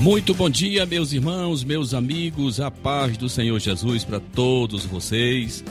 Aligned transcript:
Muito 0.00 0.32
bom 0.32 0.48
dia, 0.48 0.86
meus 0.86 1.12
irmãos, 1.12 1.64
meus 1.64 1.92
amigos, 1.92 2.60
a 2.60 2.70
paz 2.70 3.16
do 3.16 3.28
Senhor 3.28 3.58
Jesus 3.58 4.04
para 4.04 4.20
todos 4.20 4.84
vocês. 4.84 5.64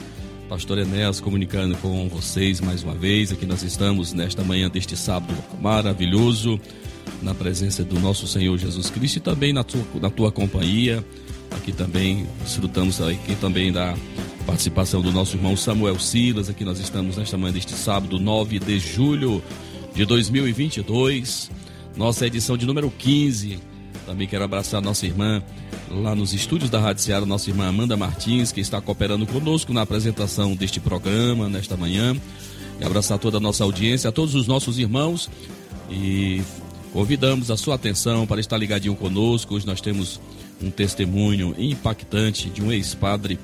Pastor 0.50 0.80
Enéas 0.80 1.22
comunicando 1.22 1.77
com 1.77 2.09
vocês 2.09 2.59
mais 2.59 2.84
uma 2.84 2.94
vez. 2.94 3.31
Aqui 3.31 3.45
nós 3.45 3.63
estamos 3.63 4.12
nesta 4.12 4.44
manhã 4.44 4.70
deste 4.70 4.98
sábado 4.98 5.34
maravilhoso, 5.62 6.59
na 7.22 7.34
presença 7.34 7.86
do 7.86 7.98
nosso 8.02 8.27
Senhor 8.27 8.58
Jesus 8.58 8.90
Cristo 8.90 9.16
e 9.16 9.20
também 9.22 9.53
na 9.53 9.63
tua, 9.63 9.81
na 10.02 10.09
tua 10.09 10.30
companhia. 10.30 11.03
Aqui 11.52 11.72
também 11.72 12.28
desfrutamos 12.44 13.00
aqui 13.00 13.34
também 13.36 13.72
da 13.72 13.95
participação 14.45 15.02
do 15.02 15.09
nosso 15.09 15.38
irmão 15.38 15.55
Samuel 15.55 15.98
Silas. 16.00 16.50
Aqui 16.50 16.66
nós 16.66 16.81
estamos 16.81 17.16
nesta 17.16 17.38
manhã 17.38 17.53
deste 17.53 17.72
sábado, 17.75 18.20
9 18.20 18.59
de 18.59 18.78
julho 18.78 19.41
de 19.95 20.03
2022. 20.03 21.50
Nossa 21.95 22.28
edição 22.28 22.58
de 22.58 22.66
número 22.66 22.91
15 22.91 23.77
também 24.08 24.25
quero 24.25 24.45
abraçar 24.45 24.81
nossa 24.81 25.05
irmã 25.05 25.44
lá 25.91 26.16
nos 26.16 26.33
estúdios 26.33 26.69
da 26.69 26.80
Rádio 26.80 27.03
Ceará, 27.03 27.25
nossa 27.25 27.50
irmã 27.50 27.67
Amanda 27.67 27.97
Martins, 27.97 28.53
que 28.53 28.61
está 28.61 28.80
cooperando 28.80 29.27
conosco 29.27 29.73
na 29.73 29.81
apresentação 29.81 30.55
deste 30.55 30.80
programa 30.80 31.50
nesta 31.50 31.75
manhã. 31.75 32.16
E 32.80 32.85
abraçar 32.85 33.19
toda 33.19 33.35
a 33.35 33.39
nossa 33.41 33.66
audiência, 33.66 34.08
a 34.08 34.11
todos 34.13 34.33
os 34.33 34.47
nossos 34.47 34.80
irmãos 34.80 35.30
e 35.91 36.41
convidamos 36.94 37.52
a 37.52 37.58
sua 37.58 37.75
atenção 37.75 38.25
para 38.25 38.39
estar 38.39 38.58
ligadinho 38.58 38.95
conosco. 38.95 39.55
Hoje 39.55 39.67
nós 39.67 39.81
temos 39.81 40.22
um 40.61 40.72
testemunho 40.72 41.53
impactante 41.58 42.50
de 42.50 42.63
um 42.63 42.72
ex-padre 42.72 43.38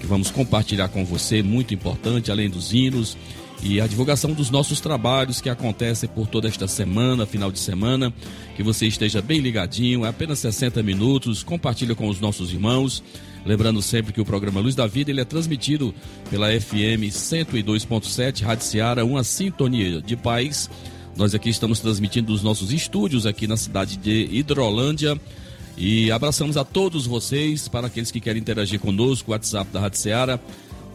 que 0.00 0.06
vamos 0.06 0.28
compartilhar 0.28 0.88
com 0.88 1.04
você, 1.04 1.40
muito 1.40 1.72
importante, 1.72 2.32
além 2.32 2.50
dos 2.50 2.72
hinos 2.72 3.16
e 3.62 3.80
a 3.80 3.86
divulgação 3.86 4.32
dos 4.32 4.50
nossos 4.50 4.80
trabalhos 4.80 5.40
que 5.40 5.48
acontecem 5.48 6.08
por 6.08 6.26
toda 6.26 6.48
esta 6.48 6.68
semana, 6.68 7.24
final 7.24 7.50
de 7.50 7.58
semana. 7.58 8.12
Que 8.56 8.62
você 8.62 8.86
esteja 8.86 9.22
bem 9.22 9.40
ligadinho, 9.40 10.04
é 10.04 10.08
apenas 10.08 10.38
60 10.40 10.82
minutos. 10.82 11.42
Compartilha 11.42 11.94
com 11.94 12.08
os 12.08 12.20
nossos 12.20 12.52
irmãos. 12.52 13.02
Lembrando 13.44 13.80
sempre 13.82 14.12
que 14.12 14.20
o 14.20 14.24
programa 14.24 14.60
Luz 14.60 14.74
da 14.74 14.86
Vida 14.86 15.10
ele 15.10 15.20
é 15.20 15.24
transmitido 15.24 15.94
pela 16.30 16.48
FM 16.48 17.10
102.7 17.10 18.42
Rádio 18.42 18.64
Seara, 18.64 19.04
uma 19.04 19.22
sintonia 19.22 20.00
de 20.00 20.16
paz. 20.16 20.70
Nós 21.16 21.34
aqui 21.34 21.50
estamos 21.50 21.80
transmitindo 21.80 22.32
dos 22.32 22.42
nossos 22.42 22.72
estúdios 22.72 23.26
aqui 23.26 23.46
na 23.46 23.56
cidade 23.56 23.96
de 23.96 24.28
Hidrolândia. 24.30 25.18
E 25.76 26.10
abraçamos 26.10 26.56
a 26.56 26.64
todos 26.64 27.06
vocês, 27.06 27.66
para 27.66 27.88
aqueles 27.88 28.10
que 28.10 28.20
querem 28.20 28.40
interagir 28.40 28.78
conosco, 28.78 29.32
WhatsApp 29.32 29.70
da 29.72 29.80
Rádio 29.80 29.98
Seara 29.98 30.40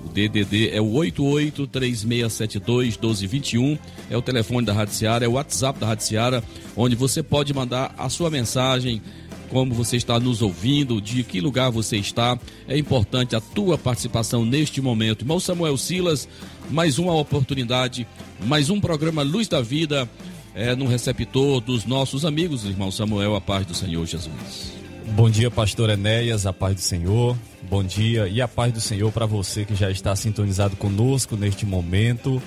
o 0.04 0.10
DDD 0.10 0.70
é 0.70 0.82
o 0.82 0.86
8836721221, 0.86 3.78
é 4.10 4.18
o 4.18 4.22
telefone 4.22 4.66
da 4.66 4.74
Rádio 4.74 4.96
Seara, 4.96 5.26
é 5.26 5.28
o 5.28 5.34
WhatsApp 5.34 5.78
da 5.80 5.88
Rádio 5.88 6.06
Seara, 6.06 6.42
onde 6.76 6.96
você 6.96 7.22
pode 7.22 7.54
mandar 7.54 7.94
a 7.98 8.10
sua 8.10 8.30
mensagem, 8.30 9.02
como 9.50 9.74
você 9.74 9.98
está 9.98 10.18
nos 10.20 10.42
ouvindo, 10.42 11.02
de 11.02 11.24
que 11.24 11.42
lugar 11.42 11.70
você 11.72 11.98
está. 11.98 12.40
É 12.68 12.78
importante 12.78 13.36
a 13.36 13.42
tua 13.42 13.78
participação 13.78 14.46
neste 14.46 14.82
momento. 14.82 15.24
Irmão 15.24 15.40
Samuel 15.40 15.78
Silas, 15.78 16.28
mais 16.70 17.00
uma 17.00 17.16
oportunidade, 17.16 18.08
mais 18.46 18.70
um 18.70 18.80
programa 18.80 19.24
Luz 19.24 19.48
da 19.48 19.62
Vida, 19.62 20.08
é, 20.56 20.76
no 20.76 20.88
receptor 20.88 21.62
dos 21.62 21.86
nossos 21.86 22.26
amigos, 22.26 22.66
irmão 22.66 22.92
Samuel, 22.92 23.36
a 23.36 23.42
paz 23.42 23.66
do 23.66 23.74
Senhor 23.74 24.06
Jesus. 24.06 24.78
Bom 25.12 25.30
dia, 25.30 25.50
pastor 25.50 25.90
Enéas, 25.90 26.46
a 26.46 26.54
paz 26.54 26.76
do 26.76 26.82
Senhor. 26.82 27.36
Bom 27.70 27.84
dia 27.84 28.28
e 28.28 28.42
a 28.42 28.48
paz 28.48 28.74
do 28.74 28.82
Senhor 28.82 29.12
para 29.12 29.28
você 29.28 29.64
que 29.64 29.76
já 29.76 29.92
está 29.92 30.16
sintonizado 30.16 30.76
conosco 30.76 31.36
neste 31.36 31.68
momento. 31.68 32.42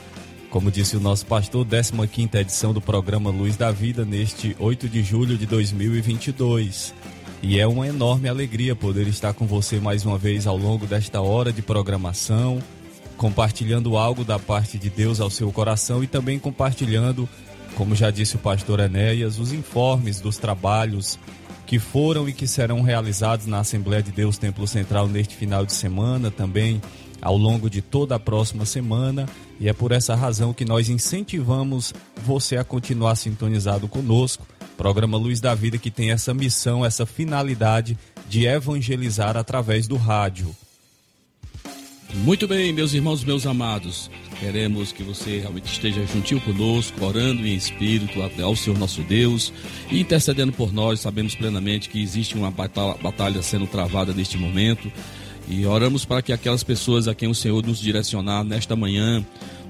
Como 0.50 0.68
disse 0.68 0.96
o 0.96 1.00
nosso 1.00 1.24
pastor, 1.26 1.64
15ª 1.64 2.40
edição 2.40 2.74
do 2.74 2.80
programa 2.80 3.30
Luz 3.30 3.56
da 3.56 3.70
Vida 3.70 4.04
neste 4.04 4.56
8 4.58 4.88
de 4.88 5.00
julho 5.00 5.38
de 5.38 5.46
2022. 5.46 6.92
E 7.40 7.60
é 7.60 7.64
uma 7.68 7.86
enorme 7.86 8.28
alegria 8.28 8.74
poder 8.74 9.06
estar 9.06 9.32
com 9.32 9.46
você 9.46 9.78
mais 9.78 10.04
uma 10.04 10.18
vez 10.18 10.44
ao 10.44 10.56
longo 10.56 10.88
desta 10.88 11.20
hora 11.20 11.52
de 11.52 11.62
programação, 11.62 12.60
compartilhando 13.16 13.96
algo 13.96 14.24
da 14.24 14.40
parte 14.40 14.76
de 14.76 14.90
Deus 14.90 15.20
ao 15.20 15.30
seu 15.30 15.52
coração 15.52 16.02
e 16.02 16.08
também 16.08 16.36
compartilhando, 16.36 17.28
como 17.76 17.94
já 17.94 18.10
disse 18.10 18.34
o 18.34 18.40
pastor 18.40 18.80
Enéas, 18.80 19.38
os 19.38 19.52
informes 19.52 20.20
dos 20.20 20.36
trabalhos 20.36 21.16
que 21.72 21.78
foram 21.78 22.28
e 22.28 22.34
que 22.34 22.46
serão 22.46 22.82
realizados 22.82 23.46
na 23.46 23.60
Assembleia 23.60 24.02
de 24.02 24.12
Deus 24.12 24.36
Templo 24.36 24.66
Central 24.66 25.08
neste 25.08 25.34
final 25.34 25.64
de 25.64 25.72
semana, 25.72 26.30
também 26.30 26.82
ao 27.22 27.34
longo 27.34 27.70
de 27.70 27.80
toda 27.80 28.14
a 28.14 28.20
próxima 28.20 28.66
semana. 28.66 29.26
E 29.58 29.70
é 29.70 29.72
por 29.72 29.90
essa 29.90 30.14
razão 30.14 30.52
que 30.52 30.66
nós 30.66 30.90
incentivamos 30.90 31.94
você 32.26 32.58
a 32.58 32.62
continuar 32.64 33.16
sintonizado 33.16 33.88
conosco. 33.88 34.46
Programa 34.76 35.16
Luz 35.16 35.40
da 35.40 35.54
Vida 35.54 35.78
que 35.78 35.90
tem 35.90 36.10
essa 36.10 36.34
missão, 36.34 36.84
essa 36.84 37.06
finalidade 37.06 37.96
de 38.28 38.44
evangelizar 38.44 39.38
através 39.38 39.88
do 39.88 39.96
rádio. 39.96 40.54
Muito 42.16 42.46
bem, 42.46 42.70
meus 42.74 42.92
irmãos, 42.92 43.24
meus 43.24 43.46
amados. 43.46 44.10
Queremos 44.42 44.90
que 44.90 45.04
você 45.04 45.38
realmente 45.38 45.72
esteja 45.72 46.04
juntinho 46.04 46.40
conosco, 46.40 47.04
orando 47.04 47.46
em 47.46 47.54
espírito 47.54 48.20
ao 48.42 48.56
Senhor 48.56 48.76
nosso 48.76 49.00
Deus 49.02 49.52
e 49.88 50.00
intercedendo 50.00 50.52
por 50.52 50.72
nós. 50.72 50.98
Sabemos 50.98 51.36
plenamente 51.36 51.88
que 51.88 52.02
existe 52.02 52.34
uma 52.34 52.50
batalha 52.50 53.40
sendo 53.40 53.68
travada 53.68 54.12
neste 54.12 54.36
momento 54.36 54.90
e 55.48 55.64
oramos 55.64 56.04
para 56.04 56.20
que 56.22 56.32
aquelas 56.32 56.64
pessoas 56.64 57.06
a 57.06 57.14
quem 57.14 57.28
o 57.28 57.34
Senhor 57.36 57.64
nos 57.64 57.78
direcionar 57.78 58.42
nesta 58.42 58.74
manhã 58.74 59.24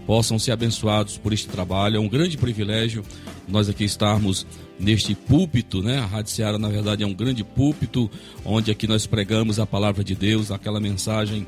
possam 0.06 0.38
ser 0.38 0.52
abençoados 0.52 1.18
por 1.18 1.34
este 1.34 1.48
trabalho. 1.48 1.98
É 1.98 2.00
um 2.00 2.08
grande 2.08 2.38
privilégio 2.38 3.04
nós 3.46 3.68
aqui 3.68 3.84
estarmos 3.84 4.46
neste 4.80 5.14
púlpito, 5.14 5.82
né? 5.82 5.98
A 5.98 6.06
Rádio 6.06 6.32
Seara, 6.32 6.58
na 6.58 6.70
verdade, 6.70 7.02
é 7.02 7.06
um 7.06 7.12
grande 7.12 7.44
púlpito 7.44 8.10
onde 8.42 8.70
aqui 8.70 8.86
nós 8.86 9.06
pregamos 9.06 9.60
a 9.60 9.66
palavra 9.66 10.02
de 10.02 10.14
Deus, 10.14 10.50
aquela 10.50 10.80
mensagem 10.80 11.46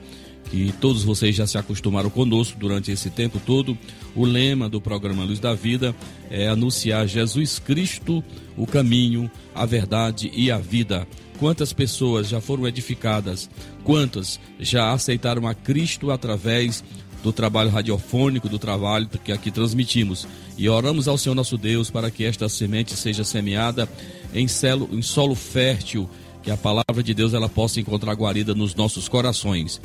que 0.55 0.73
todos 0.81 1.03
vocês 1.03 1.35
já 1.35 1.49
se 1.49 1.59
acostumaram 1.59 2.09
conosco 2.09 2.57
durante 2.57 2.93
esse 2.93 3.11
tempo 3.11 3.41
todo. 3.45 3.77
O 4.15 4.25
lema 4.25 4.69
do 4.69 4.81
programa 4.81 5.25
Luz 5.25 5.41
da 5.41 5.53
Vida 5.53 5.93
é 6.31 6.47
anunciar 6.47 7.09
Jesus 7.09 7.59
Cristo, 7.59 8.23
o 8.57 8.65
caminho, 8.65 9.29
a 9.53 9.67
verdade 9.67 10.31
e 10.33 10.53
a 10.53 10.59
vida. 10.59 11.09
Quantas 11.41 11.73
pessoas 11.73 12.29
já 12.29 12.41
foram 12.41 12.69
edificadas? 12.69 13.51
Quantas 13.83 14.39
já 14.61 14.93
aceitaram 14.93 15.49
a 15.49 15.55
Cristo 15.55 16.13
através 16.13 16.85
do 17.21 17.33
trabalho 17.33 17.71
radiofônico, 17.71 18.49
do 18.49 18.59
trabalho 18.59 19.09
que 19.25 19.33
aqui 19.33 19.51
transmitimos? 19.51 20.25
E 20.57 20.69
oramos 20.69 21.09
ao 21.09 21.19
Senhor 21.19 21.35
nosso 21.35 21.59
Deus 21.59 21.91
para 21.91 22.13
que 22.13 22.25
esta 22.25 22.49
semente 22.49 22.95
seja 22.95 23.25
semeada 23.25 23.89
em 24.33 24.47
solo, 24.47 24.89
em 24.93 25.03
solo 25.03 25.35
fértil 25.35 26.09
que 26.45 26.51
a 26.51 26.57
palavra 26.59 27.03
de 27.03 27.15
Deus 27.15 27.33
ela 27.33 27.49
possa 27.49 27.81
encontrar 27.81 28.13
guarida 28.13 28.55
nos 28.55 28.75
nossos 28.75 29.09
corações. 29.09 29.81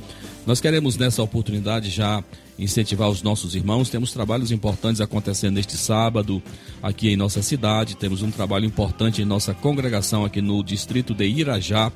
Nós 0.45 0.59
queremos 0.59 0.97
nessa 0.97 1.23
oportunidade 1.23 1.89
já 1.89 2.21
incentivar 2.59 3.09
os 3.09 3.23
nossos 3.23 3.56
irmãos. 3.56 3.89
Temos 3.89 4.11
trabalhos 4.11 4.51
importantes 4.51 5.00
acontecendo 5.00 5.56
neste 5.56 5.77
sábado 5.77 6.44
aqui 6.83 7.09
em 7.09 7.15
nossa 7.15 7.41
cidade. 7.41 7.95
Temos 7.95 8.21
um 8.21 8.29
trabalho 8.29 8.65
importante 8.65 9.21
em 9.21 9.25
nossa 9.25 9.53
congregação 9.53 10.25
aqui 10.25 10.41
no 10.41 10.61
distrito 10.61 11.13
de 11.13 11.25
Irajá. 11.25 11.91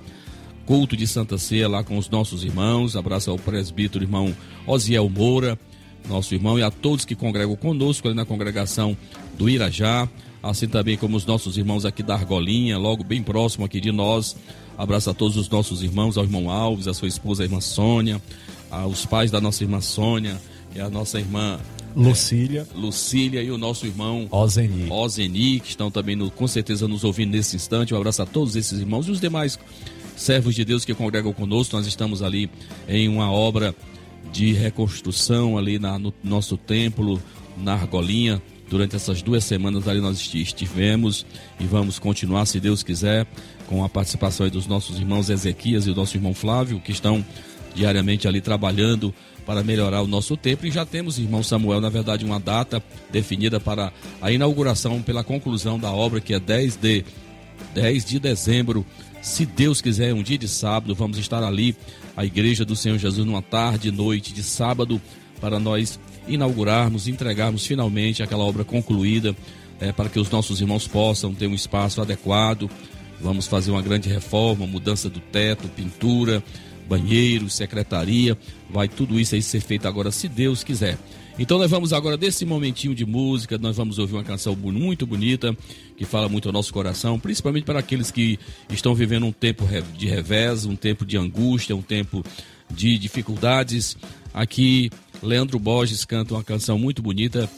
Culto 0.65 0.95
de 0.95 1.05
Santa 1.05 1.37
Ceia 1.37 1.67
lá 1.67 1.83
com 1.83 1.97
os 1.97 2.09
nossos 2.09 2.45
irmãos. 2.45 2.95
Abraço 2.95 3.29
ao 3.29 3.37
presbítero 3.37 4.05
irmão 4.05 4.33
Osiel 4.65 5.09
Moura, 5.09 5.59
nosso 6.07 6.33
irmão, 6.33 6.57
e 6.57 6.63
a 6.63 6.71
todos 6.71 7.03
que 7.03 7.15
congregam 7.15 7.57
conosco 7.57 8.07
ali 8.07 8.15
na 8.15 8.23
congregação 8.23 8.95
do 9.37 9.49
Irajá 9.49 10.07
assim 10.43 10.67
também 10.67 10.97
como 10.97 11.15
os 11.15 11.25
nossos 11.25 11.57
irmãos 11.57 11.85
aqui 11.85 12.03
da 12.03 12.13
Argolinha, 12.13 12.77
logo 12.77 13.03
bem 13.03 13.23
próximo 13.23 13.65
aqui 13.65 13.79
de 13.79 13.91
nós. 13.91 14.35
Abraço 14.77 15.09
a 15.09 15.13
todos 15.13 15.37
os 15.37 15.47
nossos 15.49 15.81
irmãos, 15.81 16.17
ao 16.17 16.23
irmão 16.23 16.49
Alves, 16.49 16.87
a 16.87 16.93
sua 16.93 17.07
esposa, 17.07 17.43
a 17.43 17.45
irmã 17.45 17.61
Sônia, 17.61 18.21
aos 18.69 19.05
pais 19.05 19.31
da 19.31 19.39
nossa 19.39 19.63
irmã 19.63 19.79
Sônia 19.79 20.39
e 20.75 20.81
a 20.81 20.89
nossa 20.89 21.19
irmã 21.19 21.59
Lucília. 21.95 22.67
É, 22.73 22.77
Lucília 22.77 23.41
e 23.41 23.51
o 23.51 23.57
nosso 23.57 23.85
irmão 23.85 24.27
Ozeni. 24.31 24.89
Ozeni, 24.89 25.59
que 25.59 25.69
estão 25.69 25.91
também 25.91 26.15
no, 26.15 26.29
com 26.31 26.47
certeza 26.47 26.87
nos 26.87 27.03
ouvindo 27.03 27.31
nesse 27.31 27.55
instante. 27.55 27.93
Um 27.93 27.97
abraço 27.97 28.21
a 28.21 28.25
todos 28.25 28.55
esses 28.55 28.79
irmãos 28.79 29.07
e 29.07 29.11
os 29.11 29.21
demais 29.21 29.59
servos 30.15 30.55
de 30.55 30.65
Deus 30.65 30.83
que 30.83 30.93
congregam 30.93 31.31
conosco. 31.33 31.75
Nós 31.75 31.87
estamos 31.87 32.21
ali 32.21 32.49
em 32.87 33.07
uma 33.07 33.31
obra 33.31 33.75
de 34.31 34.51
reconstrução 34.53 35.57
ali 35.57 35.77
na, 35.77 35.99
no 35.99 36.13
nosso 36.23 36.57
templo, 36.57 37.21
na 37.57 37.73
Argolinha. 37.73 38.41
Durante 38.73 38.95
essas 38.95 39.21
duas 39.21 39.43
semanas 39.43 39.87
ali 39.87 40.01
nós 40.01 40.33
estivemos 40.33 41.27
e 41.59 41.63
vamos 41.63 41.99
continuar, 41.99 42.43
se 42.47 42.59
Deus 42.59 42.81
quiser, 42.81 43.27
com 43.67 43.83
a 43.83 43.87
participação 43.87 44.49
dos 44.49 44.65
nossos 44.65 44.97
irmãos 44.97 45.29
Ezequias 45.29 45.85
e 45.85 45.91
o 45.91 45.95
nosso 45.95 46.17
irmão 46.17 46.33
Flávio, 46.33 46.79
que 46.79 46.91
estão 46.91 47.23
diariamente 47.75 48.27
ali 48.27 48.41
trabalhando 48.41 49.13
para 49.45 49.63
melhorar 49.63 50.01
o 50.01 50.07
nosso 50.07 50.35
tempo. 50.35 50.65
E 50.65 50.71
já 50.71 50.87
temos, 50.87 51.19
irmão 51.19 51.43
Samuel, 51.43 51.79
na 51.79 51.89
verdade, 51.89 52.25
uma 52.25 52.39
data 52.39 52.81
definida 53.11 53.59
para 53.59 53.93
a 54.19 54.31
inauguração, 54.31 55.03
pela 55.03 55.23
conclusão 55.23 55.77
da 55.77 55.91
obra, 55.91 56.19
que 56.19 56.33
é 56.33 56.39
10 56.39 56.75
de, 56.77 57.05
10 57.75 58.05
de 58.05 58.19
dezembro. 58.19 58.83
Se 59.21 59.45
Deus 59.45 59.81
quiser, 59.81 60.15
um 60.15 60.23
dia 60.23 60.39
de 60.39 60.47
sábado, 60.47 60.95
vamos 60.95 61.19
estar 61.19 61.43
ali, 61.43 61.75
a 62.17 62.25
Igreja 62.25 62.65
do 62.65 62.75
Senhor 62.75 62.97
Jesus, 62.97 63.23
numa 63.23 63.43
tarde 63.43 63.91
noite 63.91 64.33
de 64.33 64.41
sábado, 64.41 64.99
para 65.39 65.59
nós 65.59 65.99
inaugurarmos, 66.27 67.07
entregarmos 67.07 67.65
finalmente 67.65 68.23
aquela 68.23 68.43
obra 68.43 68.63
concluída, 68.63 69.35
é, 69.79 69.91
para 69.91 70.09
que 70.09 70.19
os 70.19 70.29
nossos 70.29 70.61
irmãos 70.61 70.87
possam 70.87 71.33
ter 71.33 71.47
um 71.47 71.53
espaço 71.53 72.01
adequado. 72.01 72.69
Vamos 73.19 73.47
fazer 73.47 73.71
uma 73.71 73.81
grande 73.81 74.09
reforma, 74.09 74.67
mudança 74.67 75.09
do 75.09 75.19
teto, 75.19 75.67
pintura, 75.69 76.43
banheiro, 76.87 77.49
secretaria, 77.49 78.37
vai 78.69 78.87
tudo 78.87 79.19
isso 79.19 79.35
aí 79.35 79.41
ser 79.41 79.61
feito 79.61 79.87
agora, 79.87 80.11
se 80.11 80.27
Deus 80.27 80.63
quiser. 80.63 80.97
Então 81.39 81.57
nós 81.57 81.71
vamos 81.71 81.93
agora 81.93 82.15
desse 82.15 82.45
momentinho 82.45 82.93
de 82.93 83.05
música, 83.05 83.57
nós 83.57 83.75
vamos 83.75 83.97
ouvir 83.97 84.13
uma 84.13 84.23
canção 84.23 84.55
muito 84.55 85.07
bonita, 85.07 85.55
que 85.97 86.05
fala 86.05 86.29
muito 86.29 86.47
ao 86.47 86.53
nosso 86.53 86.71
coração, 86.71 87.19
principalmente 87.19 87.63
para 87.63 87.79
aqueles 87.79 88.11
que 88.11 88.37
estão 88.69 88.93
vivendo 88.93 89.25
um 89.25 89.31
tempo 89.31 89.67
de 89.97 90.07
revés, 90.07 90.65
um 90.65 90.75
tempo 90.75 91.03
de 91.03 91.17
angústia, 91.17 91.75
um 91.75 91.81
tempo 91.81 92.23
de 92.69 92.99
dificuldades. 92.99 93.97
Aqui, 94.33 94.89
Leandro 95.21 95.59
Borges 95.59 96.05
canta 96.05 96.33
uma 96.33 96.43
canção 96.43 96.77
muito 96.79 97.01
bonita, 97.01 97.49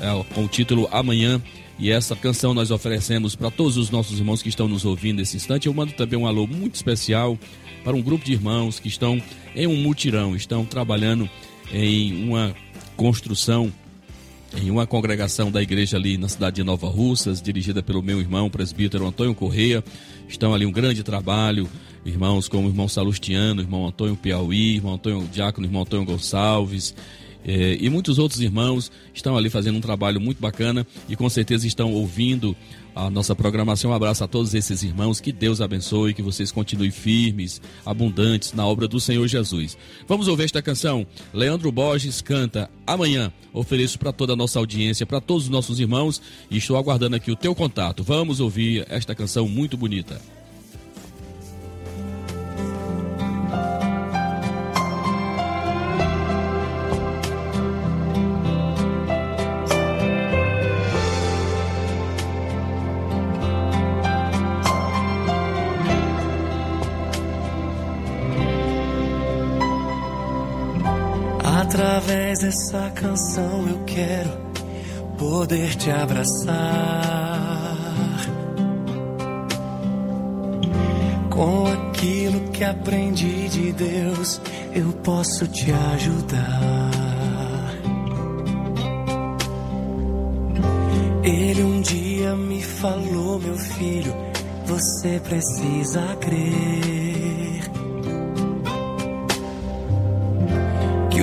é, 0.00 0.34
com 0.34 0.44
o 0.44 0.48
título 0.48 0.88
Amanhã. 0.90 1.40
E 1.78 1.90
essa 1.90 2.14
canção 2.14 2.54
nós 2.54 2.70
oferecemos 2.70 3.34
para 3.34 3.50
todos 3.50 3.76
os 3.76 3.90
nossos 3.90 4.18
irmãos 4.18 4.42
que 4.42 4.48
estão 4.48 4.68
nos 4.68 4.84
ouvindo 4.84 5.18
nesse 5.18 5.36
instante. 5.36 5.66
Eu 5.66 5.74
mando 5.74 5.92
também 5.92 6.18
um 6.18 6.26
alô 6.26 6.46
muito 6.46 6.74
especial 6.74 7.38
para 7.82 7.96
um 7.96 8.02
grupo 8.02 8.24
de 8.24 8.32
irmãos 8.32 8.78
que 8.78 8.88
estão 8.88 9.20
em 9.54 9.66
um 9.66 9.76
mutirão, 9.76 10.36
estão 10.36 10.64
trabalhando 10.64 11.28
em 11.72 12.28
uma 12.28 12.54
construção 12.96 13.72
em 14.56 14.70
uma 14.70 14.86
congregação 14.86 15.50
da 15.50 15.62
igreja 15.62 15.96
ali 15.96 16.16
na 16.16 16.28
cidade 16.28 16.56
de 16.56 16.62
Nova 16.62 16.88
Russas, 16.88 17.42
dirigida 17.42 17.82
pelo 17.82 18.02
meu 18.02 18.20
irmão, 18.20 18.48
presbítero 18.48 19.06
Antônio 19.06 19.34
Correia. 19.34 19.82
Estão 20.28 20.54
ali 20.54 20.64
um 20.64 20.72
grande 20.72 21.02
trabalho, 21.02 21.68
irmãos 22.04 22.48
como 22.48 22.66
o 22.66 22.70
irmão 22.70 22.88
Salustiano, 22.88 23.60
irmão 23.60 23.86
Antônio 23.86 24.16
Piauí, 24.16 24.76
irmão 24.76 24.94
Antônio 24.94 25.28
Diácono, 25.32 25.66
irmão 25.66 25.82
Antônio 25.82 26.04
Gonçalves, 26.04 26.94
eh, 27.44 27.76
e 27.80 27.90
muitos 27.90 28.18
outros 28.18 28.40
irmãos 28.40 28.90
estão 29.12 29.36
ali 29.36 29.50
fazendo 29.50 29.76
um 29.76 29.80
trabalho 29.80 30.20
muito 30.20 30.40
bacana 30.40 30.86
e 31.08 31.14
com 31.14 31.28
certeza 31.28 31.66
estão 31.66 31.92
ouvindo 31.92 32.56
a 32.94 33.10
nossa 33.10 33.34
programação. 33.34 33.90
Um 33.90 33.94
abraço 33.94 34.24
a 34.24 34.28
todos 34.28 34.54
esses 34.54 34.82
irmãos. 34.82 35.20
Que 35.20 35.32
Deus 35.32 35.60
abençoe, 35.60 36.14
que 36.14 36.22
vocês 36.22 36.52
continuem 36.52 36.90
firmes, 36.90 37.60
abundantes 37.84 38.52
na 38.52 38.66
obra 38.66 38.86
do 38.86 39.00
Senhor 39.00 39.26
Jesus. 39.26 39.76
Vamos 40.06 40.28
ouvir 40.28 40.44
esta 40.44 40.62
canção. 40.62 41.06
Leandro 41.32 41.70
Borges 41.70 42.22
canta 42.22 42.70
Amanhã. 42.86 43.32
Ofereço 43.52 43.98
para 43.98 44.12
toda 44.12 44.32
a 44.32 44.36
nossa 44.36 44.58
audiência, 44.58 45.06
para 45.06 45.20
todos 45.20 45.44
os 45.44 45.50
nossos 45.50 45.80
irmãos 45.80 46.22
e 46.50 46.56
estou 46.56 46.76
aguardando 46.76 47.16
aqui 47.16 47.30
o 47.30 47.36
teu 47.36 47.54
contato. 47.54 48.02
Vamos 48.02 48.40
ouvir 48.40 48.86
esta 48.88 49.14
canção 49.14 49.48
muito 49.48 49.76
bonita. 49.76 50.20
Através 71.74 72.38
dessa 72.38 72.88
canção 72.90 73.66
eu 73.66 73.82
quero 73.84 74.30
poder 75.18 75.74
te 75.74 75.90
abraçar. 75.90 76.54
Com 81.28 81.66
aquilo 81.66 82.52
que 82.52 82.62
aprendi 82.62 83.48
de 83.48 83.72
Deus, 83.72 84.40
eu 84.72 84.92
posso 85.02 85.48
te 85.48 85.72
ajudar. 85.72 86.90
Ele 91.24 91.62
um 91.64 91.80
dia 91.80 92.36
me 92.36 92.62
falou, 92.62 93.40
meu 93.40 93.56
filho, 93.56 94.14
você 94.64 95.18
precisa 95.18 96.02
crer. 96.20 97.33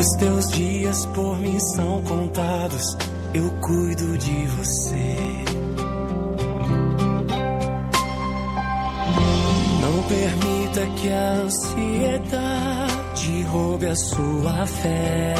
Os 0.01 0.11
teus 0.13 0.47
dias 0.49 1.05
por 1.07 1.37
mim 1.37 1.59
são 1.59 2.01
contados, 2.01 2.97
eu 3.35 3.51
cuido 3.61 4.17
de 4.17 4.47
você. 4.47 5.15
Não 9.81 10.03
permita 10.03 10.85
que 10.99 11.09
a 11.09 11.31
ansiedade 11.43 13.43
roube 13.43 13.85
a 13.85 13.95
sua 13.95 14.65
fé. 14.65 15.35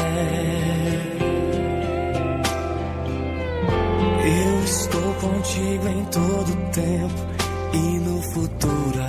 Eu 4.24 4.64
estou 4.64 5.14
contigo 5.14 5.88
em 5.88 6.04
todo 6.04 6.70
tempo 6.70 7.26
e 7.72 7.98
no 7.98 8.22
futuro 8.22 9.01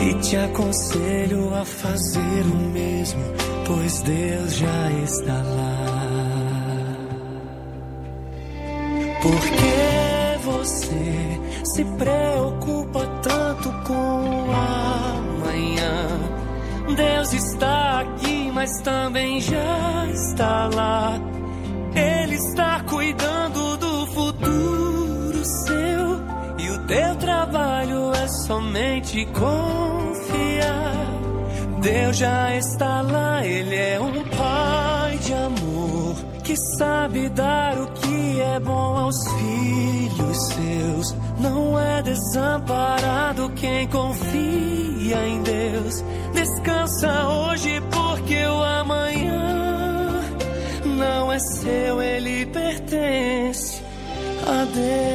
E 0.00 0.14
te 0.20 0.36
aconselho 0.36 1.54
a 1.54 1.64
fazer 1.64 2.42
o 2.44 2.56
mesmo, 2.72 3.22
pois 3.66 4.02
Deus 4.02 4.56
já 4.56 4.90
está 5.04 5.34
lá. 5.34 6.12
Por 9.22 9.40
que 9.40 10.38
você 10.44 11.40
se 11.74 11.84
preocupa 11.84 13.06
tanto 13.22 13.72
com 13.86 14.50
amanhã? 14.52 16.20
Deus 16.96 17.32
está 17.32 18.00
aqui, 18.00 18.50
mas 18.52 18.70
também 18.82 19.40
já 19.40 19.81
somente 29.12 29.26
confiar. 29.26 31.12
Deus 31.80 32.16
já 32.16 32.56
está 32.56 33.02
lá, 33.02 33.44
Ele 33.44 33.76
é 33.76 34.00
um 34.00 34.24
pai 34.24 35.18
de 35.18 35.34
amor 35.34 36.14
que 36.42 36.56
sabe 36.78 37.28
dar 37.30 37.78
o 37.78 37.86
que 37.88 38.40
é 38.40 38.60
bom 38.60 38.96
aos 38.98 39.16
filhos 39.32 40.38
seus. 40.48 41.14
Não 41.38 41.78
é 41.78 42.02
desamparado 42.02 43.50
quem 43.50 43.86
confia 43.88 45.26
em 45.26 45.42
Deus. 45.42 46.04
Descansa 46.32 47.28
hoje, 47.28 47.82
porque 47.90 48.44
o 48.46 48.62
amanhã 48.62 50.22
não 50.84 51.32
é 51.32 51.38
seu, 51.38 52.00
ele 52.00 52.46
pertence 52.46 53.82
a 54.46 54.64
Deus. 54.64 55.11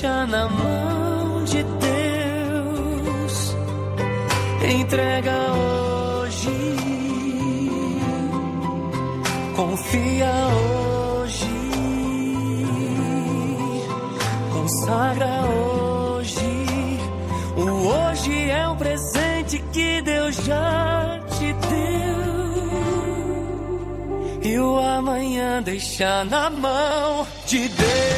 Deixa 0.00 0.26
na 0.26 0.48
mão 0.48 1.44
de 1.44 1.62
Deus. 1.62 3.56
Entrega 4.80 5.36
hoje, 5.52 6.76
confia 9.54 10.32
hoje, 11.20 11.46
consagra 14.54 15.42
hoje. 15.42 16.40
O 17.56 17.62
hoje 17.88 18.50
é 18.50 18.68
um 18.68 18.76
presente 18.76 19.58
que 19.70 20.00
Deus 20.00 20.36
já 20.36 21.20
te 21.38 21.52
deu. 21.52 21.90
e 24.42 24.58
o 24.58 24.78
amanhã 24.78 25.62
deixa 25.62 26.24
na 26.24 26.48
mão 26.48 27.26
de 27.46 27.68
Deus. 27.68 28.09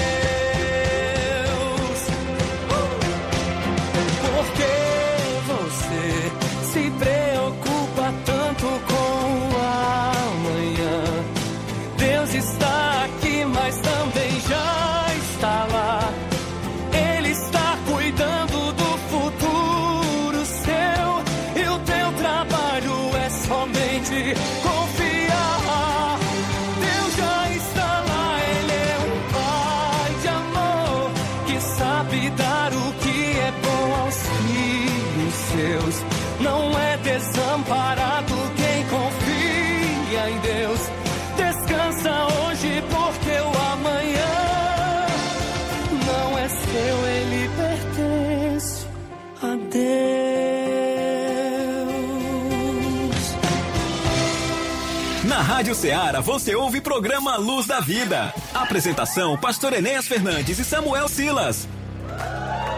Rádio 55.63 55.77
Ceará 55.77 56.21
você 56.21 56.57
ouve 56.57 56.79
o 56.79 56.83
programa 56.83 57.37
Luz 57.37 57.69
da 57.69 57.79
Vida. 57.79 58.35
Apresentação: 58.53 59.39
Pastor 59.39 59.73
Enéas 59.73 60.09
Fernandes 60.09 60.59
e 60.59 60.65
Samuel 60.65 61.07
Silas. 61.07 61.69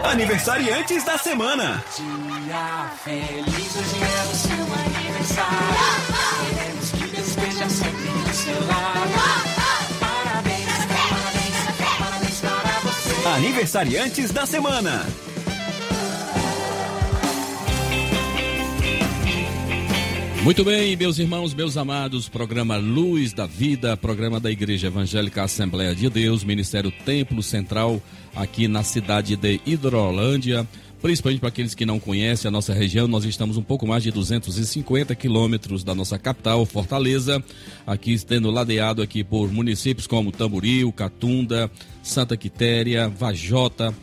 Aniversariantes 0.03 1.03
da 1.03 1.17
semana. 1.17 1.83
Dia 1.97 2.91
feliz, 3.03 3.75
hoje 3.75 4.03
é 4.03 4.21
o 4.31 4.35
seu 4.35 4.53
aniversário. 5.01 5.55
Queremos 6.45 6.91
que 6.91 7.07
Deus 7.07 7.27
esteja 7.27 7.69
sempre 7.69 8.07
do 8.07 8.35
seu 8.35 8.67
lado. 8.67 9.11
Parabéns, 9.99 10.85
parabéns, 10.85 11.97
parabéns 11.97 12.39
para 12.39 12.91
você. 12.91 13.27
Aniversariantes 13.29 14.29
da 14.29 14.45
semana. 14.45 15.07
Muito 20.45 20.63
bem, 20.63 20.95
meus 20.95 21.17
irmãos, 21.17 21.55
meus 21.55 21.75
amados, 21.75 22.29
programa 22.29 22.77
Luz 22.77 23.33
da 23.33 23.47
Vida, 23.47 23.97
programa 23.97 24.39
da 24.39 24.51
Igreja 24.51 24.85
Evangélica 24.85 25.41
Assembleia 25.41 25.95
de 25.95 26.07
Deus, 26.07 26.43
Ministério 26.43 26.91
Templo 26.91 27.41
Central, 27.41 27.99
aqui 28.35 28.67
na 28.67 28.83
cidade 28.83 29.35
de 29.35 29.59
Hidrolândia. 29.65 30.67
Principalmente 31.01 31.39
para 31.39 31.49
aqueles 31.49 31.73
que 31.73 31.83
não 31.83 31.99
conhecem 31.99 32.47
a 32.47 32.51
nossa 32.51 32.75
região, 32.75 33.07
nós 33.07 33.25
estamos 33.25 33.57
um 33.57 33.63
pouco 33.63 33.87
mais 33.87 34.03
de 34.03 34.11
250 34.11 35.15
quilômetros 35.15 35.83
da 35.83 35.95
nossa 35.95 36.19
capital, 36.19 36.63
Fortaleza, 36.63 37.43
aqui 37.87 38.15
tendo 38.23 38.51
ladeado 38.51 39.01
aqui 39.01 39.23
por 39.23 39.51
municípios 39.51 40.05
como 40.05 40.31
Tamboril, 40.31 40.91
Catunda, 40.91 41.71
Santa 42.03 42.37
Quitéria, 42.37 43.09
Vajota, 43.09 43.95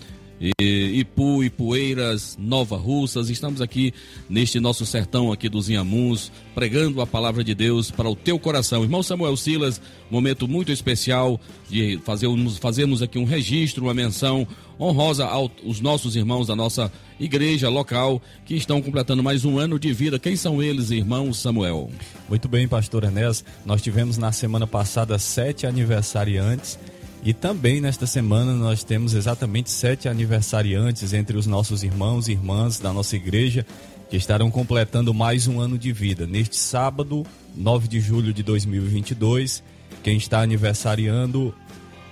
Ipu, 0.58 1.44
Ipueiras, 1.44 2.36
Nova 2.40 2.76
Russas. 2.76 3.30
Estamos 3.30 3.60
aqui 3.60 3.94
neste 4.28 4.58
nosso 4.58 4.84
sertão 4.84 5.30
aqui 5.30 5.48
dos 5.48 5.70
Inhamuns, 5.70 6.32
pregando 6.52 7.00
a 7.00 7.06
palavra 7.06 7.44
de 7.44 7.54
Deus 7.54 7.92
para 7.92 8.10
o 8.10 8.16
teu 8.16 8.38
coração. 8.40 8.82
Irmão 8.82 9.04
Samuel 9.04 9.36
Silas, 9.36 9.80
momento 10.10 10.48
muito 10.48 10.72
especial 10.72 11.40
de 11.70 11.98
fazermos, 12.04 12.58
fazermos 12.58 13.02
aqui 13.02 13.18
um 13.18 13.24
registro, 13.24 13.84
uma 13.84 13.94
menção 13.94 14.46
honrosa 14.80 15.26
aos 15.26 15.80
nossos 15.80 16.16
irmãos 16.16 16.48
da 16.48 16.56
nossa 16.56 16.90
igreja 17.20 17.68
local 17.68 18.20
que 18.44 18.56
estão 18.56 18.82
completando 18.82 19.22
mais 19.22 19.44
um 19.44 19.58
ano 19.58 19.78
de 19.78 19.92
vida. 19.92 20.18
Quem 20.18 20.34
são 20.34 20.60
eles, 20.60 20.90
irmão 20.90 21.32
Samuel? 21.32 21.88
Muito 22.28 22.48
bem, 22.48 22.66
pastor 22.66 23.04
Enéas. 23.04 23.44
Nós 23.64 23.80
tivemos 23.80 24.18
na 24.18 24.32
semana 24.32 24.66
passada 24.66 25.16
sete 25.20 25.68
aniversariantes 25.68 26.78
e 27.22 27.32
também 27.32 27.80
nesta 27.80 28.06
semana 28.06 28.52
nós 28.52 28.82
temos 28.82 29.14
exatamente 29.14 29.70
sete 29.70 30.08
aniversariantes 30.08 31.12
entre 31.12 31.36
os 31.36 31.46
nossos 31.46 31.84
irmãos 31.84 32.26
e 32.26 32.32
irmãs 32.32 32.80
da 32.80 32.92
nossa 32.92 33.14
igreja 33.14 33.64
que 34.10 34.16
estarão 34.16 34.50
completando 34.50 35.14
mais 35.14 35.46
um 35.46 35.60
ano 35.60 35.78
de 35.78 35.92
vida. 35.92 36.26
Neste 36.26 36.56
sábado, 36.56 37.24
9 37.56 37.88
de 37.88 38.00
julho 38.00 38.32
de 38.32 38.42
2022, 38.42 39.62
quem 40.02 40.16
está 40.16 40.42
aniversariando 40.42 41.54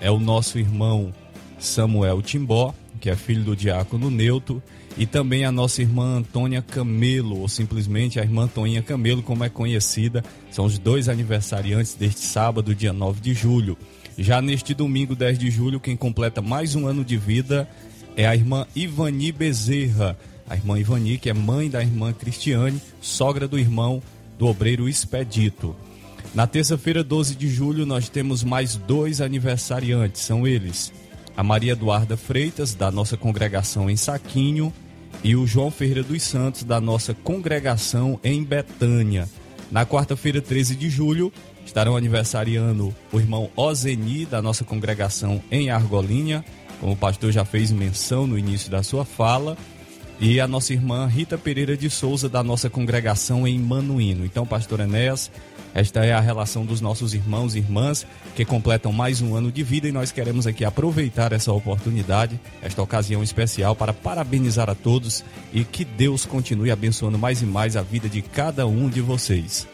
é 0.01 0.11
o 0.11 0.19
nosso 0.19 0.59
irmão 0.59 1.13
Samuel 1.59 2.23
Timbó, 2.23 2.73
que 3.01 3.11
é 3.11 3.17
filho 3.17 3.45
do 3.45 3.57
diácono 3.57 4.11
Neuto, 4.11 4.63
e 4.97 5.07
também 5.07 5.45
a 5.45 5.53
nossa 5.53 5.83
irmã 5.83 6.19
Antônia 6.19 6.63
Camelo, 6.63 7.41
ou 7.41 7.49
simplesmente 7.49 8.19
a 8.19 8.23
irmã 8.23 8.49
Toninha 8.49 8.83
Camelo, 8.83 9.23
como 9.23 9.45
é 9.45 9.49
conhecida. 9.49 10.25
São 10.51 10.65
os 10.65 10.79
dois 10.79 11.09
aniversariantes 11.09 11.95
deste 11.95 12.21
sábado, 12.21 12.75
dia 12.75 12.93
9 12.93 13.21
de 13.21 13.35
julho. 13.35 13.77
Já 14.21 14.43
neste 14.43 14.75
domingo, 14.75 15.17
10 15.17 15.39
de 15.39 15.51
julho, 15.51 15.81
quem 15.81 15.97
completa 15.97 16.43
mais 16.43 16.75
um 16.75 16.87
ano 16.87 17.03
de 17.03 17.17
vida 17.17 17.67
é 18.15 18.27
a 18.27 18.37
irmã 18.37 18.67
Ivani 18.77 19.33
Bezerra. 19.33 20.15
A 20.47 20.55
irmã 20.55 20.79
Ivani, 20.79 21.17
que 21.17 21.31
é 21.31 21.33
mãe 21.33 21.71
da 21.71 21.81
irmã 21.81 22.13
Cristiane, 22.13 22.83
sogra 23.01 23.49
do 23.49 23.59
irmão 23.59 24.03
do 24.39 24.47
obreiro 24.47 24.87
Expedito. 24.91 25.75
Na 26.35 26.47
terça-feira, 26.47 27.03
12 27.03 27.35
de 27.35 27.49
julho, 27.49 27.87
nós 27.87 28.11
temos 28.11 28.45
mais 28.45 28.77
dois 28.77 29.23
aniversariantes. 29.23 30.21
São 30.21 30.47
eles 30.47 30.93
a 31.35 31.43
Maria 31.43 31.73
Eduarda 31.73 32.15
Freitas, 32.15 32.75
da 32.75 32.91
nossa 32.91 33.17
congregação 33.17 33.89
em 33.89 33.97
Saquinho, 33.97 34.71
e 35.25 35.35
o 35.35 35.47
João 35.47 35.71
Ferreira 35.71 36.03
dos 36.03 36.23
Santos, 36.23 36.63
da 36.63 36.79
nossa 36.79 37.15
congregação 37.15 38.21
em 38.23 38.45
Betânia. 38.45 39.27
Na 39.71 39.87
quarta-feira, 39.87 40.43
13 40.43 40.77
de 40.77 40.91
julho, 40.91 41.33
estarão 41.65 41.97
aniversariando 41.97 42.95
o 43.13 43.19
irmão 43.19 43.51
Ozeni, 43.57 44.27
da 44.27 44.43
nossa 44.43 44.65
congregação 44.65 45.43
em 45.51 45.71
Argolinha, 45.71 46.45
como 46.81 46.93
o 46.93 46.97
pastor 46.97 47.31
já 47.31 47.45
fez 47.45 47.71
menção 47.71 48.27
no 48.27 48.39
início 48.39 48.71
da 48.71 48.83
sua 48.83 49.05
fala, 49.05 49.57
e 50.21 50.39
a 50.39 50.47
nossa 50.47 50.73
irmã 50.73 51.07
Rita 51.07 51.39
Pereira 51.39 51.77
de 51.77 51.89
Souza, 51.89 52.29
da 52.29 52.43
nossa 52.43 52.69
congregação 52.69 53.49
em 53.49 53.59
Manuíno. 53.59 54.25
Então, 54.25 54.47
pastor 54.47 54.81
Enéas, 54.81 55.31
esta 55.73 56.05
é 56.05 56.13
a 56.13 56.21
relação 56.21 56.67
dos 56.67 56.81
nossos 56.81 57.15
irmãos 57.15 57.55
e 57.55 57.59
irmãs 57.59 58.07
que 58.35 58.45
completam 58.45 58.93
mais 58.93 59.23
um 59.23 59.35
ano 59.35 59.53
de 59.53 59.63
vida 59.63 59.89
e 59.89 59.93
nós 59.93 60.11
queremos 60.11 60.47
aqui 60.47 60.65
aproveitar 60.65 61.33
essa 61.33 61.53
oportunidade, 61.53 62.39
esta 62.61 62.83
ocasião 62.83 63.23
especial 63.23 63.77
para 63.77 63.93
parabenizar 63.93 64.69
a 64.69 64.75
todos 64.75 65.25
e 65.53 65.65
que 65.65 65.85
Deus 65.85 66.27
continue 66.27 66.71
abençoando 66.71 67.19
mais 67.19 67.41
e 67.41 67.47
mais 67.47 67.77
a 67.77 67.83
vida 67.83 68.09
de 68.09 68.21
cada 68.21 68.67
um 68.67 68.89
de 68.89 69.01
vocês. 69.01 69.67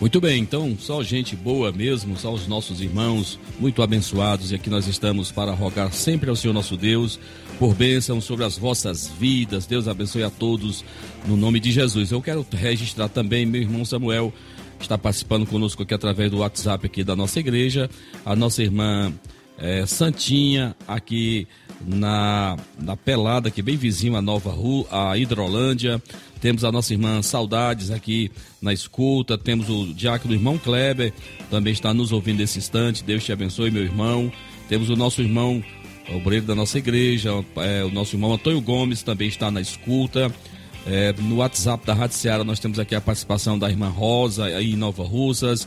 Muito 0.00 0.20
bem, 0.20 0.40
então 0.40 0.76
só 0.78 1.02
gente 1.02 1.34
boa 1.34 1.72
mesmo, 1.72 2.16
só 2.16 2.32
os 2.32 2.46
nossos 2.46 2.80
irmãos 2.80 3.36
muito 3.58 3.82
abençoados 3.82 4.52
e 4.52 4.54
aqui 4.54 4.70
nós 4.70 4.86
estamos 4.86 5.32
para 5.32 5.52
rogar 5.52 5.92
sempre 5.92 6.30
ao 6.30 6.36
Senhor 6.36 6.54
nosso 6.54 6.76
Deus 6.76 7.18
por 7.58 7.74
bênção 7.74 8.20
sobre 8.20 8.44
as 8.44 8.56
vossas 8.56 9.08
vidas. 9.18 9.66
Deus 9.66 9.88
abençoe 9.88 10.22
a 10.22 10.30
todos 10.30 10.84
no 11.26 11.36
nome 11.36 11.58
de 11.58 11.72
Jesus. 11.72 12.12
Eu 12.12 12.22
quero 12.22 12.46
registrar 12.52 13.08
também 13.08 13.44
meu 13.44 13.60
irmão 13.60 13.84
Samuel 13.84 14.32
está 14.78 14.96
participando 14.96 15.44
conosco 15.44 15.82
aqui 15.82 15.92
através 15.92 16.30
do 16.30 16.38
WhatsApp 16.38 16.86
aqui 16.86 17.02
da 17.02 17.16
nossa 17.16 17.40
igreja, 17.40 17.90
a 18.24 18.36
nossa 18.36 18.62
irmã 18.62 19.12
eh, 19.58 19.84
Santinha 19.84 20.76
aqui 20.86 21.48
na, 21.86 22.56
na 22.78 22.96
Pelada, 22.96 23.48
aqui 23.48 23.62
bem 23.62 23.76
vizinho 23.76 24.16
a 24.16 24.22
Nova 24.22 24.50
Rua, 24.50 24.86
a 24.90 25.16
Hidrolândia. 25.16 26.02
Temos 26.40 26.64
a 26.64 26.70
nossa 26.70 26.92
irmã 26.92 27.20
Saudades 27.22 27.90
aqui 27.90 28.30
na 28.60 28.72
escuta. 28.72 29.36
Temos 29.36 29.68
o 29.68 29.92
diácono 29.92 30.34
irmão 30.34 30.58
Kleber, 30.58 31.12
também 31.50 31.72
está 31.72 31.92
nos 31.92 32.12
ouvindo 32.12 32.38
nesse 32.38 32.58
instante. 32.58 33.02
Deus 33.02 33.24
te 33.24 33.32
abençoe, 33.32 33.70
meu 33.70 33.82
irmão. 33.82 34.32
Temos 34.68 34.90
o 34.90 34.96
nosso 34.96 35.22
irmão, 35.22 35.62
obreiro 36.14 36.46
da 36.46 36.54
nossa 36.54 36.78
igreja, 36.78 37.30
é, 37.56 37.82
o 37.82 37.90
nosso 37.90 38.14
irmão 38.14 38.32
Antônio 38.32 38.60
Gomes 38.60 39.02
também 39.02 39.28
está 39.28 39.50
na 39.50 39.60
escuta. 39.60 40.32
É, 40.86 41.12
no 41.18 41.36
WhatsApp 41.36 41.84
da 41.86 41.92
Rádio 41.92 42.16
Seara 42.16 42.44
nós 42.44 42.60
temos 42.60 42.78
aqui 42.78 42.94
a 42.94 43.00
participação 43.00 43.58
da 43.58 43.68
irmã 43.68 43.88
Rosa 43.88 44.44
aí 44.44 44.72
em 44.72 44.76
Nova 44.76 45.02
Russas. 45.02 45.66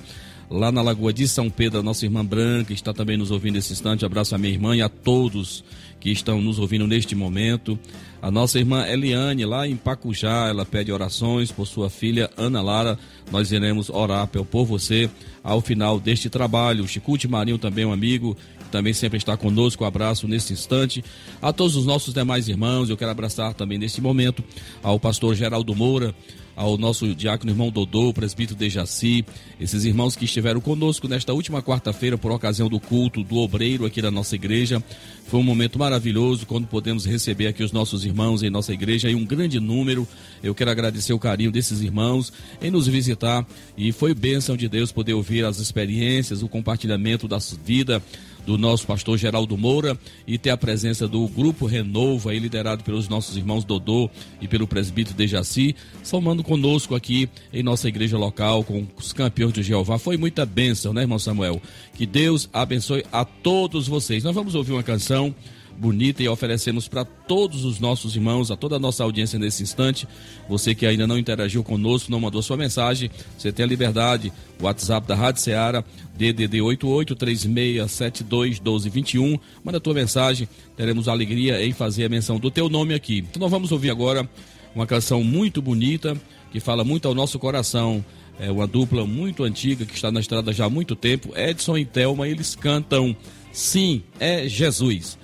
Lá 0.49 0.69
na 0.69 0.81
Lagoa 0.81 1.13
de 1.13 1.27
São 1.29 1.49
Pedro, 1.49 1.79
a 1.79 1.83
nossa 1.83 2.05
irmã 2.05 2.25
Branca 2.25 2.73
está 2.73 2.93
também 2.93 3.15
nos 3.15 3.31
ouvindo 3.31 3.55
nesse 3.55 3.71
instante. 3.71 4.05
Abraço 4.05 4.35
a 4.35 4.37
minha 4.37 4.51
irmã 4.51 4.75
e 4.75 4.81
a 4.81 4.89
todos 4.89 5.63
que 6.01 6.09
estão 6.09 6.41
nos 6.41 6.59
ouvindo 6.59 6.87
neste 6.87 7.15
momento. 7.15 7.79
A 8.21 8.29
nossa 8.29 8.59
irmã 8.59 8.85
Eliane, 8.87 9.45
lá 9.45 9.67
em 9.67 9.75
Pacujá, 9.75 10.47
ela 10.49 10.65
pede 10.65 10.91
orações 10.91 11.51
por 11.51 11.65
sua 11.65 11.89
filha 11.89 12.29
Ana 12.35 12.61
Lara. 12.61 12.99
Nós 13.31 13.51
iremos 13.51 13.89
orar 13.89 14.27
por 14.27 14.65
você 14.65 15.09
ao 15.43 15.61
final 15.61 15.99
deste 15.99 16.29
trabalho. 16.29 16.83
O 16.83 16.87
Chicute 16.87 17.27
Marinho 17.27 17.57
também 17.57 17.85
um 17.85 17.93
amigo, 17.93 18.35
também 18.71 18.93
sempre 18.93 19.17
está 19.17 19.37
conosco. 19.37 19.83
Um 19.83 19.87
abraço 19.87 20.27
nesse 20.27 20.53
instante. 20.53 21.03
A 21.41 21.53
todos 21.53 21.75
os 21.75 21.85
nossos 21.85 22.13
demais 22.13 22.47
irmãos, 22.47 22.89
eu 22.89 22.97
quero 22.97 23.11
abraçar 23.11 23.53
também 23.53 23.77
neste 23.77 24.01
momento 24.01 24.43
ao 24.81 24.99
pastor 24.99 25.35
Geraldo 25.35 25.75
Moura, 25.75 26.15
ao 26.55 26.77
nosso 26.77 27.13
diácono 27.15 27.51
irmão 27.51 27.71
Dodô, 27.71 28.13
presbítero 28.13 28.57
Dejaci, 28.57 29.25
esses 29.59 29.85
irmãos 29.85 30.15
que 30.15 30.25
estiveram 30.25 30.61
conosco 30.61 31.07
nesta 31.07 31.33
última 31.33 31.61
quarta-feira 31.61 32.17
por 32.17 32.31
ocasião 32.31 32.69
do 32.69 32.79
culto 32.79 33.23
do 33.23 33.37
obreiro 33.37 33.85
aqui 33.85 34.01
da 34.01 34.11
nossa 34.11 34.35
igreja. 34.35 34.83
Foi 35.27 35.39
um 35.39 35.43
momento 35.43 35.79
maravilhoso 35.79 36.45
quando 36.45 36.67
podemos 36.67 37.05
receber 37.05 37.47
aqui 37.47 37.63
os 37.63 37.71
nossos 37.71 38.03
irmãos 38.05 38.43
em 38.43 38.49
nossa 38.49 38.73
igreja 38.73 39.09
e 39.09 39.15
um 39.15 39.25
grande 39.25 39.59
número. 39.59 40.07
Eu 40.43 40.53
quero 40.53 40.71
agradecer 40.71 41.13
o 41.13 41.19
carinho 41.19 41.51
desses 41.51 41.81
irmãos 41.81 42.33
em 42.61 42.69
nos 42.69 42.87
visitar 42.87 43.45
e 43.77 43.91
foi 43.91 44.13
bênção 44.13 44.57
de 44.57 44.67
Deus 44.67 44.91
poder 44.91 45.13
ouvir 45.13 45.45
as 45.45 45.59
experiências, 45.59 46.43
o 46.43 46.49
compartilhamento 46.49 47.27
da 47.27 47.37
vida 47.63 48.03
do 48.45 48.57
nosso 48.57 48.85
pastor 48.85 49.17
Geraldo 49.17 49.57
Moura 49.57 49.97
e 50.27 50.37
ter 50.37 50.49
a 50.49 50.57
presença 50.57 51.07
do 51.07 51.27
grupo 51.27 51.65
Renovo, 51.65 52.29
aí 52.29 52.39
liderado 52.39 52.83
pelos 52.83 53.07
nossos 53.07 53.37
irmãos 53.37 53.63
Dodô 53.63 54.09
e 54.39 54.47
pelo 54.47 54.67
presbítero 54.67 55.15
Dejaci, 55.15 55.75
somando 56.03 56.43
conosco 56.43 56.95
aqui 56.95 57.29
em 57.53 57.63
nossa 57.63 57.87
igreja 57.87 58.17
local 58.17 58.63
com 58.63 58.85
os 58.97 59.13
campeões 59.13 59.53
de 59.53 59.63
Jeová. 59.63 59.97
Foi 59.97 60.17
muita 60.17 60.45
bênção, 60.45 60.93
né, 60.93 61.01
irmão 61.01 61.19
Samuel? 61.19 61.61
Que 61.93 62.05
Deus 62.05 62.49
abençoe 62.51 63.05
a 63.11 63.23
todos 63.23 63.87
vocês. 63.87 64.23
Nós 64.23 64.35
vamos 64.35 64.55
ouvir 64.55 64.71
uma 64.73 64.83
canção 64.83 65.33
bonita 65.81 66.21
e 66.21 66.29
oferecemos 66.29 66.87
para 66.87 67.03
todos 67.03 67.65
os 67.65 67.79
nossos 67.79 68.15
irmãos, 68.15 68.51
a 68.51 68.55
toda 68.55 68.75
a 68.75 68.79
nossa 68.79 69.03
audiência 69.03 69.39
nesse 69.39 69.63
instante. 69.63 70.07
Você 70.47 70.75
que 70.75 70.85
ainda 70.85 71.07
não 71.07 71.17
interagiu 71.17 71.63
conosco, 71.63 72.11
não 72.11 72.19
mandou 72.19 72.43
sua 72.43 72.55
mensagem, 72.55 73.09
você 73.35 73.51
tem 73.51 73.65
a 73.65 73.67
liberdade. 73.67 74.31
WhatsApp 74.61 75.07
da 75.07 75.15
Rádio 75.15 75.41
Ceará, 75.41 75.83
DDD 76.15 76.59
8836721221. 76.59 79.39
Manda 79.63 79.79
a 79.79 79.81
tua 79.81 79.95
mensagem, 79.95 80.47
teremos 80.77 81.07
alegria 81.07 81.65
em 81.65 81.73
fazer 81.73 82.05
a 82.05 82.09
menção 82.09 82.37
do 82.37 82.51
teu 82.51 82.69
nome 82.69 82.93
aqui. 82.93 83.25
Então 83.27 83.39
nós 83.39 83.49
vamos 83.49 83.71
ouvir 83.71 83.89
agora 83.89 84.29
uma 84.75 84.85
canção 84.85 85.23
muito 85.23 85.63
bonita, 85.63 86.15
que 86.51 86.59
fala 86.59 86.83
muito 86.83 87.07
ao 87.07 87.15
nosso 87.15 87.39
coração. 87.39 88.05
É 88.39 88.51
uma 88.51 88.67
dupla 88.67 89.03
muito 89.05 89.43
antiga 89.43 89.83
que 89.83 89.95
está 89.95 90.11
na 90.11 90.19
estrada 90.19 90.53
já 90.53 90.65
há 90.65 90.69
muito 90.69 90.95
tempo. 90.95 91.33
Edson 91.35 91.75
e 91.75 91.85
Thelma, 91.85 92.27
eles 92.27 92.53
cantam 92.55 93.17
Sim, 93.51 94.03
é 94.19 94.47
Jesus. 94.47 95.17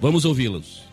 Vamos 0.00 0.24
ouvi-los. 0.24 0.86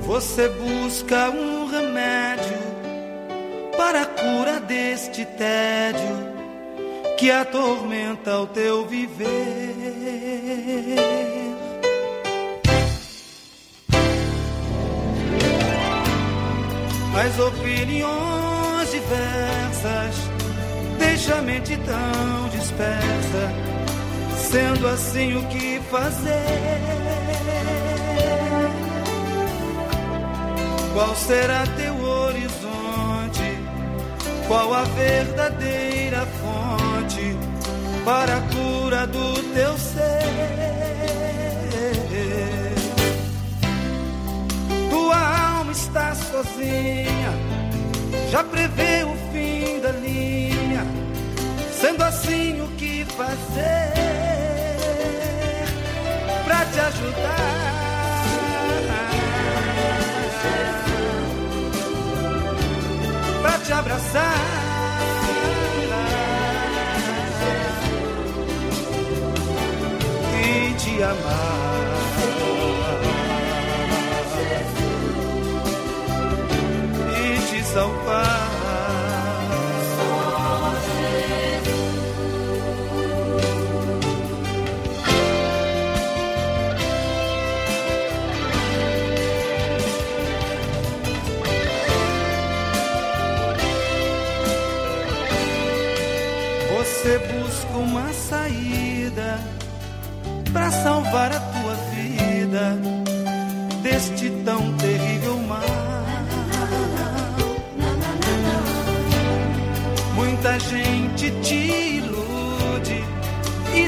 Você 0.00 0.48
busca 0.48 1.30
um 1.30 1.66
remédio 1.66 2.58
para 3.76 4.02
a 4.02 4.06
cura 4.06 4.60
deste 4.60 5.24
tédio 5.24 6.31
que 7.22 7.30
atormenta 7.30 8.36
o 8.40 8.48
teu 8.48 8.84
viver. 8.84 9.28
As 17.14 17.38
opiniões 17.38 18.90
diversas 18.90 20.16
deixa 20.98 21.36
a 21.36 21.42
mente 21.42 21.76
tão 21.76 22.48
dispersa. 22.48 23.52
Sendo 24.50 24.88
assim, 24.88 25.36
o 25.36 25.46
que 25.46 25.80
fazer? 25.92 26.80
Qual 30.92 31.14
será 31.14 31.62
teu 31.76 32.04
horizonte? 32.04 33.58
Qual 34.48 34.74
a 34.74 34.82
verdadeira 34.82 36.26
fonte 36.26 36.81
para 38.04 38.36
a 38.36 38.40
cura 38.40 39.06
do 39.06 39.42
teu 39.54 39.78
ser? 39.78 40.22
Tua 44.90 45.56
alma 45.56 45.72
está 45.72 46.14
sozinha, 46.14 47.32
já 48.30 48.42
prevê 48.44 49.04
o 49.04 49.14
fim 49.32 49.80
da 49.80 49.92
linha. 49.92 50.84
Sendo 51.80 52.02
assim, 52.02 52.60
o 52.60 52.68
que 52.76 53.04
fazer 53.04 53.92
para 56.44 56.64
te 56.66 56.80
ajudar? 56.80 57.52
Pra 63.42 63.58
te 63.58 63.72
abraçar 63.72 64.61
te 70.96 71.02
amar. 71.02 71.92
E 77.16 77.50
te 77.50 77.64
salvar. 77.64 78.51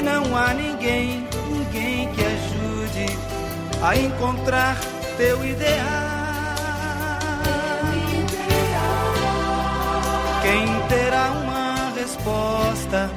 Não 0.05 0.37
há 0.37 0.53
ninguém, 0.53 1.27
ninguém 1.49 2.07
que 2.13 2.21
ajude 2.23 3.17
a 3.81 3.97
encontrar 3.97 4.77
teu 5.17 5.43
ideal. 5.43 6.15
Quem 10.43 10.67
terá 10.87 11.31
uma 11.31 11.91
resposta? 11.99 13.09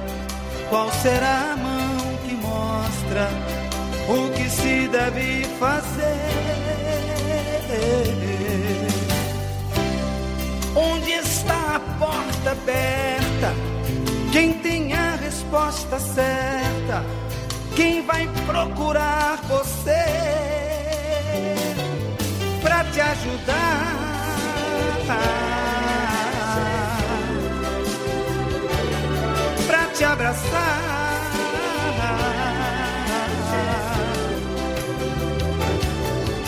Qual 0.70 0.90
será 0.90 1.52
a 1.52 1.56
mão 1.56 2.16
que 2.26 2.34
mostra 2.36 3.28
o 4.08 4.30
que 4.32 4.48
se 4.48 4.88
deve 4.88 5.44
fazer? 5.60 6.48
Onde 10.74 11.10
está 11.12 11.76
a 11.76 11.80
porta 11.98 12.50
aberta? 12.52 13.54
Quem 14.32 14.54
tem 14.54 14.94
a 14.94 15.16
resposta 15.16 15.98
certa? 15.98 16.67
Quem 17.76 18.00
vai 18.06 18.26
procurar 18.46 19.38
você 19.46 20.04
para 22.62 22.82
te 22.84 23.00
ajudar? 23.00 23.94
Pra 29.66 29.86
te 29.94 30.04
abraçar 30.04 30.88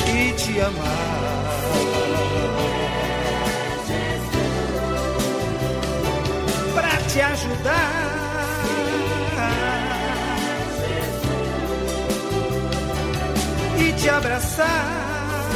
e 0.08 0.32
te 0.32 0.60
amar. 0.60 1.20
Pra 6.74 6.96
te 7.08 7.20
ajudar. 7.20 8.19
Te 14.00 14.08
abraçar. 14.08 15.46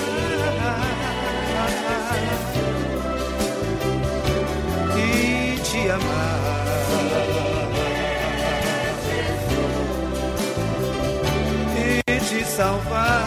E 4.96 5.60
te 5.62 5.90
amar. 5.90 6.44
E 12.06 12.20
te 12.20 12.44
salvar. 12.44 13.24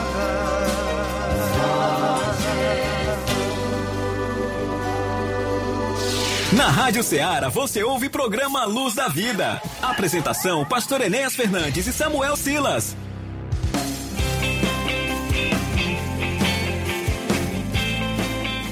Na 6.53 6.69
Rádio 6.69 7.03
Ceará 7.03 7.49
você 7.49 7.83
ouve 7.83 8.07
programa 8.07 8.65
Luz 8.65 8.93
da 8.93 9.07
Vida. 9.07 9.61
Apresentação: 9.81 10.63
Pastor 10.63 11.01
Enéas 11.01 11.35
Fernandes 11.35 11.87
e 11.87 11.93
Samuel 11.93 12.35
Silas. 12.35 12.95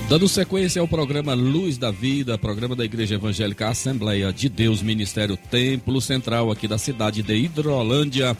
Dando 0.08 0.28
sequência 0.28 0.80
ao 0.80 0.88
programa 0.88 1.34
Luz 1.34 1.80
da 1.80 1.90
Vida, 1.90 2.38
programa 2.38 2.76
da 2.76 2.86
Igreja 2.86 3.16
Evangélica 3.16 3.70
Assembleia 3.70 4.32
de 4.32 4.48
Deus, 4.48 4.84
Ministério 4.84 5.36
Templo 5.36 6.00
Central, 6.00 6.52
aqui 6.52 6.68
da 6.68 6.78
cidade 6.78 7.24
de 7.24 7.34
Hidrolândia, 7.34 8.38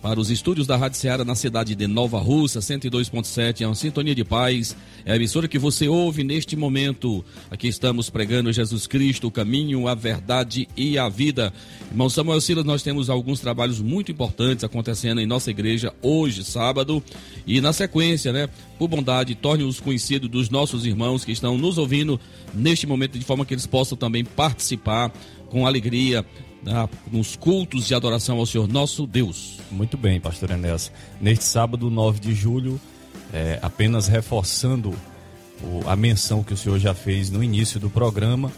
para 0.00 0.20
os 0.20 0.30
estúdios 0.30 0.66
da 0.66 0.76
Rádio 0.76 0.98
Ceará 0.98 1.24
na 1.24 1.34
cidade 1.34 1.74
de 1.74 1.86
Nova 1.86 2.18
Russa, 2.18 2.60
102.7, 2.60 3.62
é 3.62 3.66
uma 3.66 3.74
sintonia 3.74 4.14
de 4.14 4.24
paz. 4.24 4.76
É 5.04 5.12
a 5.12 5.16
emissora 5.16 5.48
que 5.48 5.58
você 5.58 5.88
ouve 5.88 6.22
neste 6.22 6.56
momento. 6.56 7.24
Aqui 7.50 7.66
estamos 7.66 8.08
pregando 8.08 8.52
Jesus 8.52 8.86
Cristo, 8.86 9.26
o 9.26 9.30
caminho, 9.30 9.88
a 9.88 9.94
verdade 9.94 10.68
e 10.76 10.98
a 10.98 11.08
vida. 11.08 11.52
Irmão 11.90 12.08
Samuel 12.08 12.40
Silas, 12.40 12.64
nós 12.64 12.82
temos 12.82 13.10
alguns 13.10 13.40
trabalhos 13.40 13.80
muito 13.80 14.12
importantes 14.12 14.64
acontecendo 14.64 15.20
em 15.20 15.26
nossa 15.26 15.50
igreja 15.50 15.92
hoje, 16.00 16.44
sábado, 16.44 17.02
e 17.46 17.60
na 17.60 17.72
sequência, 17.72 18.32
né? 18.32 18.48
Por 18.78 18.88
bondade, 18.88 19.34
torne-os 19.34 19.80
conhecidos 19.80 20.28
dos 20.28 20.48
nossos 20.48 20.86
irmãos 20.86 21.24
que 21.24 21.32
estão 21.32 21.58
nos 21.58 21.76
ouvindo 21.76 22.20
neste 22.54 22.86
momento, 22.86 23.18
de 23.18 23.24
forma 23.24 23.44
que 23.44 23.54
eles 23.54 23.66
possam 23.66 23.98
também 23.98 24.24
participar 24.24 25.12
com 25.48 25.66
alegria 25.66 26.24
né, 26.62 26.88
nos 27.10 27.36
cultos 27.36 27.86
de 27.86 27.94
adoração 27.94 28.38
ao 28.38 28.46
Senhor 28.46 28.68
nosso 28.68 29.06
Deus. 29.06 29.58
Muito 29.70 29.96
bem, 29.96 30.20
pastor 30.20 30.50
Enéas. 30.50 30.90
Neste 31.20 31.44
sábado, 31.44 31.90
9 31.90 32.20
de 32.20 32.34
julho, 32.34 32.80
é, 33.32 33.58
apenas 33.62 34.08
reforçando 34.08 34.94
o, 35.62 35.88
a 35.88 35.96
menção 35.96 36.42
que 36.42 36.54
o 36.54 36.56
senhor 36.56 36.78
já 36.78 36.94
fez 36.94 37.30
no 37.30 37.42
início 37.42 37.80
do 37.80 37.90
programa, 37.90 38.52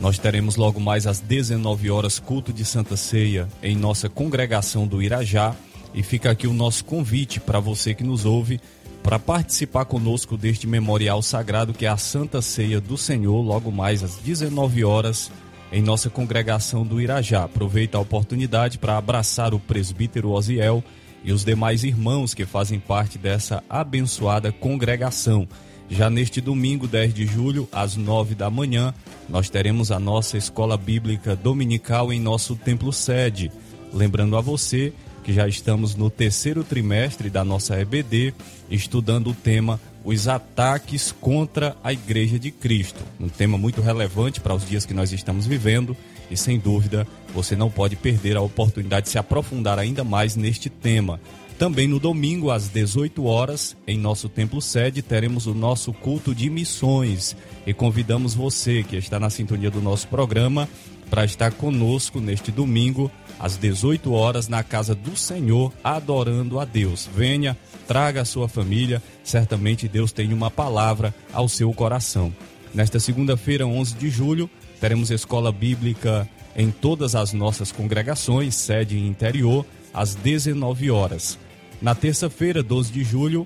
nós 0.00 0.18
teremos 0.18 0.56
logo 0.56 0.80
mais 0.80 1.06
às 1.06 1.20
19 1.20 1.90
horas 1.90 2.18
culto 2.18 2.52
de 2.52 2.64
Santa 2.64 2.96
Ceia 2.96 3.48
em 3.62 3.76
nossa 3.76 4.08
congregação 4.08 4.86
do 4.86 5.02
Irajá. 5.02 5.54
E 5.92 6.02
fica 6.04 6.30
aqui 6.30 6.46
o 6.46 6.52
nosso 6.52 6.84
convite 6.84 7.40
para 7.40 7.58
você 7.58 7.94
que 7.94 8.04
nos 8.04 8.24
ouve 8.24 8.60
para 9.02 9.18
participar 9.18 9.86
conosco 9.86 10.36
deste 10.36 10.66
memorial 10.66 11.20
sagrado 11.20 11.72
que 11.74 11.84
é 11.84 11.88
a 11.88 11.96
Santa 11.96 12.40
Ceia 12.40 12.80
do 12.80 12.96
Senhor, 12.96 13.40
logo 13.40 13.72
mais 13.72 14.02
às 14.04 14.16
19 14.16 14.84
horas 14.84 15.32
em 15.72 15.82
nossa 15.82 16.10
congregação 16.10 16.84
do 16.84 17.00
Irajá. 17.00 17.44
Aproveita 17.44 17.98
a 17.98 18.00
oportunidade 18.00 18.78
para 18.78 18.96
abraçar 18.96 19.54
o 19.54 19.60
presbítero 19.60 20.30
Osiel 20.30 20.82
e 21.22 21.32
os 21.32 21.44
demais 21.44 21.84
irmãos 21.84 22.34
que 22.34 22.46
fazem 22.46 22.78
parte 22.78 23.18
dessa 23.18 23.62
abençoada 23.68 24.50
congregação. 24.50 25.46
Já 25.88 26.08
neste 26.08 26.40
domingo, 26.40 26.86
10 26.86 27.12
de 27.12 27.26
julho, 27.26 27.68
às 27.72 27.96
9 27.96 28.34
da 28.34 28.48
manhã, 28.48 28.94
nós 29.28 29.50
teremos 29.50 29.90
a 29.90 29.98
nossa 29.98 30.38
escola 30.38 30.76
bíblica 30.76 31.34
dominical 31.34 32.12
em 32.12 32.20
nosso 32.20 32.54
templo 32.54 32.92
sede. 32.92 33.50
Lembrando 33.92 34.36
a 34.36 34.40
você 34.40 34.92
que 35.24 35.32
já 35.32 35.48
estamos 35.48 35.96
no 35.96 36.08
terceiro 36.08 36.62
trimestre 36.62 37.28
da 37.28 37.44
nossa 37.44 37.78
EBD, 37.78 38.32
estudando 38.70 39.30
o 39.30 39.34
tema 39.34 39.80
Os 40.04 40.28
ataques 40.28 41.12
contra 41.12 41.76
a 41.84 41.92
Igreja 41.92 42.38
de 42.38 42.50
Cristo. 42.50 43.00
Um 43.18 43.28
tema 43.28 43.58
muito 43.58 43.80
relevante 43.80 44.40
para 44.40 44.54
os 44.54 44.66
dias 44.66 44.86
que 44.86 44.94
nós 44.94 45.12
estamos 45.12 45.46
vivendo 45.46 45.96
e, 46.30 46.36
sem 46.36 46.58
dúvida, 46.58 47.06
você 47.34 47.54
não 47.54 47.70
pode 47.70 47.96
perder 47.96 48.36
a 48.36 48.40
oportunidade 48.40 49.06
de 49.06 49.10
se 49.10 49.18
aprofundar 49.18 49.78
ainda 49.78 50.02
mais 50.02 50.36
neste 50.36 50.70
tema. 50.70 51.20
Também 51.60 51.86
no 51.86 52.00
domingo, 52.00 52.50
às 52.50 52.68
18 52.68 53.22
horas, 53.26 53.76
em 53.86 53.98
nosso 53.98 54.30
templo 54.30 54.62
sede, 54.62 55.02
teremos 55.02 55.46
o 55.46 55.52
nosso 55.52 55.92
culto 55.92 56.34
de 56.34 56.48
missões 56.48 57.36
e 57.66 57.74
convidamos 57.74 58.32
você 58.32 58.82
que 58.82 58.96
está 58.96 59.20
na 59.20 59.28
sintonia 59.28 59.70
do 59.70 59.82
nosso 59.82 60.08
programa 60.08 60.66
para 61.10 61.22
estar 61.22 61.52
conosco 61.52 62.18
neste 62.18 62.50
domingo, 62.50 63.10
às 63.38 63.58
18 63.58 64.10
horas, 64.10 64.48
na 64.48 64.62
casa 64.62 64.94
do 64.94 65.14
Senhor, 65.14 65.70
adorando 65.84 66.58
a 66.58 66.64
Deus. 66.64 67.06
Venha, 67.14 67.54
traga 67.90 68.22
a 68.22 68.24
sua 68.24 68.48
família, 68.48 69.02
certamente 69.24 69.88
Deus 69.88 70.12
tem 70.12 70.32
uma 70.32 70.48
palavra 70.48 71.12
ao 71.32 71.48
seu 71.48 71.72
coração. 71.72 72.32
Nesta 72.72 73.00
segunda-feira, 73.00 73.66
11 73.66 73.96
de 73.96 74.08
julho, 74.08 74.48
teremos 74.80 75.10
escola 75.10 75.50
bíblica 75.50 76.28
em 76.54 76.70
todas 76.70 77.16
as 77.16 77.32
nossas 77.32 77.72
congregações, 77.72 78.54
sede 78.54 78.96
e 78.96 79.04
interior, 79.04 79.66
às 79.92 80.14
19 80.14 80.88
horas. 80.88 81.36
Na 81.82 81.92
terça-feira, 81.92 82.62
12 82.62 82.92
de 82.92 83.02
julho, 83.02 83.44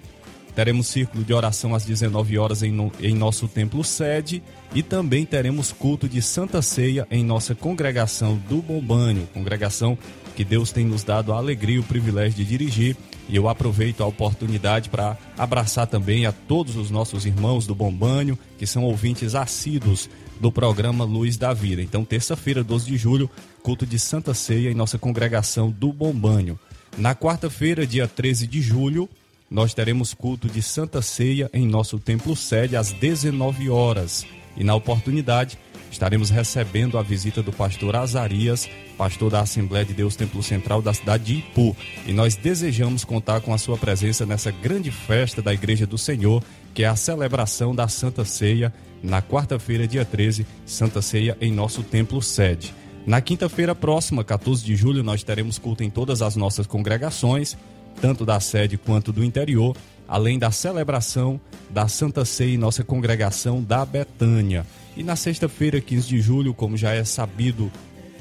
teremos 0.54 0.88
círculo 0.88 1.24
de 1.24 1.32
oração 1.32 1.74
às 1.74 1.86
19 1.86 2.36
horas 2.36 2.62
em, 2.62 2.70
no, 2.70 2.92
em 3.00 3.14
nosso 3.14 3.48
templo 3.48 3.82
sede 3.82 4.42
e 4.74 4.82
também 4.82 5.24
teremos 5.24 5.72
culto 5.72 6.06
de 6.06 6.20
Santa 6.20 6.60
Ceia 6.60 7.08
em 7.10 7.24
nossa 7.24 7.54
congregação 7.54 8.36
do 8.46 8.60
Bombânio, 8.60 9.26
congregação 9.32 9.96
que 10.36 10.44
Deus 10.44 10.70
tem 10.70 10.84
nos 10.84 11.02
dado 11.02 11.32
a 11.32 11.38
alegria 11.38 11.76
e 11.76 11.78
o 11.78 11.82
privilégio 11.82 12.36
de 12.36 12.44
dirigir. 12.44 12.94
E 13.28 13.36
eu 13.36 13.48
aproveito 13.48 14.02
a 14.02 14.06
oportunidade 14.06 14.90
para 14.90 15.16
abraçar 15.38 15.86
também 15.86 16.26
a 16.26 16.32
todos 16.32 16.76
os 16.76 16.90
nossos 16.90 17.24
irmãos 17.24 17.66
do 17.66 17.74
Bombânio, 17.74 18.38
que 18.58 18.66
são 18.66 18.84
ouvintes 18.84 19.34
assíduos 19.34 20.08
do 20.40 20.52
programa 20.52 21.04
Luz 21.04 21.36
da 21.36 21.52
Vida. 21.52 21.80
Então, 21.82 22.04
terça-feira, 22.04 22.62
12 22.62 22.86
de 22.86 22.96
julho, 22.96 23.30
culto 23.62 23.86
de 23.86 23.98
Santa 23.98 24.34
Ceia 24.34 24.70
em 24.70 24.74
nossa 24.74 24.98
congregação 24.98 25.70
do 25.70 25.92
Bombânio. 25.92 26.58
Na 26.98 27.14
quarta-feira, 27.14 27.86
dia 27.86 28.06
13 28.06 28.46
de 28.46 28.60
julho, 28.60 29.08
nós 29.50 29.72
teremos 29.72 30.12
culto 30.12 30.48
de 30.48 30.62
Santa 30.62 31.00
Ceia 31.00 31.50
em 31.52 31.66
nosso 31.66 31.98
templo 31.98 32.36
sede 32.36 32.76
às 32.76 32.92
19 32.92 33.70
horas. 33.70 34.26
E 34.56 34.62
na 34.62 34.74
oportunidade, 34.74 35.58
estaremos 35.94 36.28
recebendo 36.28 36.98
a 36.98 37.02
visita 37.02 37.40
do 37.40 37.52
pastor 37.52 37.94
Azarias, 37.94 38.68
pastor 38.98 39.30
da 39.30 39.40
Assembleia 39.40 39.84
de 39.84 39.94
Deus 39.94 40.16
Templo 40.16 40.42
Central 40.42 40.82
da 40.82 40.92
cidade 40.92 41.24
de 41.24 41.34
Ipu. 41.38 41.76
E 42.04 42.12
nós 42.12 42.34
desejamos 42.34 43.04
contar 43.04 43.40
com 43.40 43.54
a 43.54 43.58
sua 43.58 43.78
presença 43.78 44.26
nessa 44.26 44.50
grande 44.50 44.90
festa 44.90 45.40
da 45.40 45.54
Igreja 45.54 45.86
do 45.86 45.96
Senhor, 45.96 46.42
que 46.74 46.82
é 46.82 46.86
a 46.88 46.96
celebração 46.96 47.72
da 47.72 47.86
Santa 47.86 48.24
Ceia, 48.24 48.74
na 49.02 49.22
quarta-feira, 49.22 49.86
dia 49.86 50.04
13, 50.04 50.44
Santa 50.66 51.00
Ceia 51.00 51.38
em 51.40 51.52
nosso 51.52 51.82
templo 51.84 52.20
sede. 52.20 52.74
Na 53.06 53.20
quinta-feira 53.20 53.74
próxima, 53.74 54.24
14 54.24 54.64
de 54.64 54.74
julho, 54.74 55.04
nós 55.04 55.22
teremos 55.22 55.58
culto 55.58 55.84
em 55.84 55.90
todas 55.90 56.22
as 56.22 56.34
nossas 56.34 56.66
congregações, 56.66 57.56
tanto 58.00 58.24
da 58.24 58.40
sede 58.40 58.76
quanto 58.76 59.12
do 59.12 59.22
interior, 59.22 59.76
além 60.08 60.40
da 60.40 60.50
celebração 60.50 61.40
da 61.70 61.86
Santa 61.86 62.24
Ceia 62.24 62.54
em 62.54 62.58
nossa 62.58 62.82
congregação 62.82 63.62
da 63.62 63.84
Betânia. 63.86 64.66
E 64.96 65.02
na 65.02 65.16
sexta-feira, 65.16 65.80
15 65.80 66.06
de 66.06 66.20
julho, 66.20 66.54
como 66.54 66.76
já 66.76 66.92
é 66.92 67.04
sabido 67.04 67.70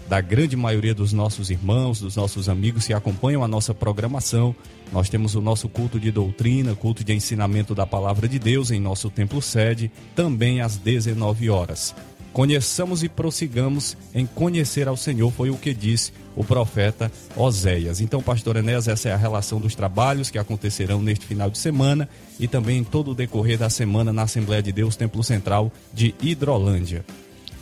da 0.09 0.19
grande 0.19 0.55
maioria 0.55 0.93
dos 0.93 1.13
nossos 1.13 1.49
irmãos, 1.49 1.99
dos 1.99 2.15
nossos 2.15 2.49
amigos 2.49 2.87
que 2.87 2.93
acompanham 2.93 3.43
a 3.43 3.47
nossa 3.47 3.73
programação, 3.73 4.55
nós 4.91 5.09
temos 5.09 5.35
o 5.35 5.41
nosso 5.41 5.69
culto 5.69 5.99
de 5.99 6.11
doutrina, 6.11 6.75
culto 6.75 7.03
de 7.03 7.13
ensinamento 7.13 7.73
da 7.73 7.85
palavra 7.85 8.27
de 8.27 8.37
Deus 8.37 8.71
em 8.71 8.79
nosso 8.79 9.09
templo 9.09 9.41
sede, 9.41 9.91
também 10.15 10.61
às 10.61 10.77
19 10.77 11.49
horas. 11.49 11.95
Conheçamos 12.31 13.03
e 13.03 13.09
prossigamos 13.09 13.95
em 14.13 14.25
conhecer 14.25 14.87
ao 14.87 14.97
Senhor, 14.97 15.31
foi 15.31 15.51
o 15.51 15.57
que 15.57 15.73
disse 15.73 16.11
o 16.35 16.43
profeta 16.43 17.11
Oséias. 17.35 18.01
Então, 18.01 18.21
pastor 18.21 18.57
Enéas, 18.57 18.87
essa 18.87 19.09
é 19.09 19.13
a 19.13 19.17
relação 19.17 19.59
dos 19.59 19.75
trabalhos 19.75 20.29
que 20.29 20.37
acontecerão 20.37 21.01
neste 21.01 21.25
final 21.25 21.49
de 21.49 21.57
semana 21.57 22.09
e 22.39 22.47
também 22.47 22.79
em 22.79 22.83
todo 22.83 23.11
o 23.11 23.15
decorrer 23.15 23.57
da 23.57 23.69
semana 23.69 24.11
na 24.11 24.23
Assembleia 24.23 24.61
de 24.61 24.71
Deus 24.71 24.95
Templo 24.95 25.23
Central 25.23 25.71
de 25.93 26.13
Hidrolândia. 26.21 27.05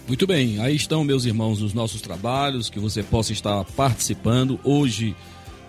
Muito 0.07 0.25
bem, 0.27 0.59
aí 0.59 0.75
estão, 0.75 1.03
meus 1.03 1.25
irmãos, 1.25 1.61
os 1.61 1.73
nossos 1.73 2.01
trabalhos, 2.01 2.69
que 2.69 2.79
você 2.79 3.03
possa 3.03 3.31
estar 3.31 3.63
participando. 3.63 4.59
Hoje, 4.63 5.15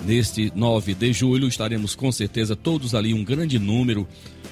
neste 0.04 0.52
9 0.54 0.94
de 0.94 1.12
julho, 1.12 1.46
estaremos 1.46 1.94
com 1.94 2.10
certeza 2.10 2.56
todos 2.56 2.94
ali, 2.94 3.14
um 3.14 3.24
grande 3.24 3.58
número, 3.58 4.06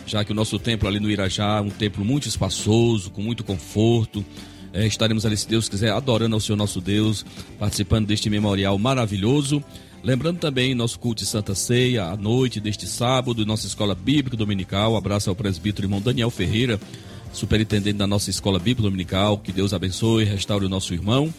já 0.07 0.25
que 0.25 0.33
o 0.33 0.35
nosso 0.35 0.59
templo 0.59 0.89
ali 0.89 1.01
no 1.01 1.11
Irajá 1.11 1.59
é 1.59 1.61
um 1.61 1.71
templo 1.71 2.05
muito 2.05 2.29
espaçoso, 2.29 3.11
com 3.11 3.23
muito 3.23 3.43
conforto. 3.43 4.25
É, 4.73 4.87
estaremos 4.87 5.27
ali, 5.27 5.37
se 5.37 5.49
Deus 5.49 5.69
quiser, 5.69 5.93
adorando 5.93 6.35
ao 6.35 6.41
Senhor 6.41 6.57
nosso 6.57 6.81
Deus, 6.81 7.25
participando 7.59 8.07
deste 8.07 8.31
memorial 8.31 8.79
maravilhoso. 8.79 9.63
Lembrando 10.03 10.39
também 10.39 10.75
nosso 10.75 10.99
culto 10.99 11.23
de 11.23 11.29
Santa 11.29 11.55
Ceia, 11.55 12.05
à 12.05 12.17
noite 12.17 12.61
deste 12.61 12.87
sábado, 12.87 13.45
nossa 13.45 13.67
escola 13.67 13.95
bíblica 13.95 14.37
dominical. 14.37 14.95
Um 14.95 14.97
abraço 14.97 15.29
ao 15.29 15.37
presbítero 15.37 15.87
irmão 15.87 16.01
Daniel 16.01 16.31
Ferreira, 16.31 16.81
superintendente 17.33 17.99
da 17.99 18.07
nossa 18.07 18.31
escola 18.31 18.59
bíblica 18.59 18.83
dominical. 18.83 19.37
Que 19.39 19.53
Deus 19.53 19.75
abençoe 19.75 20.23
e 20.23 20.27
restaure 20.27 20.65
o 20.65 20.71
nosso 20.71 20.95
irmão. 20.95 21.33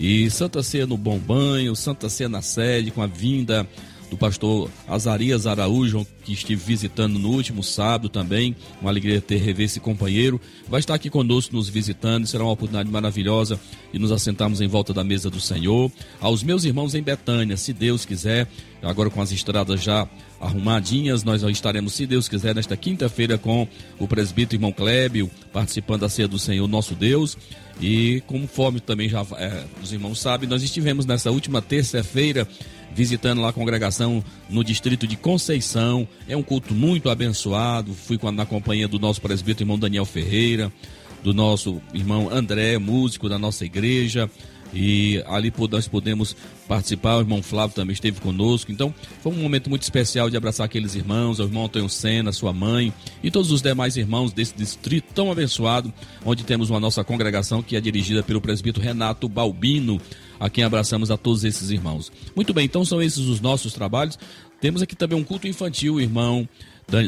E 0.00 0.30
Santa 0.30 0.62
Ceia 0.62 0.86
no 0.86 0.96
Bom 0.96 1.18
Banho, 1.18 1.74
Santa 1.76 2.08
Ceia 2.08 2.28
na 2.28 2.40
sede, 2.40 2.90
com 2.90 3.02
a 3.02 3.06
vinda 3.06 3.68
do 4.10 4.16
pastor 4.16 4.70
Azarias 4.86 5.46
Araújo, 5.46 6.06
que 6.24 6.32
estive 6.32 6.62
visitando 6.62 7.18
no 7.18 7.30
último 7.30 7.62
sábado 7.62 8.08
também. 8.08 8.56
Uma 8.80 8.90
alegria 8.90 9.20
ter 9.20 9.36
rever 9.36 9.66
esse 9.66 9.80
companheiro. 9.80 10.40
Vai 10.68 10.80
estar 10.80 10.94
aqui 10.94 11.10
conosco 11.10 11.54
nos 11.54 11.68
visitando. 11.68 12.26
Será 12.26 12.44
uma 12.44 12.52
oportunidade 12.52 12.90
maravilhosa 12.90 13.60
de 13.92 13.98
nos 13.98 14.10
assentarmos 14.10 14.60
em 14.60 14.66
volta 14.66 14.92
da 14.92 15.04
mesa 15.04 15.30
do 15.30 15.40
Senhor. 15.40 15.90
Aos 16.20 16.42
meus 16.42 16.64
irmãos 16.64 16.94
em 16.94 17.02
Betânia, 17.02 17.56
se 17.56 17.72
Deus 17.72 18.04
quiser, 18.04 18.48
agora 18.82 19.10
com 19.10 19.20
as 19.20 19.32
estradas 19.32 19.82
já 19.82 20.08
arrumadinhas, 20.40 21.24
nós 21.24 21.42
estaremos, 21.42 21.94
se 21.94 22.06
Deus 22.06 22.28
quiser, 22.28 22.54
nesta 22.54 22.76
quinta-feira 22.76 23.36
com 23.36 23.66
o 23.98 24.06
presbítero 24.06 24.56
irmão 24.56 24.72
Clébio, 24.72 25.30
participando 25.52 26.02
da 26.02 26.08
ceia 26.08 26.28
do 26.28 26.38
Senhor 26.38 26.66
nosso 26.68 26.94
Deus. 26.94 27.36
E 27.80 28.22
conforme 28.26 28.80
também 28.80 29.08
já 29.08 29.24
é, 29.36 29.64
os 29.82 29.92
irmãos 29.92 30.20
sabem, 30.20 30.48
nós 30.48 30.62
estivemos 30.62 31.06
nessa 31.06 31.30
última 31.30 31.62
terça-feira 31.62 32.46
visitando 32.94 33.40
lá 33.40 33.50
a 33.50 33.52
congregação 33.52 34.22
no 34.48 34.64
distrito 34.64 35.06
de 35.06 35.16
Conceição. 35.16 36.06
É 36.28 36.36
um 36.36 36.42
culto 36.42 36.74
muito 36.74 37.10
abençoado. 37.10 37.94
Fui 37.94 38.18
na 38.32 38.46
companhia 38.46 38.88
do 38.88 38.98
nosso 38.98 39.20
presbítero 39.20 39.64
irmão 39.64 39.78
Daniel 39.78 40.04
Ferreira, 40.04 40.72
do 41.22 41.34
nosso 41.34 41.80
irmão 41.92 42.28
André, 42.30 42.78
músico 42.78 43.28
da 43.28 43.38
nossa 43.38 43.64
igreja 43.64 44.30
e 44.72 45.22
ali 45.26 45.52
nós 45.70 45.88
podemos 45.88 46.36
participar. 46.66 47.16
O 47.16 47.20
irmão 47.20 47.42
Flávio 47.42 47.74
também 47.74 47.94
esteve 47.94 48.20
conosco. 48.20 48.70
Então, 48.70 48.94
foi 49.22 49.32
um 49.32 49.36
momento 49.36 49.70
muito 49.70 49.82
especial 49.82 50.28
de 50.28 50.36
abraçar 50.36 50.66
aqueles 50.66 50.94
irmãos, 50.94 51.38
o 51.38 51.42
irmão 51.42 51.64
Antônio 51.64 51.88
Sena, 51.88 52.32
sua 52.32 52.52
mãe 52.52 52.92
e 53.22 53.30
todos 53.30 53.50
os 53.50 53.62
demais 53.62 53.96
irmãos 53.96 54.32
desse 54.32 54.54
distrito 54.54 55.12
tão 55.14 55.30
abençoado, 55.30 55.92
onde 56.24 56.44
temos 56.44 56.70
uma 56.70 56.80
nossa 56.80 57.02
congregação 57.02 57.62
que 57.62 57.76
é 57.76 57.80
dirigida 57.80 58.22
pelo 58.22 58.40
presbítero 58.40 58.84
Renato 58.84 59.28
Balbino, 59.28 60.00
a 60.38 60.48
quem 60.48 60.64
abraçamos 60.64 61.10
a 61.10 61.16
todos 61.16 61.44
esses 61.44 61.70
irmãos. 61.70 62.12
Muito 62.34 62.52
bem, 62.54 62.64
então 62.64 62.84
são 62.84 63.02
esses 63.02 63.26
os 63.26 63.40
nossos 63.40 63.72
trabalhos. 63.72 64.18
Temos 64.60 64.82
aqui 64.82 64.96
também 64.96 65.18
um 65.18 65.24
culto 65.24 65.46
infantil, 65.46 66.00
irmão 66.00 66.48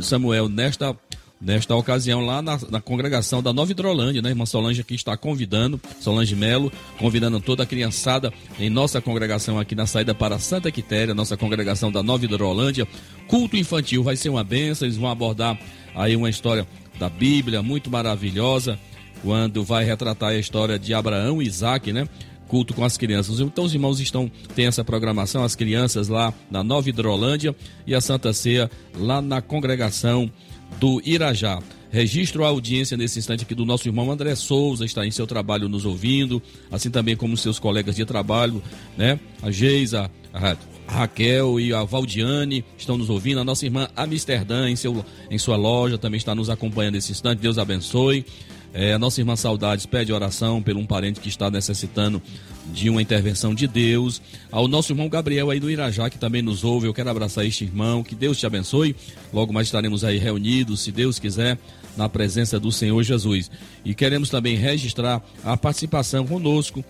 Samuel, 0.03 0.49
nesta 0.49 0.97
nesta 1.41 1.75
ocasião 1.75 2.21
lá 2.21 2.43
na, 2.43 2.59
na, 2.69 2.81
congregação 2.83 3.43
da 3.43 3.51
Nova 3.51 3.73
Hidrolândia, 3.73 4.21
né? 4.21 4.29
Irmã 4.29 4.45
Solange 4.45 4.83
aqui 4.83 4.95
está 4.95 5.17
convidando, 5.17 5.81
Solange 5.99 6.37
Melo, 6.37 6.71
convidando 6.99 7.41
toda 7.41 7.63
a 7.63 7.67
criançada 7.67 8.31
em 8.59 8.69
nossa 8.69 9.01
congregação 9.01 9.59
aqui 9.59 9.75
na 9.75 9.87
saída 9.87 10.15
para 10.15 10.39
Santa 10.39 10.71
Quitéria, 10.71 11.15
nossa 11.15 11.39
congregação 11.39 11.91
da 11.91 12.03
Nova 12.03 12.25
Hidrolândia. 12.25 12.87
Culto 13.27 13.57
infantil 13.57 14.03
vai 14.03 14.17
ser 14.17 14.29
uma 14.29 14.45
benção, 14.45 14.87
eles 14.87 14.99
vão 14.99 15.09
abordar 15.09 15.59
aí 15.95 16.15
uma 16.15 16.29
história 16.29 16.69
da 16.99 17.09
Bíblia 17.09 17.63
muito 17.63 17.91
maravilhosa, 17.91 18.79
quando 19.23 19.65
vai 19.65 19.85
retratar 19.85 20.31
a 20.31 20.39
história 20.39 20.79
de 20.79 20.93
Abraão 20.93 21.41
e 21.41 21.47
Isaac, 21.47 21.91
né? 21.91 22.07
Culto 22.51 22.75
com 22.75 22.85
as 22.85 22.99
crianças. 22.99 23.39
Então 23.39 23.65
os 23.65 23.73
irmãos 23.73 24.01
estão 24.01 24.29
tem 24.57 24.67
essa 24.67 24.83
programação, 24.83 25.45
as 25.45 25.55
crianças 25.55 26.09
lá 26.09 26.35
na 26.51 26.65
Nova 26.65 26.89
Hidrolândia 26.89 27.55
e 27.87 27.95
a 27.95 28.01
Santa 28.01 28.33
Ceia 28.33 28.69
lá 28.99 29.23
na 29.23 29.41
congregação 29.41 30.29
do 30.81 31.01
Irajá. 31.05 31.61
Registro 31.93 32.45
a 32.45 32.49
audiência 32.49 32.97
nesse 32.97 33.19
instante 33.21 33.45
aqui 33.45 33.55
do 33.55 33.65
nosso 33.65 33.87
irmão 33.89 34.11
André 34.11 34.35
Souza, 34.35 34.85
está 34.85 35.07
em 35.07 35.11
seu 35.11 35.27
trabalho 35.27 35.69
nos 35.69 35.85
ouvindo, 35.85 36.43
assim 36.71 36.91
também 36.91 37.17
como 37.17 37.37
seus 37.37 37.59
colegas 37.59 37.97
de 37.97 38.05
trabalho, 38.05 38.63
né? 38.97 39.19
A 39.43 39.51
Geisa, 39.51 40.11
a 40.33 40.57
Raquel 40.87 41.59
e 41.59 41.73
a 41.73 41.83
Valdiane 41.85 42.65
estão 42.77 42.97
nos 42.97 43.11
ouvindo, 43.11 43.41
a 43.41 43.45
nossa 43.45 43.65
irmã 43.65 43.89
Amsterdã 43.97 44.69
em, 44.69 44.77
seu, 44.77 45.05
em 45.31 45.39
sua 45.39 45.57
loja 45.57 45.99
também 45.99 46.19
está 46.19 46.35
nos 46.35 46.51
acompanhando 46.51 46.95
nesse 46.95 47.13
instante, 47.13 47.41
Deus 47.41 47.59
abençoe. 47.59 48.25
É, 48.73 48.93
a 48.93 48.99
nossa 48.99 49.21
irmã 49.21 49.35
Saudades 49.35 49.85
pede 49.85 50.13
oração 50.13 50.63
por 50.63 50.77
um 50.77 50.87
parente 50.87 51.21
que 51.21 51.29
está 51.29 51.51
necessitando 51.51 52.23
de 52.73 52.89
uma 52.89 53.03
intervenção 53.03 53.55
de 53.55 53.67
Deus. 53.67 54.23
Ao 54.51 54.69
nosso 54.69 54.93
irmão 54.93 55.09
Gabriel 55.09 55.51
aí 55.51 55.59
do 55.59 55.71
Irajá, 55.71 56.09
que 56.09 56.19
também 56.19 56.41
nos 56.41 56.63
ouve, 56.63 56.87
eu 56.87 56.95
quero 56.95 57.11
abraçar 57.11 57.45
este 57.45 57.65
irmão, 57.65 58.05
que 58.05 58.15
Deus 58.15 58.39
te 58.39 58.47
abençoe. 58.47 58.95
Logo 59.33 59.53
mais 59.53 59.67
estaremos 59.67 60.05
aí 60.05 60.19
reunidos, 60.19 60.81
se 60.81 60.93
Deus 60.93 61.19
quiser, 61.19 61.59
na 61.97 62.09
presença 62.09 62.61
do 62.61 62.71
Senhor 62.71 63.03
Jesus. 63.03 63.51
E 63.85 63.93
queremos 63.93 64.31
também 64.31 64.57
registrar 64.57 65.21
a 65.45 65.57
participação 65.57 66.25
conosco 66.25 66.85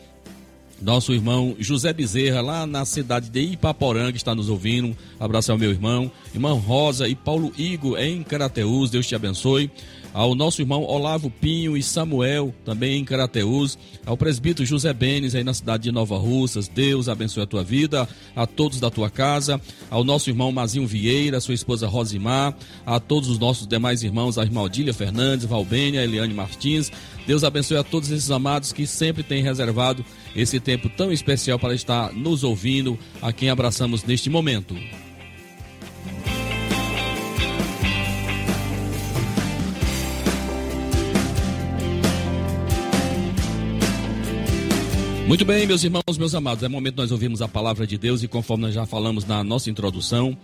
nosso 0.83 1.13
irmão 1.13 1.55
José 1.59 1.93
Bezerra, 1.93 2.41
lá 2.41 2.67
na 2.67 2.87
cidade 2.87 3.29
de 3.29 3.41
Ipaporanga, 3.41 4.17
está 4.17 4.35
nos 4.35 4.49
ouvindo. 4.49 4.97
Abraço 5.19 5.53
ao 5.53 5.59
meu 5.59 5.71
irmão, 5.71 6.11
irmão 6.35 6.59
Rosa 6.59 7.07
e 7.07 7.15
Paulo 7.15 7.53
Igo 7.59 7.99
em 7.99 8.23
Carateus, 8.23 8.91
Deus 8.91 9.07
te 9.07 9.15
abençoe 9.15 9.71
ao 10.13 10.35
nosso 10.35 10.61
irmão 10.61 10.83
Olavo 10.83 11.31
Pinho 11.31 11.77
e 11.77 11.83
Samuel, 11.83 12.55
também 12.65 12.99
em 12.99 13.05
Carateus, 13.05 13.79
ao 14.05 14.17
presbítero 14.17 14.67
José 14.67 14.93
Benes, 14.93 15.35
aí 15.35 15.45
na 15.45 15.55
cidade 15.55 15.85
de 15.85 15.93
Nova 15.93 16.19
Russas, 16.19 16.69
Deus 16.69 17.09
abençoe 17.09 17.43
a 17.43 17.47
tua 17.47 17.63
vida, 17.63 18.09
a 18.35 18.47
todos 18.47 18.81
da 18.81 18.91
tua 18.91 19.11
casa, 19.11 19.61
ao 19.91 20.03
nosso 20.05 20.31
irmão 20.31 20.53
Mazinho 20.53 20.87
Vieira, 20.87 21.41
sua 21.41 21.55
esposa 21.55 21.87
Rosimar, 21.87 22.57
a 22.85 22.99
todos 22.99 23.29
os 23.29 23.39
nossos 23.39 23.67
demais 23.67 24.03
irmãos, 24.03 24.39
a 24.39 24.43
irmã 24.43 24.63
Odília 24.63 24.95
Fernandes, 24.95 25.47
Valbênia, 25.47 26.03
Eliane 26.03 26.35
Martins, 26.35 26.91
Deus 27.27 27.45
abençoe 27.45 27.77
a 27.77 27.85
todos 27.85 28.11
esses 28.11 28.31
amados 28.31 28.73
que 28.73 28.87
sempre 28.87 29.23
têm 29.23 29.43
reservado 29.43 30.05
esse 30.35 30.59
tempo 30.59 30.89
tão 30.89 31.13
especial 31.13 31.59
para 31.59 31.75
estar 31.75 32.13
nos 32.13 32.43
ouvindo, 32.43 32.99
a 33.23 33.33
quem 33.33 33.51
abraçamos 33.51 34.05
neste 34.05 34.29
momento. 34.29 34.75
Muito 45.31 45.45
bem, 45.45 45.65
meus 45.65 45.85
irmãos, 45.85 46.19
meus 46.19 46.35
amados, 46.35 46.65
é 46.65 46.69
momento 46.69 46.97
nós 46.97 47.13
ouvimos 47.13 47.41
a 47.41 47.47
palavra 47.47 47.87
de 47.87 47.97
Deus 47.97 48.21
e 48.25 48.27
conforme 48.27 48.65
nós 48.65 48.75
já 48.75 48.85
falamos 48.85 49.25
na 49.25 49.45
nossa 49.45 49.71
introdução, 49.71 50.37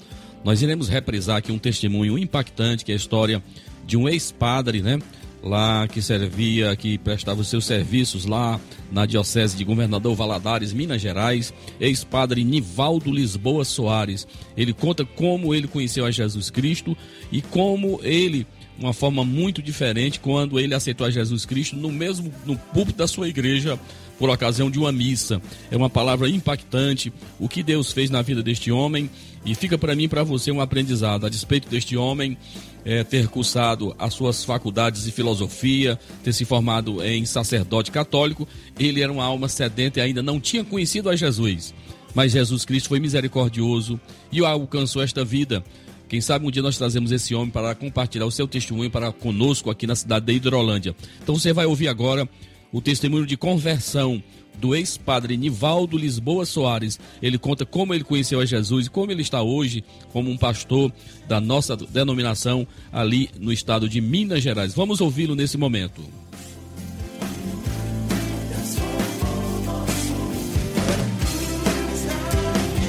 nós 0.44 0.62
iremos 0.62 0.88
reprisar 0.88 1.38
aqui 1.38 1.51
um 1.51 1.59
testemunho 1.59 2.16
impactante, 2.16 2.85
que 2.85 2.92
é 2.92 2.94
a 2.94 2.96
história 2.96 3.42
de 3.85 3.96
um 3.96 4.09
ex-padre, 4.09 4.83
né? 4.83 5.01
Lá 5.42 5.88
que 5.88 6.01
servia, 6.01 6.77
que 6.77 6.99
prestava 6.99 7.40
os 7.40 7.49
seus 7.49 7.64
serviços 7.64 8.27
lá 8.27 8.61
na 8.92 9.07
Diocese 9.07 9.57
de 9.57 9.64
Governador 9.64 10.14
Valadares, 10.14 10.72
Minas 10.72 11.03
Gerais, 11.03 11.53
ex-padre 11.81 12.44
Nivaldo 12.44 13.11
Lisboa 13.11 13.64
Soares. 13.64 14.25
Ele 14.57 14.72
conta 14.72 15.05
como 15.05 15.53
ele 15.53 15.66
conheceu 15.66 16.07
a 16.07 16.12
Jesus 16.12 16.49
Cristo 16.49 16.96
e 17.33 17.42
como 17.42 17.99
ele 18.05 18.46
uma 18.79 18.92
forma 18.92 19.25
muito 19.25 19.62
diferente 19.62 20.20
quando 20.20 20.61
ele 20.61 20.75
aceitou 20.75 21.07
a 21.07 21.11
Jesus 21.11 21.46
Cristo 21.46 21.75
no 21.77 21.90
mesmo 21.90 22.33
no 22.44 22.57
púlpito 22.57 22.99
da 22.99 23.07
sua 23.07 23.27
igreja 23.27 23.81
por 24.18 24.31
ocasião 24.31 24.70
de 24.70 24.79
uma 24.79 24.92
missa. 24.92 25.40
É 25.70 25.76
uma 25.76 25.90
palavra 25.90 26.29
impactante, 26.29 27.12
o 27.38 27.48
que 27.48 27.62
Deus 27.62 27.92
fez 27.92 28.11
na 28.11 28.22
vida 28.22 28.42
deste 28.42 28.70
homem 28.70 29.11
e 29.44 29.55
fica 29.55 29.79
para 29.79 29.94
mim 29.94 30.05
e 30.05 30.09
para 30.09 30.24
você 30.24 30.50
um 30.50 30.61
aprendizado 30.61 31.26
a 31.26 31.29
despeito 31.29 31.68
deste 31.68 31.96
homem 31.96 32.37
é, 32.85 33.02
ter 33.02 33.26
cursado 33.26 33.94
as 33.98 34.14
suas 34.14 34.44
faculdades 34.44 35.05
de 35.05 35.11
filosofia, 35.11 35.98
ter 36.22 36.33
se 36.33 36.44
formado 36.44 37.02
em 37.05 37.26
sacerdote 37.26 37.90
católico, 37.90 38.46
ele 38.79 39.02
era 39.02 39.11
uma 39.12 39.24
alma 39.24 39.48
sedenta 39.48 39.98
e 39.98 40.02
ainda 40.02 40.22
não 40.22 40.40
tinha 40.40 40.64
conhecido 40.64 41.11
a 41.11 41.16
Jesus. 41.16 41.74
Mas 42.14 42.33
Jesus 42.33 42.64
Cristo 42.64 42.88
foi 42.88 43.00
misericordioso 43.00 44.00
e 44.31 44.44
alcançou 44.44 45.02
esta 45.02 45.24
vida. 45.24 45.64
Quem 46.09 46.20
sabe 46.20 46.46
um 46.46 46.50
dia 46.50 46.62
nós 46.62 46.79
trazemos 46.79 47.11
esse 47.11 47.35
homem 47.35 47.50
para 47.50 47.74
compartilhar 47.74 48.26
o 48.26 48.31
seu 48.31 48.46
testemunho 48.46 48.88
para 48.90 49.11
conosco 49.11 49.68
aqui 49.68 49.87
na 49.87 49.96
cidade 49.96 50.26
de 50.26 50.33
Hidrolândia. 50.35 50.94
Então 51.20 51.37
você 51.37 51.52
vai 51.52 51.66
ouvir 51.66 51.88
agora 51.88 52.29
o 52.77 52.81
testemunho 52.83 53.25
de 53.25 53.39
conversão 53.39 54.23
do 54.59 54.75
ex-padre 54.75 55.35
Nivaldo 55.35 55.97
Lisboa 55.97 56.45
Soares. 56.45 57.01
Ele 57.23 57.39
conta 57.39 57.65
como 57.65 57.95
ele 57.95 58.05
conheceu 58.05 58.39
a 58.39 58.45
Jesus 58.45 58.85
e 58.85 58.91
como 58.91 59.11
ele 59.11 59.23
está 59.23 59.41
hoje 59.41 59.83
como 60.12 60.31
um 60.31 60.37
pastor 60.37 60.93
da 61.27 61.41
nossa 61.41 61.75
denominação 61.75 62.69
ali 62.93 63.31
no 63.41 63.51
estado 63.51 63.89
de 63.89 63.99
Minas 64.03 64.43
Gerais. 64.43 64.75
Vamos 64.75 65.01
ouvi-lo 65.01 65.35
nesse 65.35 65.57
momento. 65.57 66.03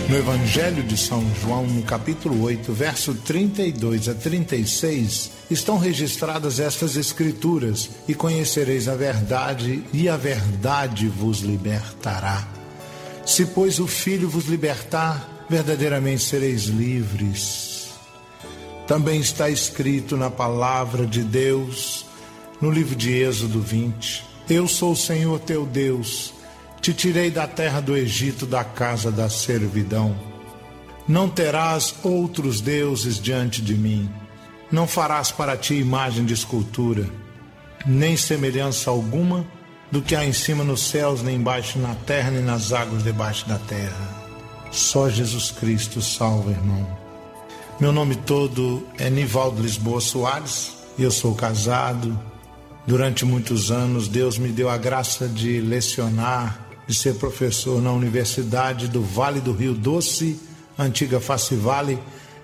No 0.10 0.16
Evangelho 0.16 0.84
de 0.84 0.96
São 0.96 1.22
João, 1.42 1.68
no 1.68 1.84
capítulo 1.84 2.42
8, 2.44 2.72
verso 2.72 3.14
32 3.14 4.08
a 4.08 4.14
36, 4.14 5.32
estão 5.52 5.78
registradas 5.78 6.62
estas 6.62 6.96
escrituras: 6.96 7.90
E 8.08 8.14
conhecereis 8.14 8.88
a 8.88 8.96
verdade, 8.96 9.84
e 9.92 10.08
a 10.08 10.16
verdade 10.16 11.10
vos 11.10 11.40
libertará. 11.40 12.48
Se, 13.26 13.48
pois, 13.48 13.80
o 13.80 13.88
Filho 13.88 14.30
vos 14.30 14.46
libertar, 14.46 15.46
verdadeiramente 15.50 16.24
sereis 16.24 16.68
livres. 16.68 17.90
Também 18.88 19.20
está 19.20 19.50
escrito 19.50 20.16
na 20.16 20.30
palavra 20.30 21.06
de 21.06 21.22
Deus, 21.22 22.06
no 22.62 22.72
livro 22.72 22.96
de 22.96 23.12
Êxodo 23.12 23.60
20: 23.60 24.24
Eu 24.50 24.70
sou 24.70 24.94
o 24.94 24.96
Senhor 24.96 25.38
teu 25.42 25.66
Deus 25.66 26.37
te 26.82 26.94
tirei 26.94 27.30
da 27.30 27.48
terra 27.48 27.82
do 27.82 27.96
Egito, 27.96 28.46
da 28.46 28.64
casa 28.64 29.12
da 29.12 29.30
servidão. 29.30 30.16
Não 31.08 31.30
terás 31.30 31.96
outros 32.04 32.62
deuses 32.62 33.20
diante 33.20 33.62
de 33.62 33.76
mim. 33.76 34.10
Não 34.72 34.86
farás 34.86 35.32
para 35.32 35.56
ti 35.56 35.76
imagem 35.76 36.26
de 36.26 36.34
escultura, 36.34 37.10
nem 37.86 38.18
semelhança 38.18 38.90
alguma 38.90 39.46
do 39.90 40.02
que 40.02 40.16
há 40.16 40.26
em 40.26 40.34
cima 40.34 40.64
nos 40.64 40.82
céus, 40.82 41.22
nem 41.22 41.38
embaixo 41.38 41.80
na 41.80 41.96
terra, 41.96 42.32
nem 42.32 42.44
nas 42.44 42.74
águas 42.74 43.04
debaixo 43.04 43.48
da 43.48 43.58
terra. 43.58 44.18
Só 44.70 45.10
Jesus 45.10 45.52
Cristo 45.52 46.02
salva, 46.02 46.52
irmão. 46.52 46.86
Meu 47.80 47.94
nome 47.94 48.16
todo 48.16 48.86
é 48.98 49.10
Nivaldo 49.10 49.62
Lisboa 49.62 50.02
Soares, 50.02 50.74
eu 51.00 51.10
sou 51.10 51.34
casado. 51.34 52.20
Durante 52.86 53.24
muitos 53.24 53.72
anos, 53.72 54.10
Deus 54.10 54.38
me 54.38 54.50
deu 54.50 54.70
a 54.70 54.78
graça 54.78 55.28
de 55.28 55.62
lecionar 55.62 56.67
de 56.88 56.96
ser 56.96 57.16
professor 57.16 57.82
na 57.82 57.92
Universidade 57.92 58.88
do 58.88 59.02
Vale 59.02 59.42
do 59.42 59.52
Rio 59.52 59.74
Doce, 59.74 60.40
antiga 60.80 61.20
Face 61.20 61.54
Vale, 61.54 62.00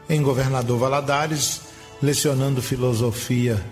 em 0.10 0.21
Governador 0.21 0.77
Valadares, 0.77 1.62
lecionando 2.01 2.62
filosofia 2.62 3.63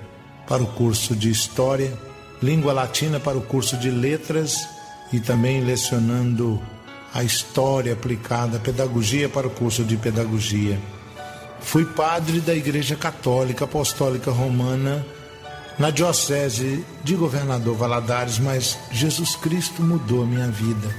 para 0.48 0.64
o 0.64 0.68
curso 0.68 1.14
de 1.14 1.30
História, 1.30 1.94
língua 2.42 2.72
latina 2.72 3.20
para 3.20 3.38
o 3.38 3.42
curso 3.42 3.78
de 3.78 3.92
Letras 3.92 4.68
e 5.12 5.20
também 5.20 5.62
lecionando 5.62 6.62
a 7.14 7.24
história 7.24 7.92
aplicada, 7.92 8.58
pedagogia 8.58 9.28
para 9.28 9.48
o 9.48 9.52
curso 9.52 9.84
de 9.84 9.98
pedagogia. 9.98 10.80
Fui 11.60 11.86
padre 11.86 12.40
da 12.40 12.56
Igreja 12.56 12.96
Católica 12.96 13.66
Apostólica 13.66 14.32
Romana 14.32 15.06
na 15.80 15.90
Diocese 15.90 16.86
de 17.04 17.16
Governador 17.16 17.76
Valadares, 17.76 18.40
mas 18.40 18.78
Jesus 18.92 19.36
Cristo 19.36 19.82
mudou 19.82 20.24
a 20.24 20.26
minha 20.26 20.48
vida. 20.48 20.94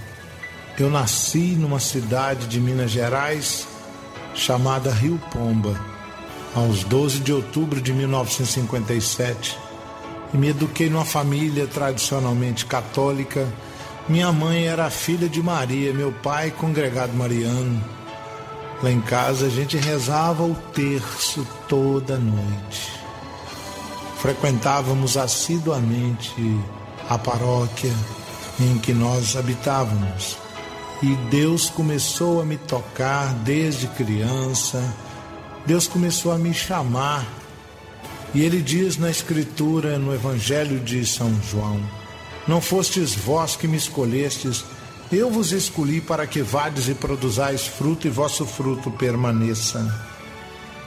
Eu 0.78 0.90
nasci 0.90 1.54
numa 1.54 1.78
cidade 1.78 2.46
de 2.46 2.58
Minas 2.58 2.90
Gerais 2.90 3.66
chamada 4.34 4.90
Rio 4.90 5.20
Pomba, 5.30 5.78
aos 6.54 6.84
12 6.84 7.20
de 7.20 7.32
outubro 7.32 7.80
de 7.80 7.92
1957, 7.92 9.58
e 10.32 10.36
me 10.36 10.48
eduquei 10.48 10.88
numa 10.88 11.04
família 11.04 11.66
tradicionalmente 11.66 12.64
católica. 12.64 13.46
Minha 14.08 14.32
mãe 14.32 14.66
era 14.66 14.88
filha 14.90 15.28
de 15.28 15.42
Maria, 15.42 15.92
meu 15.92 16.10
pai 16.10 16.50
congregado 16.50 17.12
mariano. 17.12 17.82
Lá 18.82 18.90
em 18.90 19.00
casa 19.00 19.46
a 19.46 19.50
gente 19.50 19.76
rezava 19.76 20.42
o 20.42 20.54
terço 20.74 21.46
toda 21.68 22.16
noite. 22.16 23.01
Frequentávamos 24.22 25.16
assiduamente 25.16 26.32
a 27.10 27.18
paróquia 27.18 27.92
em 28.60 28.78
que 28.78 28.92
nós 28.92 29.34
habitávamos. 29.34 30.38
E 31.02 31.16
Deus 31.28 31.68
começou 31.68 32.40
a 32.40 32.44
me 32.44 32.56
tocar 32.56 33.34
desde 33.42 33.88
criança, 33.88 34.80
Deus 35.66 35.88
começou 35.88 36.30
a 36.30 36.38
me 36.38 36.54
chamar. 36.54 37.26
E 38.32 38.42
ele 38.42 38.62
diz 38.62 38.96
na 38.96 39.10
Escritura, 39.10 39.98
no 39.98 40.14
Evangelho 40.14 40.78
de 40.78 41.04
São 41.04 41.34
João: 41.50 41.82
Não 42.46 42.60
fostes 42.60 43.16
vós 43.16 43.56
que 43.56 43.66
me 43.66 43.76
escolhestes, 43.76 44.64
eu 45.10 45.32
vos 45.32 45.50
escolhi 45.50 46.00
para 46.00 46.28
que 46.28 46.42
vades 46.42 46.86
e 46.86 46.94
produzais 46.94 47.66
fruto 47.66 48.06
e 48.06 48.10
vosso 48.10 48.46
fruto 48.46 48.88
permaneça. 48.88 50.00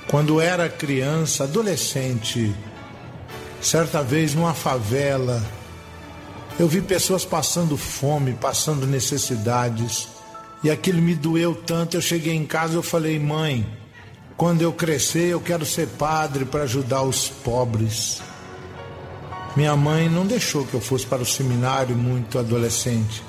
Quando 0.08 0.39
era 0.39 0.69
criança, 0.69 1.43
adolescente, 1.43 2.56
certa 3.65 4.04
vez 4.04 4.36
numa 4.36 4.54
favela, 4.54 5.43
eu 6.60 6.67
vi 6.67 6.82
pessoas 6.82 7.25
passando 7.25 7.75
fome, 7.75 8.34
passando 8.34 8.86
necessidades, 8.86 10.08
e 10.63 10.69
aquilo 10.69 11.01
me 11.01 11.15
doeu 11.15 11.56
tanto. 11.56 11.97
Eu 11.97 12.01
cheguei 12.01 12.36
em 12.36 12.45
casa 12.45 12.73
e 12.73 12.75
eu 12.75 12.84
falei, 12.84 13.17
mãe, 13.17 13.67
quando 14.38 14.62
eu 14.62 14.71
crescer 14.71 15.30
eu 15.30 15.41
quero 15.41 15.65
ser 15.65 15.88
padre 15.88 16.45
para 16.45 16.63
ajudar 16.63 17.01
os 17.01 17.28
pobres. 17.28 18.21
Minha 19.56 19.75
mãe 19.75 20.08
não 20.10 20.28
deixou 20.28 20.65
que 20.65 20.75
eu 20.75 20.82
fosse 20.82 21.06
para 21.08 21.23
o 21.23 21.25
seminário 21.25 21.95
muito 21.95 22.38
adolescente. 22.38 23.23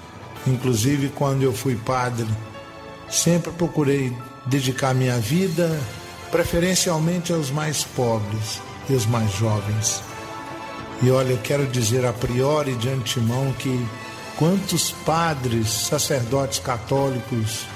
Inclusive, 0.46 1.08
quando 1.08 1.42
eu 1.42 1.52
fui 1.52 1.76
padre, 1.76 2.26
sempre 3.08 3.52
procurei 3.52 4.14
dedicar 4.44 4.94
minha 4.94 5.18
vida 5.18 5.80
preferencialmente 6.30 7.32
aos 7.32 7.50
mais 7.50 7.84
pobres 7.84 8.60
e 8.88 8.92
aos 8.92 9.06
mais 9.06 9.32
jovens. 9.32 10.05
E 11.02 11.10
olha, 11.10 11.32
eu 11.32 11.38
quero 11.38 11.66
dizer 11.66 12.06
a 12.06 12.12
priori 12.12 12.74
de 12.76 12.88
antemão 12.88 13.52
que 13.58 13.86
quantos 14.38 14.92
padres, 15.04 15.68
sacerdotes 15.68 16.58
católicos 16.58 17.66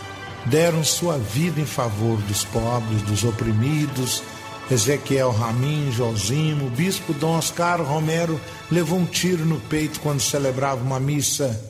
deram 0.47 0.83
sua 0.83 1.19
vida 1.19 1.61
em 1.61 1.67
favor 1.67 2.17
dos 2.23 2.45
pobres, 2.45 3.03
dos 3.03 3.25
oprimidos. 3.25 4.23
Ezequiel 4.71 5.33
Ramin, 5.33 5.91
Josimo, 5.91 6.69
o 6.69 6.71
bispo 6.71 7.13
Dom 7.13 7.37
Oscar 7.37 7.83
Romero 7.83 8.41
levou 8.71 8.99
um 8.99 9.05
tiro 9.05 9.45
no 9.45 9.61
peito 9.61 10.01
quando 10.01 10.21
celebrava 10.21 10.83
uma 10.83 11.01
missa 11.01 11.61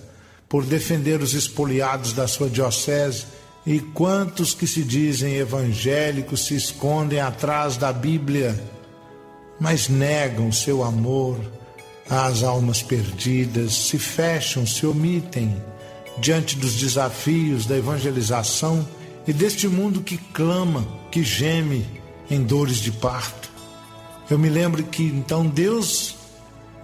por 0.48 0.64
defender 0.64 1.20
os 1.20 1.32
espoliados 1.32 2.12
da 2.12 2.28
sua 2.28 2.48
diocese. 2.48 3.24
E 3.66 3.80
quantos 3.80 4.54
que 4.54 4.66
se 4.66 4.82
dizem 4.82 5.34
evangélicos 5.34 6.46
se 6.46 6.54
escondem 6.54 7.20
atrás 7.20 7.76
da 7.76 7.92
Bíblia 7.92 8.58
mas 9.60 9.88
negam 9.88 10.50
seu 10.50 10.82
amor 10.82 11.38
às 12.08 12.42
almas 12.42 12.82
perdidas, 12.82 13.74
se 13.74 13.98
fecham, 13.98 14.66
se 14.66 14.84
omitem 14.86 15.62
diante 16.18 16.56
dos 16.56 16.74
desafios 16.74 17.66
da 17.66 17.76
evangelização 17.76 18.86
e 19.26 19.32
deste 19.32 19.68
mundo 19.68 20.00
que 20.00 20.16
clama, 20.16 20.84
que 21.10 21.22
geme 21.22 21.86
em 22.28 22.42
dores 22.42 22.78
de 22.78 22.90
parto. 22.90 23.50
Eu 24.28 24.38
me 24.38 24.48
lembro 24.48 24.82
que 24.84 25.04
então 25.04 25.46
Deus 25.46 26.16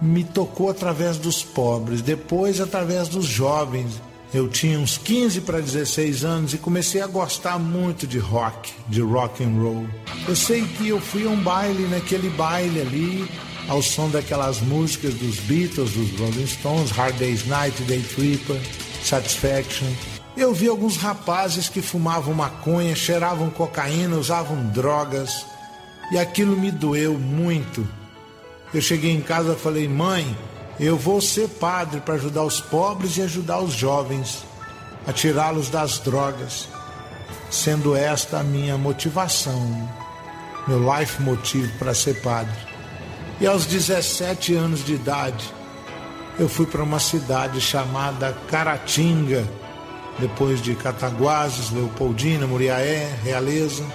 me 0.01 0.23
tocou 0.23 0.69
através 0.69 1.17
dos 1.17 1.43
pobres, 1.43 2.01
depois 2.01 2.61
através 2.61 3.07
dos 3.07 3.25
jovens. 3.25 4.01
Eu 4.33 4.49
tinha 4.49 4.77
uns 4.77 4.97
15 4.97 5.41
para 5.41 5.61
16 5.61 6.25
anos 6.25 6.53
e 6.53 6.57
comecei 6.57 7.01
a 7.01 7.07
gostar 7.07 7.57
muito 7.57 8.05
de 8.05 8.19
rock, 8.19 8.73
de 8.89 9.01
rock 9.01 9.41
and 9.41 9.55
roll. 9.61 9.87
Eu 10.27 10.35
sei 10.35 10.65
que 10.65 10.89
eu 10.89 10.99
fui 10.99 11.25
a 11.25 11.29
um 11.29 11.41
baile, 11.41 11.87
naquele 11.87 12.29
baile 12.31 12.81
ali, 12.81 13.29
ao 13.69 13.81
som 13.81 14.09
daquelas 14.09 14.59
músicas 14.59 15.13
dos 15.13 15.37
Beatles, 15.41 15.91
dos 15.91 16.19
Rolling 16.19 16.45
Stones, 16.45 16.91
Hard 16.91 17.15
Day's 17.17 17.45
Night, 17.47 17.81
Day 17.83 18.01
Tripper, 18.01 18.59
Satisfaction. 19.01 19.87
Eu 20.35 20.53
vi 20.53 20.67
alguns 20.67 20.97
rapazes 20.97 21.69
que 21.69 21.81
fumavam 21.81 22.33
maconha, 22.33 22.95
cheiravam 22.95 23.49
cocaína, 23.49 24.17
usavam 24.17 24.67
drogas, 24.71 25.45
e 26.11 26.17
aquilo 26.17 26.55
me 26.55 26.69
doeu 26.69 27.17
muito. 27.17 27.87
Eu 28.73 28.81
cheguei 28.81 29.11
em 29.11 29.21
casa 29.21 29.53
e 29.53 29.55
falei: 29.55 29.87
"Mãe, 29.87 30.35
eu 30.79 30.95
vou 30.95 31.19
ser 31.19 31.47
padre 31.47 32.01
para 32.01 32.13
ajudar 32.15 32.43
os 32.43 32.61
pobres 32.61 33.17
e 33.17 33.21
ajudar 33.23 33.59
os 33.59 33.73
jovens 33.73 34.45
a 35.07 35.13
tirá-los 35.13 35.69
das 35.69 35.99
drogas, 35.99 36.67
sendo 37.49 37.95
esta 37.95 38.39
a 38.39 38.43
minha 38.43 38.77
motivação, 38.77 39.89
meu 40.67 40.79
life 40.93 41.21
motivo 41.21 41.71
para 41.79 41.93
ser 41.93 42.21
padre. 42.21 42.55
E 43.39 43.47
aos 43.47 43.65
17 43.65 44.53
anos 44.53 44.85
de 44.85 44.93
idade, 44.93 45.51
eu 46.37 46.47
fui 46.47 46.65
para 46.67 46.83
uma 46.83 46.99
cidade 46.99 47.59
chamada 47.59 48.37
Caratinga, 48.47 49.47
depois 50.19 50.61
de 50.61 50.75
Cataguases, 50.75 51.71
Leopoldina, 51.71 52.45
Muriaé, 52.45 53.17
Realeza. 53.23 53.85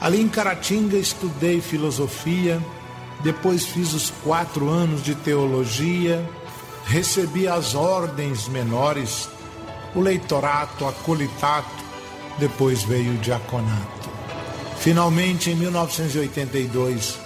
Ali 0.00 0.20
em 0.20 0.28
Caratinga 0.28 0.96
estudei 0.96 1.60
filosofia 1.60 2.60
depois 3.26 3.66
fiz 3.66 3.92
os 3.92 4.08
quatro 4.22 4.70
anos 4.70 5.02
de 5.02 5.12
teologia, 5.16 6.24
recebi 6.84 7.48
as 7.48 7.74
ordens 7.74 8.46
menores, 8.46 9.28
o 9.96 10.00
leitorato, 10.00 10.86
acolitato, 10.86 11.84
depois 12.38 12.84
veio 12.84 13.14
o 13.14 13.18
diaconato. 13.18 14.08
Finalmente, 14.78 15.50
em 15.50 15.56
1982, 15.56 17.18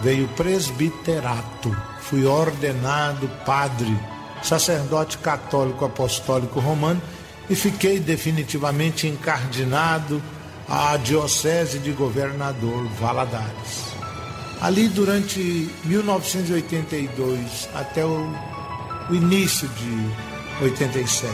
veio 0.00 0.24
o 0.24 0.28
presbiterato. 0.28 1.76
Fui 2.00 2.24
ordenado 2.24 3.28
padre, 3.44 3.94
sacerdote 4.42 5.18
católico 5.18 5.84
apostólico 5.84 6.60
romano 6.60 7.02
e 7.50 7.54
fiquei 7.54 8.00
definitivamente 8.00 9.06
encardinado 9.06 10.22
à 10.66 10.96
Diocese 10.96 11.78
de 11.78 11.92
Governador 11.92 12.86
Valadares. 12.98 13.91
Ali 14.62 14.86
durante 14.86 15.68
1982 15.86 17.68
até 17.74 18.06
o, 18.06 18.32
o 19.10 19.14
início 19.14 19.68
de 19.68 20.64
87. 20.64 21.28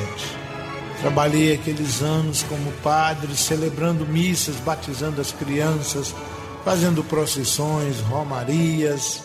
Trabalhei 1.02 1.52
aqueles 1.52 2.00
anos 2.00 2.42
como 2.44 2.72
padre, 2.82 3.36
celebrando 3.36 4.06
missas, 4.06 4.56
batizando 4.56 5.20
as 5.20 5.30
crianças, 5.30 6.14
fazendo 6.64 7.04
procissões, 7.04 8.00
romarias. 8.00 9.22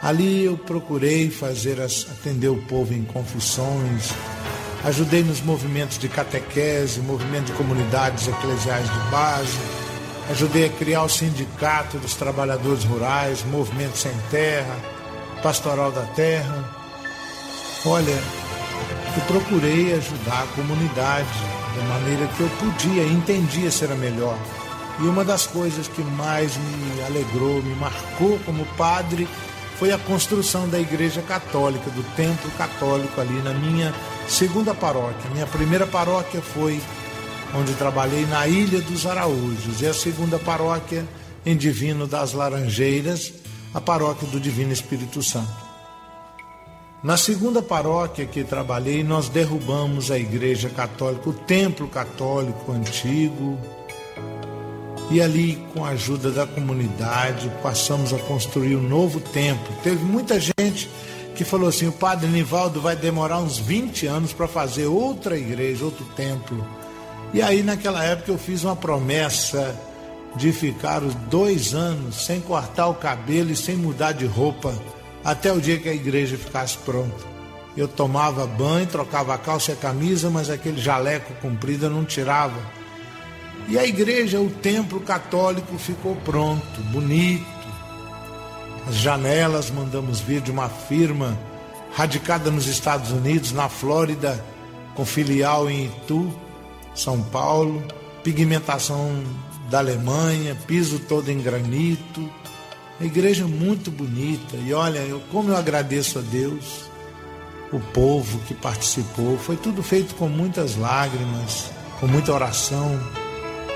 Ali 0.00 0.44
eu 0.44 0.56
procurei 0.56 1.28
fazer 1.28 1.80
atender 1.80 2.50
o 2.50 2.62
povo 2.68 2.94
em 2.94 3.02
confissões, 3.02 4.12
ajudei 4.84 5.24
nos 5.24 5.40
movimentos 5.40 5.98
de 5.98 6.08
catequese, 6.08 7.00
movimento 7.00 7.46
de 7.46 7.52
comunidades 7.54 8.28
eclesiais 8.28 8.88
de 8.88 9.10
base, 9.10 9.58
Ajudei 10.30 10.66
a 10.66 10.68
criar 10.68 11.04
o 11.04 11.08
Sindicato 11.08 11.96
dos 11.98 12.14
Trabalhadores 12.14 12.84
Rurais, 12.84 13.42
Movimento 13.44 13.96
Sem 13.96 14.12
Terra, 14.30 14.76
Pastoral 15.42 15.90
da 15.90 16.02
Terra. 16.02 16.68
Olha, 17.86 18.18
eu 19.16 19.22
procurei 19.26 19.94
ajudar 19.94 20.42
a 20.42 20.54
comunidade 20.54 21.28
da 21.74 21.82
maneira 21.94 22.26
que 22.36 22.40
eu 22.40 22.50
podia, 22.60 23.04
entendia 23.04 23.70
ser 23.70 23.90
a 23.90 23.94
melhor. 23.94 24.36
E 25.00 25.04
uma 25.04 25.24
das 25.24 25.46
coisas 25.46 25.88
que 25.88 26.02
mais 26.02 26.56
me 26.56 27.02
alegrou, 27.04 27.62
me 27.62 27.74
marcou 27.76 28.38
como 28.44 28.66
padre, 28.76 29.26
foi 29.78 29.92
a 29.92 29.98
construção 29.98 30.68
da 30.68 30.78
Igreja 30.78 31.22
Católica, 31.22 31.88
do 31.90 32.02
Templo 32.16 32.50
Católico 32.58 33.20
ali 33.20 33.40
na 33.42 33.54
minha 33.54 33.94
segunda 34.28 34.74
paróquia. 34.74 35.30
Minha 35.32 35.46
primeira 35.46 35.86
paróquia 35.86 36.42
foi 36.42 36.80
onde 37.54 37.72
trabalhei 37.74 38.26
na 38.26 38.46
Ilha 38.46 38.80
dos 38.80 39.06
Araújos, 39.06 39.80
e 39.80 39.86
a 39.86 39.94
segunda 39.94 40.38
paróquia 40.38 41.06
em 41.44 41.56
Divino 41.56 42.06
das 42.06 42.32
Laranjeiras, 42.32 43.32
a 43.72 43.80
paróquia 43.80 44.28
do 44.28 44.40
Divino 44.40 44.72
Espírito 44.72 45.22
Santo. 45.22 45.68
Na 47.02 47.16
segunda 47.16 47.62
paróquia 47.62 48.26
que 48.26 48.42
trabalhei, 48.42 49.04
nós 49.04 49.28
derrubamos 49.28 50.10
a 50.10 50.18
igreja 50.18 50.68
católica, 50.68 51.30
o 51.30 51.32
templo 51.32 51.86
católico 51.86 52.72
antigo. 52.72 53.56
E 55.08 55.22
ali, 55.22 55.64
com 55.72 55.84
a 55.84 55.90
ajuda 55.90 56.30
da 56.32 56.44
comunidade, 56.44 57.50
passamos 57.62 58.12
a 58.12 58.18
construir 58.18 58.74
um 58.74 58.82
novo 58.82 59.20
templo. 59.20 59.72
Teve 59.82 60.04
muita 60.04 60.40
gente 60.40 60.90
que 61.36 61.44
falou 61.44 61.68
assim: 61.68 61.86
o 61.86 61.92
padre 61.92 62.26
Nivaldo 62.26 62.80
vai 62.80 62.96
demorar 62.96 63.38
uns 63.38 63.58
20 63.58 64.06
anos 64.08 64.32
para 64.32 64.48
fazer 64.48 64.86
outra 64.86 65.38
igreja, 65.38 65.84
outro 65.84 66.04
templo. 66.16 66.66
E 67.32 67.42
aí, 67.42 67.62
naquela 67.62 68.02
época, 68.04 68.30
eu 68.32 68.38
fiz 68.38 68.64
uma 68.64 68.74
promessa 68.74 69.78
de 70.36 70.52
ficar 70.52 71.02
os 71.02 71.14
dois 71.14 71.74
anos 71.74 72.24
sem 72.26 72.40
cortar 72.40 72.88
o 72.88 72.94
cabelo 72.94 73.50
e 73.50 73.56
sem 73.56 73.76
mudar 73.76 74.12
de 74.12 74.26
roupa 74.26 74.74
até 75.24 75.52
o 75.52 75.60
dia 75.60 75.78
que 75.78 75.88
a 75.88 75.94
igreja 75.94 76.38
ficasse 76.38 76.78
pronta. 76.78 77.26
Eu 77.76 77.86
tomava 77.86 78.46
banho, 78.46 78.86
trocava 78.86 79.34
a 79.34 79.38
calça 79.38 79.70
e 79.70 79.74
a 79.74 79.76
camisa, 79.76 80.30
mas 80.30 80.50
aquele 80.50 80.80
jaleco 80.80 81.32
comprido 81.34 81.86
eu 81.86 81.90
não 81.90 82.04
tirava. 82.04 82.60
E 83.68 83.78
a 83.78 83.84
igreja, 83.84 84.40
o 84.40 84.48
templo 84.48 85.00
católico 85.00 85.76
ficou 85.76 86.16
pronto, 86.16 86.80
bonito. 86.90 87.46
As 88.88 88.96
janelas 88.96 89.70
mandamos 89.70 90.20
vir 90.20 90.40
de 90.40 90.50
uma 90.50 90.68
firma 90.68 91.38
radicada 91.94 92.50
nos 92.50 92.66
Estados 92.66 93.10
Unidos, 93.10 93.52
na 93.52 93.68
Flórida, 93.68 94.42
com 94.94 95.04
filial 95.04 95.68
em 95.68 95.84
Itu, 95.84 96.32
São 96.98 97.22
Paulo, 97.22 97.82
pigmentação 98.24 99.22
da 99.70 99.78
Alemanha, 99.78 100.56
piso 100.66 100.98
todo 100.98 101.30
em 101.30 101.40
granito, 101.40 102.28
a 103.00 103.04
igreja 103.04 103.46
muito 103.46 103.88
bonita. 103.88 104.56
E 104.56 104.74
olha, 104.74 104.98
eu, 104.98 105.20
como 105.30 105.50
eu 105.50 105.56
agradeço 105.56 106.18
a 106.18 106.22
Deus, 106.22 106.90
o 107.72 107.78
povo 107.78 108.40
que 108.40 108.54
participou. 108.54 109.38
Foi 109.38 109.56
tudo 109.56 109.80
feito 109.80 110.16
com 110.16 110.28
muitas 110.28 110.76
lágrimas, 110.76 111.70
com 112.00 112.08
muita 112.08 112.32
oração, 112.32 112.98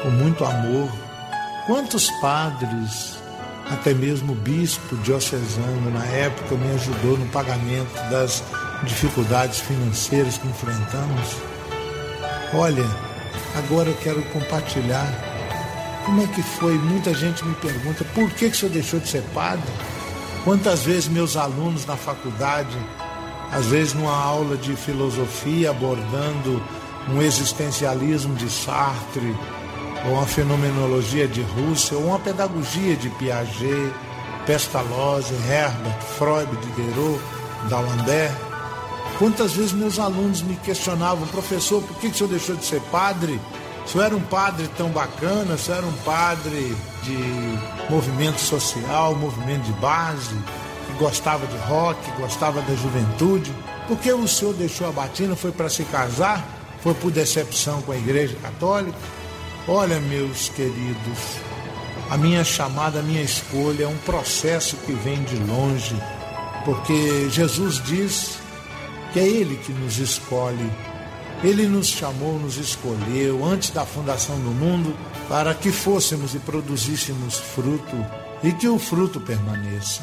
com 0.03 0.11
muito 0.11 0.45
amor. 0.45 0.91
Quantos 1.67 2.11
padres, 2.21 3.19
até 3.71 3.95
mesmo 3.95 4.33
o 4.33 4.37
bispo 4.37 4.97
diocesano 4.97 5.93
na 5.93 6.05
época 6.07 6.57
me 6.57 6.75
ajudou 6.75 7.17
no 7.17 7.27
pagamento 7.27 7.95
das 8.11 8.43
dificuldades 8.83 9.61
financeiras 9.61 10.39
que 10.39 10.49
enfrentamos. 10.49 11.37
Olha, 12.55 13.12
agora 13.57 13.89
eu 13.89 13.97
quero 13.97 14.23
compartilhar 14.25 15.33
como 16.05 16.21
é 16.21 16.27
que 16.27 16.43
foi? 16.43 16.73
Muita 16.79 17.15
gente 17.15 17.45
me 17.45 17.55
pergunta 17.55 18.05
por 18.13 18.29
que, 18.31 18.51
que 18.51 18.57
o 18.57 18.59
senhor 18.59 18.73
deixou 18.73 18.99
de 18.99 19.09
ser 19.09 19.23
padre? 19.33 19.71
Quantas 20.43 20.83
vezes 20.83 21.09
meus 21.09 21.37
alunos 21.37 21.87
na 21.87 21.97
faculdade, 21.97 22.77
às 23.53 23.67
vezes 23.67 23.95
numa 23.95 24.17
aula 24.17 24.57
de 24.57 24.75
filosofia 24.75 25.71
abordando 25.71 26.61
um 27.09 27.23
existencialismo 27.23 28.35
de 28.35 28.51
Sartre, 28.51 29.37
ou 30.05 30.15
uma 30.15 30.27
fenomenologia 30.27 31.29
de 31.29 31.43
Russell, 31.43 31.99
ou 31.99 32.09
uma 32.09 32.19
pedagogia 32.19 32.97
de 32.97 33.09
Piaget, 33.11 33.93
Pestalozzi, 34.45 35.35
Herbert, 35.49 36.03
Freud, 36.19 36.51
Diderot, 36.57 37.21
D'Alembert. 37.69 38.52
Quantas 39.19 39.53
vezes 39.53 39.73
meus 39.73 39.99
alunos 39.99 40.43
me 40.43 40.57
questionavam, 40.57 41.27
professor, 41.29 41.83
por 41.83 41.97
que, 41.99 42.09
que 42.09 42.15
o 42.15 42.19
senhor 42.19 42.31
deixou 42.31 42.57
de 42.57 42.65
ser 42.65 42.81
padre? 42.91 43.41
Se 43.87 43.97
eu 43.97 44.03
era 44.03 44.17
um 44.17 44.21
padre 44.21 44.69
tão 44.77 44.89
bacana, 44.91 45.57
se 45.57 45.71
eu 45.71 45.77
era 45.77 45.87
um 45.87 45.93
padre 45.99 46.77
de 47.03 47.91
movimento 47.91 48.41
social, 48.41 49.15
movimento 49.15 49.63
de 49.63 49.73
base, 49.75 50.35
que 50.87 50.93
gostava 50.99 51.47
de 51.47 51.57
rock, 51.69 51.99
gostava 52.19 52.63
da 52.63 52.75
juventude, 52.75 53.53
por 53.87 53.99
que 53.99 54.13
o 54.13 54.27
senhor 54.27 54.55
deixou 54.55 54.89
a 54.89 54.93
batina? 54.93 55.37
Foi 55.37 55.53
para 55.53 55.69
se 55.69 55.85
casar? 55.85 56.45
Foi 56.83 56.95
por 56.95 57.11
decepção 57.11 57.83
com 57.83 57.93
a 57.93 57.97
igreja 57.97 58.37
católica? 58.43 58.97
Olha, 59.69 60.01
meus 60.01 60.49
queridos, 60.49 61.19
a 62.11 62.17
minha 62.17 62.43
chamada, 62.43 62.99
a 62.99 63.03
minha 63.03 63.23
escolha 63.23 63.85
é 63.85 63.89
um 63.89 63.99
processo 63.99 64.77
que 64.79 64.93
vem 64.93 65.23
de 65.23 65.37
longe, 65.37 65.97
porque 66.65 67.29
Jesus 67.31 67.81
diz 67.85 68.42
que 69.13 69.21
é 69.21 69.27
Ele 69.27 69.57
que 69.57 69.73
nos 69.73 69.99
escolhe 69.99 70.71
ele 71.45 71.67
nos 71.67 71.89
chamou, 71.89 72.39
nos 72.39 72.57
escolheu 72.57 73.45
antes 73.45 73.71
da 73.71 73.85
fundação 73.85 74.39
do 74.39 74.51
mundo 74.51 74.95
para 75.29 75.53
que 75.55 75.73
fôssemos 75.73 76.35
e 76.35 76.39
produzíssemos 76.39 77.37
fruto 77.37 77.97
e 78.45 78.53
que 78.53 78.69
o 78.69 78.79
fruto 78.79 79.21
permaneça. 79.21 80.03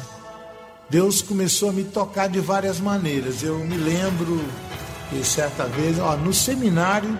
Deus 0.90 1.22
começou 1.22 1.70
a 1.70 1.72
me 1.72 1.84
tocar 1.84 2.28
de 2.28 2.40
várias 2.40 2.78
maneiras. 2.78 3.42
Eu 3.42 3.58
me 3.58 3.76
lembro 3.76 4.38
que 5.08 5.24
certa 5.24 5.64
vez, 5.64 5.98
ó, 5.98 6.14
no 6.16 6.34
seminário, 6.34 7.18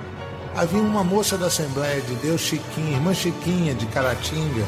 havia 0.55 0.83
uma 0.83 1.05
moça 1.05 1.39
da 1.39 1.47
Assembleia 1.47 2.03
de 2.03 2.15
Deus, 2.17 2.43
Chiquinha, 2.43 2.97
irmã 2.97 3.15
Chiquinha 3.15 3.75
de 3.75 3.87
Caratinga, 3.87 4.67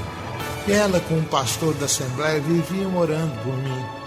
e 0.67 0.73
ela 0.73 1.01
com 1.01 1.17
um 1.17 1.25
pastor 1.25 1.75
da 1.75 1.87
Assembleia 1.87 2.41
viviam 2.41 2.97
orando 2.97 3.35
por 3.43 3.55
mim. 3.55 4.02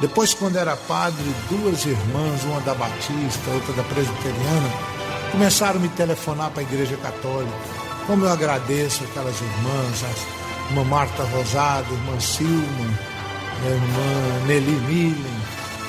Depois, 0.00 0.32
quando 0.32 0.56
era 0.56 0.76
padre, 0.76 1.24
duas 1.50 1.84
irmãs, 1.84 2.44
uma 2.44 2.60
da 2.60 2.72
Batista, 2.72 3.50
outra 3.52 3.72
da 3.72 3.82
Presbiteriana, 3.82 4.70
começaram 5.32 5.80
a 5.80 5.82
me 5.82 5.88
telefonar 5.88 6.50
para 6.50 6.60
a 6.60 6.62
Igreja 6.62 6.96
Católica. 6.98 7.52
Como 8.06 8.24
eu 8.24 8.30
agradeço 8.30 9.02
aquelas 9.02 9.34
irmãs, 9.40 10.04
a 10.04 10.70
irmã 10.70 10.84
Marta 10.84 11.24
Rosado, 11.24 11.88
a 11.90 11.94
irmã 11.94 12.20
Silma, 12.20 12.98
a 13.64 13.68
irmã 13.68 14.46
Nelly 14.46 14.80
Millen, 14.86 15.42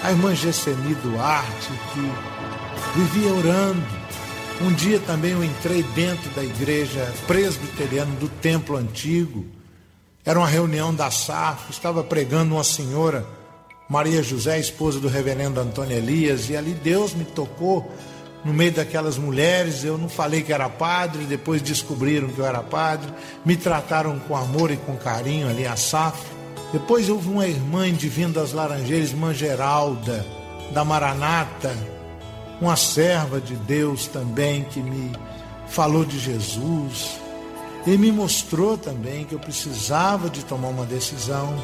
a 0.03 0.09
irmã 0.09 0.33
Gesseni 0.33 0.95
Duarte, 0.95 1.71
que 1.93 2.99
vivia 2.99 3.31
orando. 3.31 3.99
Um 4.61 4.73
dia 4.73 4.99
também 4.99 5.31
eu 5.33 5.43
entrei 5.43 5.83
dentro 5.83 6.29
da 6.31 6.43
igreja 6.43 7.13
presbiteriana 7.27 8.13
do 8.15 8.27
templo 8.27 8.75
antigo. 8.75 9.45
Era 10.25 10.39
uma 10.39 10.47
reunião 10.47 10.93
da 10.93 11.11
SAF, 11.11 11.69
estava 11.69 12.03
pregando 12.03 12.55
uma 12.55 12.63
senhora 12.63 13.25
Maria 13.89 14.21
José, 14.21 14.59
esposa 14.59 14.99
do 14.99 15.07
reverendo 15.07 15.59
Antônio 15.59 15.97
Elias, 15.97 16.47
e 16.47 16.55
ali 16.55 16.73
Deus 16.73 17.15
me 17.15 17.25
tocou 17.25 17.91
no 18.45 18.53
meio 18.53 18.71
daquelas 18.71 19.17
mulheres. 19.17 19.83
Eu 19.83 19.97
não 19.97 20.07
falei 20.07 20.43
que 20.43 20.53
era 20.53 20.69
padre, 20.69 21.23
depois 21.23 21.59
descobriram 21.59 22.27
que 22.27 22.37
eu 22.37 22.45
era 22.45 22.61
padre, 22.61 23.11
me 23.43 23.57
trataram 23.57 24.19
com 24.19 24.35
amor 24.35 24.69
e 24.69 24.77
com 24.77 24.95
carinho 24.95 25.49
ali 25.49 25.65
a 25.65 25.75
SAF. 25.75 26.19
Depois 26.71 27.09
houve 27.09 27.29
uma 27.29 27.47
irmã 27.47 27.91
divina 27.91 28.33
das 28.33 28.53
Laranjeiras, 28.53 29.09
irmã 29.09 29.33
Geralda, 29.33 30.23
da 30.71 30.85
Maranata, 30.85 31.75
uma 32.61 32.75
serva 32.75 33.41
de 33.41 33.55
Deus 33.55 34.05
também 34.05 34.65
que 34.65 34.79
me 34.81 35.11
falou 35.67 36.05
de 36.05 36.19
Jesus 36.19 37.19
e 37.87 37.97
me 37.97 38.11
mostrou 38.11 38.77
também 38.77 39.25
que 39.25 39.33
eu 39.33 39.39
precisava 39.39 40.29
de 40.29 40.45
tomar 40.45 40.67
uma 40.67 40.85
decisão 40.85 41.57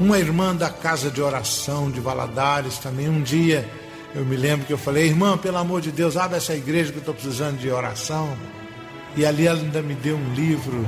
uma 0.00 0.18
irmã 0.18 0.54
da 0.54 0.70
casa 0.70 1.10
de 1.10 1.20
oração 1.20 1.90
de 1.90 2.00
Valadares 2.00 2.78
também, 2.78 3.08
um 3.08 3.22
dia 3.22 3.68
eu 4.14 4.24
me 4.24 4.36
lembro 4.36 4.66
que 4.66 4.72
eu 4.72 4.78
falei, 4.78 5.06
irmã, 5.06 5.36
pelo 5.36 5.58
amor 5.58 5.80
de 5.80 5.92
Deus, 5.92 6.16
abre 6.16 6.38
essa 6.38 6.54
igreja 6.54 6.90
que 6.90 6.96
eu 6.96 7.00
estou 7.00 7.14
precisando 7.14 7.58
de 7.58 7.70
oração. 7.70 8.36
E 9.16 9.26
ali 9.26 9.46
ela 9.46 9.60
ainda 9.60 9.82
me 9.82 9.94
deu 9.94 10.16
um 10.16 10.34
livro 10.34 10.86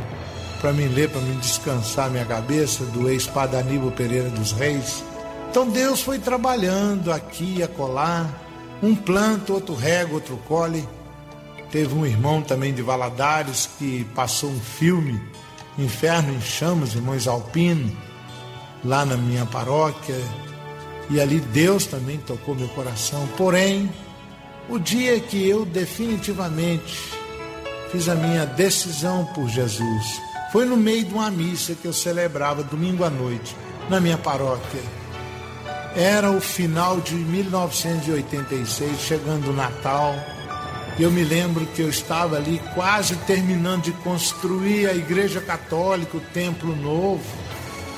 para 0.61 0.72
me 0.72 0.86
ler, 0.86 1.11
para 1.11 1.20
me 1.20 1.34
descansar 1.36 2.11
minha 2.11 2.24
cabeça, 2.24 2.84
do 2.86 3.08
ex-padre 3.08 3.58
Aníbal 3.58 3.90
Pereira 3.90 4.30
dos 4.30 4.52
Reis. 4.52 5.04
Então 5.50 5.68
Deus 5.68 6.00
foi 6.00 6.18
trabalhando 6.18 7.12
aqui 7.12 7.56
e 7.58 7.62
acolá, 7.62 8.26
um 8.82 8.94
planta, 8.94 9.52
outro 9.52 9.74
rega, 9.74 10.14
outro 10.14 10.38
colhe. 10.48 10.88
Teve 11.70 11.94
um 11.94 12.06
irmão 12.06 12.40
também 12.40 12.72
de 12.72 12.82
Valadares 12.82 13.68
que 13.78 14.04
passou 14.14 14.50
um 14.50 14.61
filme, 14.61 15.20
Inferno 15.78 16.34
em 16.34 16.40
Chamas, 16.40 16.94
irmãos 16.94 17.28
Alpino 17.28 18.09
lá 18.84 19.04
na 19.04 19.16
minha 19.16 19.46
paróquia, 19.46 20.16
e 21.10 21.20
ali 21.20 21.40
Deus 21.40 21.86
também 21.86 22.18
tocou 22.18 22.54
meu 22.54 22.68
coração. 22.68 23.28
Porém, 23.36 23.90
o 24.68 24.78
dia 24.78 25.18
que 25.18 25.48
eu 25.48 25.64
definitivamente 25.64 26.96
fiz 27.90 28.08
a 28.08 28.14
minha 28.14 28.46
decisão 28.46 29.24
por 29.34 29.48
Jesus 29.48 30.20
foi 30.52 30.64
no 30.64 30.76
meio 30.76 31.04
de 31.04 31.12
uma 31.12 31.30
missa 31.30 31.74
que 31.74 31.86
eu 31.86 31.92
celebrava 31.92 32.62
domingo 32.62 33.04
à 33.04 33.10
noite 33.10 33.56
na 33.88 34.00
minha 34.00 34.16
paróquia. 34.16 34.80
Era 35.96 36.30
o 36.30 36.40
final 36.40 37.00
de 37.00 37.14
1986, 37.14 39.00
chegando 39.00 39.50
o 39.50 39.52
Natal. 39.52 40.14
Eu 40.98 41.10
me 41.10 41.24
lembro 41.24 41.66
que 41.66 41.82
eu 41.82 41.88
estava 41.88 42.36
ali 42.36 42.60
quase 42.74 43.16
terminando 43.26 43.82
de 43.82 43.92
construir 43.92 44.88
a 44.88 44.94
igreja 44.94 45.40
católica, 45.40 46.16
o 46.16 46.20
templo 46.20 46.76
novo. 46.76 47.24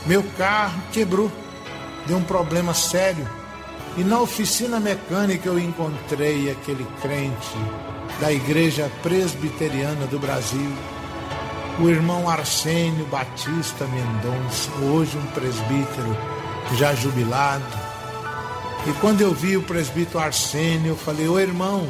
Meu 0.06 0.24
carro 0.36 0.80
quebrou, 0.90 1.30
deu 2.06 2.16
um 2.16 2.24
problema 2.24 2.74
sério. 2.74 3.28
E 3.96 4.02
na 4.02 4.20
oficina 4.20 4.80
mecânica 4.80 5.48
eu 5.48 5.58
encontrei 5.58 6.50
aquele 6.50 6.86
crente 7.00 7.56
da 8.20 8.32
Igreja 8.32 8.90
Presbiteriana 9.02 10.06
do 10.06 10.18
Brasil, 10.18 10.72
o 11.78 11.88
irmão 11.88 12.28
Arsênio 12.28 13.04
Batista 13.06 13.86
Mendonça, 13.86 14.70
hoje 14.82 15.16
um 15.16 15.26
presbítero 15.28 16.16
já 16.76 16.94
jubilado. 16.94 17.64
E 18.86 18.92
quando 19.00 19.20
eu 19.20 19.32
vi 19.32 19.56
o 19.56 19.62
presbítero 19.62 20.18
Arsênio, 20.18 20.88
eu 20.88 20.96
falei: 20.96 21.28
Ô 21.28 21.38
irmão, 21.38 21.86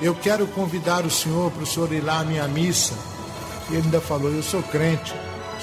eu 0.00 0.14
quero 0.14 0.46
convidar 0.46 1.04
o 1.04 1.10
senhor 1.10 1.50
para 1.50 1.62
o 1.62 1.66
senhor 1.66 1.92
ir 1.92 2.00
lá 2.00 2.20
à 2.20 2.24
minha 2.24 2.48
missa. 2.48 2.94
E 3.68 3.74
ele 3.74 3.84
ainda 3.84 4.00
falou: 4.00 4.32
Eu 4.32 4.42
sou 4.42 4.62
crente, 4.62 5.14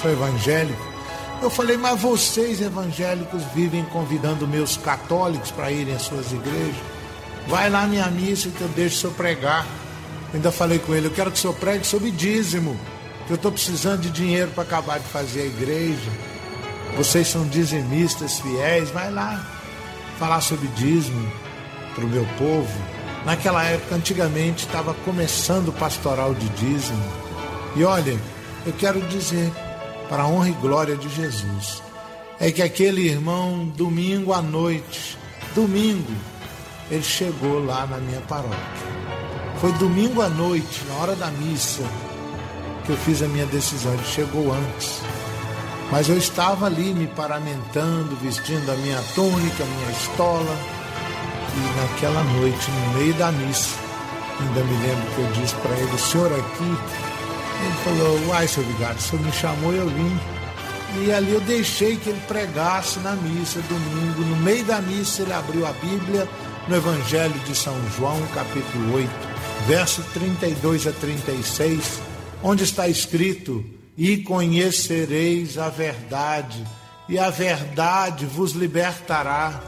sou 0.01 0.11
evangélico. 0.11 0.96
Eu 1.41 1.49
falei: 1.49 1.77
Mas 1.77 1.99
vocês 1.99 2.61
evangélicos 2.61 3.43
vivem 3.53 3.83
convidando 3.85 4.47
meus 4.47 4.77
católicos 4.77 5.51
para 5.51 5.71
irem 5.71 5.95
às 5.95 6.03
suas 6.03 6.31
igrejas. 6.31 6.75
Vai 7.47 7.69
lá 7.69 7.87
minha 7.87 8.07
missa 8.07 8.49
que 8.49 8.61
eu 8.61 8.67
deixo 8.69 8.97
o 8.97 8.99
senhor 9.01 9.13
pregar. 9.13 9.65
Ainda 10.33 10.51
falei 10.51 10.79
com 10.79 10.93
ele: 10.95 11.07
Eu 11.07 11.11
quero 11.11 11.31
que 11.31 11.37
o 11.37 11.41
senhor 11.41 11.53
pregue 11.53 11.85
sobre 11.85 12.11
dízimo. 12.11 12.77
Que 13.25 13.33
eu 13.33 13.35
estou 13.35 13.51
precisando 13.51 14.01
de 14.01 14.09
dinheiro 14.09 14.51
para 14.51 14.63
acabar 14.63 14.99
de 14.99 15.07
fazer 15.07 15.41
a 15.41 15.45
igreja. 15.45 16.11
Vocês 16.95 17.27
são 17.27 17.45
dizimistas 17.47 18.39
fiéis, 18.39 18.89
vai 18.89 19.11
lá 19.11 19.45
falar 20.17 20.41
sobre 20.41 20.67
dízimo 20.69 21.31
para 21.93 22.05
o 22.05 22.07
meu 22.07 22.25
povo. 22.37 22.73
Naquela 23.25 23.63
época, 23.63 23.95
antigamente, 23.95 24.65
estava 24.65 24.93
começando 24.93 25.67
o 25.69 25.73
pastoral 25.73 26.33
de 26.33 26.47
dízimo. 26.49 27.03
E 27.75 27.83
olha, 27.83 28.17
eu 28.65 28.73
quero 28.73 29.01
dizer, 29.01 29.51
para 30.09 30.23
a 30.23 30.27
honra 30.27 30.49
e 30.49 30.53
glória 30.53 30.95
de 30.95 31.09
Jesus, 31.09 31.81
é 32.39 32.51
que 32.51 32.61
aquele 32.61 33.07
irmão, 33.07 33.65
domingo 33.75 34.33
à 34.33 34.41
noite, 34.41 35.17
domingo, 35.55 36.13
ele 36.89 37.03
chegou 37.03 37.65
lá 37.65 37.85
na 37.85 37.97
minha 37.97 38.21
paróquia. 38.21 38.57
Foi 39.59 39.71
domingo 39.73 40.21
à 40.21 40.29
noite, 40.29 40.83
na 40.87 40.95
hora 40.95 41.15
da 41.15 41.27
missa, 41.27 41.83
que 42.85 42.91
eu 42.91 42.97
fiz 42.97 43.21
a 43.23 43.27
minha 43.27 43.45
decisão. 43.47 43.91
Ele 43.93 44.05
chegou 44.05 44.53
antes. 44.53 45.01
Mas 45.91 46.09
eu 46.09 46.17
estava 46.17 46.67
ali 46.67 46.93
me 46.93 47.07
paramentando, 47.07 48.15
vestindo 48.17 48.69
a 48.71 48.75
minha 48.75 49.01
túnica, 49.15 49.63
a 49.63 49.65
minha 49.65 49.91
estola. 49.91 50.57
E 51.55 51.81
naquela 51.81 52.23
noite, 52.23 52.69
no 52.69 52.99
meio 52.99 53.13
da 53.15 53.31
missa, 53.31 53.75
ainda 54.39 54.63
me 54.63 54.87
lembro 54.87 55.11
que 55.15 55.21
eu 55.21 55.31
disse 55.41 55.55
para 55.55 55.75
ele: 55.75 55.95
O 55.95 55.99
senhor 55.99 56.31
aqui? 56.31 57.16
Ele 57.63 57.75
falou: 57.83 58.27
Uai, 58.27 58.47
seu 58.47 58.63
vigário, 58.63 58.97
o 58.97 59.01
senhor 59.01 59.25
me 59.25 59.31
chamou 59.31 59.73
e 59.73 59.77
eu 59.77 59.89
vim. 59.89 60.19
E 60.99 61.11
ali 61.11 61.33
eu 61.33 61.41
deixei 61.41 61.97
que 61.97 62.09
ele 62.09 62.21
pregasse 62.27 62.99
na 62.99 63.13
missa 63.13 63.59
domingo. 63.61 64.21
No 64.21 64.35
meio 64.37 64.63
da 64.65 64.81
missa, 64.81 65.21
ele 65.21 65.33
abriu 65.33 65.65
a 65.65 65.73
Bíblia 65.73 66.27
no 66.67 66.75
Evangelho 66.75 67.37
de 67.45 67.55
São 67.55 67.75
João, 67.97 68.19
capítulo 68.33 68.95
8, 68.95 69.09
verso 69.67 70.03
32 70.13 70.87
a 70.87 70.91
36, 70.91 72.01
onde 72.43 72.63
está 72.63 72.87
escrito 72.87 73.63
e 73.97 74.17
conhecereis 74.17 75.57
a 75.57 75.69
verdade, 75.69 76.63
e 77.09 77.17
a 77.17 77.29
verdade 77.29 78.25
vos 78.25 78.51
libertará. 78.51 79.61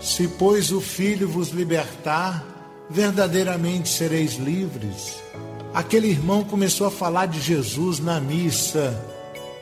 Se, 0.00 0.28
pois, 0.28 0.72
o 0.72 0.80
Filho 0.80 1.28
vos 1.28 1.50
libertar, 1.50 2.44
verdadeiramente 2.90 3.88
sereis 3.88 4.34
livres. 4.34 5.22
Aquele 5.74 6.08
irmão 6.08 6.44
começou 6.44 6.86
a 6.86 6.90
falar 6.90 7.26
de 7.26 7.40
Jesus 7.40 7.98
na 7.98 8.20
missa. 8.20 8.94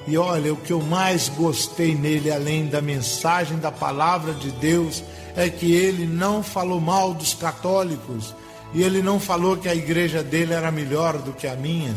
E 0.09 0.19
olha, 0.19 0.53
o 0.53 0.57
que 0.57 0.73
eu 0.73 0.81
mais 0.81 1.29
gostei 1.29 1.95
nele, 1.95 2.33
além 2.33 2.67
da 2.67 2.81
mensagem 2.81 3.59
da 3.59 3.71
palavra 3.71 4.33
de 4.33 4.51
Deus, 4.51 5.05
é 5.37 5.49
que 5.49 5.73
ele 5.73 6.07
não 6.07 6.43
falou 6.43 6.81
mal 6.81 7.15
dos 7.15 7.33
católicos. 7.35 8.35
E 8.75 8.83
ele 8.83 9.03
não 9.03 9.21
falou 9.21 9.57
que 9.57 9.69
a 9.69 9.75
igreja 9.75 10.21
dele 10.21 10.53
era 10.53 10.73
melhor 10.73 11.17
do 11.19 11.33
que 11.33 11.47
a 11.47 11.55
minha. 11.55 11.95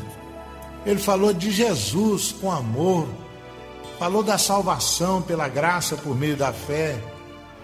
Ele 0.86 1.00
falou 1.00 1.34
de 1.34 1.50
Jesus 1.50 2.36
com 2.40 2.52
amor, 2.52 3.08
falou 3.98 4.22
da 4.22 4.38
salvação 4.38 5.24
pela 5.24 5.48
graça 5.48 5.96
por 5.96 6.16
meio 6.16 6.36
da 6.36 6.54
fé, 6.54 7.02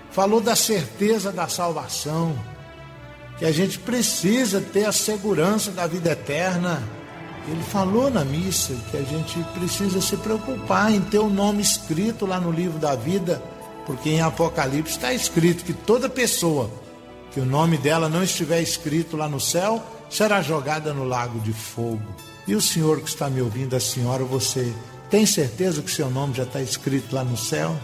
falou 0.09 0.41
da 0.41 0.55
certeza 0.55 1.31
da 1.31 1.47
salvação, 1.47 2.33
que 3.39 3.45
a 3.45 3.51
gente 3.51 3.79
precisa 3.79 4.59
ter 4.59 4.85
a 4.85 4.91
segurança 4.91 5.71
da 5.71 5.87
vida 5.87 6.11
eterna. 6.11 6.83
Ele 7.47 7.63
falou 7.63 8.11
na 8.11 8.25
missa 8.25 8.75
que 8.91 8.97
a 8.97 9.01
gente 9.01 9.39
precisa 9.57 10.01
se 10.01 10.17
preocupar 10.17 10.91
em 10.91 10.99
ter 10.99 11.19
o 11.19 11.29
nome 11.29 11.61
escrito 11.61 12.25
lá 12.25 12.39
no 12.39 12.51
livro 12.51 12.77
da 12.77 12.95
vida, 12.95 13.41
porque 13.85 14.09
em 14.09 14.21
Apocalipse 14.21 14.91
está 14.91 15.13
escrito 15.13 15.63
que 15.63 15.73
toda 15.73 16.09
pessoa 16.09 16.69
que 17.31 17.39
o 17.39 17.45
nome 17.45 17.77
dela 17.77 18.09
não 18.09 18.23
estiver 18.23 18.61
escrito 18.61 19.15
lá 19.15 19.29
no 19.29 19.39
céu 19.39 19.81
será 20.09 20.41
jogada 20.41 20.93
no 20.93 21.05
lago 21.05 21.39
de 21.39 21.53
fogo. 21.53 22.01
E 22.45 22.55
o 22.55 22.61
senhor 22.61 22.99
que 22.99 23.07
está 23.07 23.29
me 23.29 23.41
ouvindo, 23.41 23.75
a 23.75 23.79
senhora, 23.79 24.23
você 24.23 24.73
tem 25.09 25.25
certeza 25.25 25.81
que 25.81 25.91
seu 25.91 26.09
nome 26.09 26.33
já 26.33 26.43
está 26.43 26.61
escrito 26.61 27.15
lá 27.15 27.23
no 27.23 27.37
céu? 27.37 27.75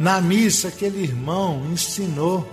Na 0.00 0.20
missa, 0.20 0.68
aquele 0.68 1.02
irmão 1.02 1.62
ensinou 1.70 2.46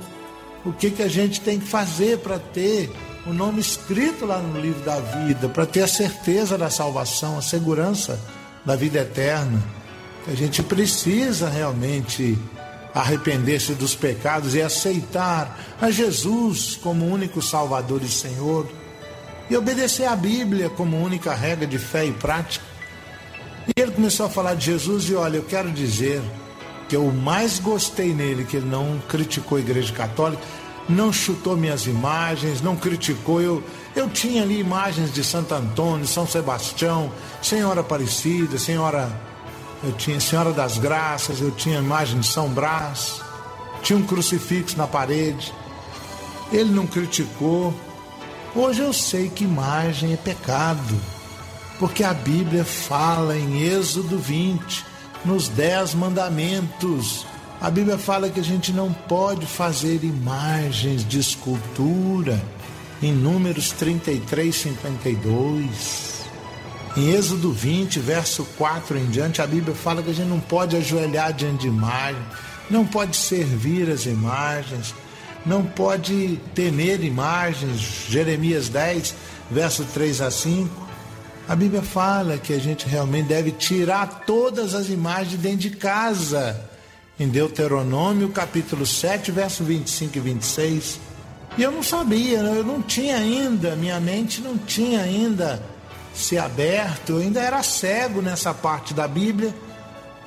o 0.68 0.74
que, 0.74 0.92
que 0.92 1.02
a 1.02 1.08
gente 1.08 1.40
tem 1.40 1.60
que 1.60 1.66
fazer 1.66 2.18
para 2.18 2.38
ter 2.38 2.92
o 3.26 3.32
nome 3.32 3.62
escrito 3.62 4.26
lá 4.26 4.40
no 4.40 4.60
livro 4.60 4.82
da 4.82 5.00
vida, 5.00 5.48
para 5.48 5.66
ter 5.66 5.82
a 5.82 5.88
certeza 5.88 6.58
da 6.58 6.70
salvação, 6.70 7.38
a 7.38 7.42
segurança 7.42 8.20
da 8.66 8.76
vida 8.76 9.00
eterna. 9.00 9.64
A 10.28 10.36
gente 10.36 10.62
precisa 10.62 11.48
realmente 11.48 12.38
arrepender-se 12.94 13.74
dos 13.76 13.96
pecados 13.96 14.56
e 14.56 14.62
aceitar 14.62 15.58
a 15.80 15.90
Jesus 15.90 16.78
como 16.82 17.06
único 17.06 17.42
Salvador 17.42 18.02
e 18.04 18.10
Senhor 18.10 18.68
e 19.50 19.56
obedecer 19.56 20.06
à 20.06 20.18
Bíblia 20.18 20.70
como 20.70 21.02
única 21.02 21.34
regra 21.34 21.66
de 21.66 21.80
fé 21.80 22.06
e 22.06 22.12
prática. 22.12 22.66
E 23.68 23.82
ele 23.82 23.92
começou 23.92 24.26
a 24.26 24.30
falar 24.30 24.56
de 24.56 24.66
Jesus 24.66 25.10
e 25.10 25.16
olha, 25.16 25.38
eu 25.38 25.44
quero 25.44 25.72
dizer 25.72 26.22
que 26.88 26.96
eu 26.96 27.12
mais 27.12 27.60
gostei 27.60 28.14
nele, 28.14 28.46
que 28.46 28.58
ele 28.58 28.70
não 28.70 29.00
criticou 29.08 29.58
a 29.58 29.62
igreja 29.62 29.94
católica, 29.94 30.42
não 30.88 31.12
chutou 31.12 31.58
minhas 31.58 31.86
imagens, 31.86 32.62
não 32.62 32.76
criticou. 32.76 33.42
Eu, 33.42 33.64
eu 33.96 34.10
tinha 34.10 34.44
ali 34.44 34.60
imagens 34.60 35.14
de 35.14 35.24
Santo 35.24 35.54
Antônio, 35.54 36.08
São 36.08 36.26
Sebastião, 36.26 37.12
Senhora 37.42 37.82
Aparecida, 37.82 38.58
Senhora. 38.58 39.12
Eu 39.84 39.92
tinha 39.92 40.20
Senhora 40.20 40.52
das 40.52 40.78
Graças, 40.78 41.40
eu 41.40 41.52
tinha 41.52 41.80
imagem 41.80 42.20
de 42.20 42.28
São 42.28 42.50
Brás, 42.50 43.22
tinha 43.84 44.00
um 44.00 44.04
crucifixo 44.04 44.78
na 44.78 44.88
parede. 44.88 45.54
Ele 46.52 46.72
não 46.72 46.88
criticou, 46.88 47.74
Hoje 48.60 48.82
eu 48.82 48.92
sei 48.92 49.30
que 49.30 49.44
imagem 49.44 50.14
é 50.14 50.18
pecado, 50.18 51.00
porque 51.78 52.04
a 52.04 52.12
Bíblia 52.12 52.66
fala 52.66 53.38
em 53.38 53.62
Êxodo 53.62 54.18
20, 54.18 54.84
nos 55.28 55.50
Dez 55.50 55.94
Mandamentos. 55.94 57.26
A 57.60 57.70
Bíblia 57.70 57.98
fala 57.98 58.30
que 58.30 58.40
a 58.40 58.44
gente 58.44 58.72
não 58.72 58.94
pode 58.94 59.46
fazer 59.46 60.04
imagens 60.04 61.08
de 61.08 61.20
escultura, 61.20 62.42
em 63.04 63.12
Números 63.12 63.72
33, 63.74 64.56
52. 64.56 66.26
Em 66.96 67.10
Êxodo 67.12 67.52
20, 67.52 68.00
verso 68.00 68.48
4 68.58 68.98
em 68.98 69.06
diante, 69.08 69.42
a 69.42 69.48
Bíblia 69.48 69.76
fala 69.76 70.02
que 70.02 70.10
a 70.10 70.14
gente 70.14 70.30
não 70.30 70.40
pode 70.40 70.76
ajoelhar 70.76 71.34
diante 71.34 71.62
de 71.62 71.68
imagem, 71.68 72.22
não 72.70 72.86
pode 72.86 73.16
servir 73.18 73.90
as 73.90 74.06
imagens 74.06 74.96
não 75.48 75.64
pode 75.64 76.40
temer 76.54 77.04
imagens. 77.04 78.06
Jeremias 78.10 78.68
10, 78.68 79.16
verso 79.50 79.86
3 79.94 80.22
a 80.22 80.30
5. 80.30 80.87
A 81.48 81.56
Bíblia 81.56 81.82
fala 81.82 82.38
que 82.38 82.52
a 82.52 82.60
gente 82.60 82.86
realmente 82.90 83.28
deve 83.28 83.52
tirar 83.52 84.26
todas 84.26 84.76
as 84.76 84.90
imagens 84.90 85.40
dentro 85.40 85.60
de 85.60 85.70
casa. 85.70 86.60
Em 87.18 87.30
Deuteronômio, 87.30 88.28
capítulo 88.30 88.86
7, 88.86 89.32
verso 89.32 89.64
25 89.64 90.18
e 90.18 90.20
26. 90.20 91.00
E 91.58 91.64
eu 91.64 91.72
não 91.72 91.82
sabia, 91.82 92.40
eu 92.40 92.66
não 92.66 92.82
tinha 92.82 93.16
ainda, 93.16 93.78
minha 93.78 93.98
mente 94.00 94.42
não 94.42 94.58
tinha 94.58 95.02
ainda 95.02 95.64
se 96.14 96.38
aberto, 96.38 97.14
eu 97.14 97.18
ainda 97.20 97.40
era 97.40 97.64
cego 97.64 98.22
nessa 98.22 98.54
parte 98.54 98.94
da 98.94 99.08
Bíblia. 99.08 99.56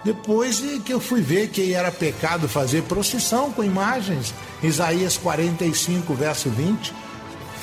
Depois 0.02 0.60
que 0.84 0.92
eu 0.92 1.00
fui 1.00 1.20
ver 1.20 1.50
que 1.50 1.74
era 1.74 1.92
pecado 1.92 2.48
fazer 2.48 2.84
procissão 2.84 3.52
com 3.52 3.62
imagens, 3.62 4.32
Isaías 4.62 5.18
45, 5.18 6.14
verso 6.14 6.48
20, 6.48 6.94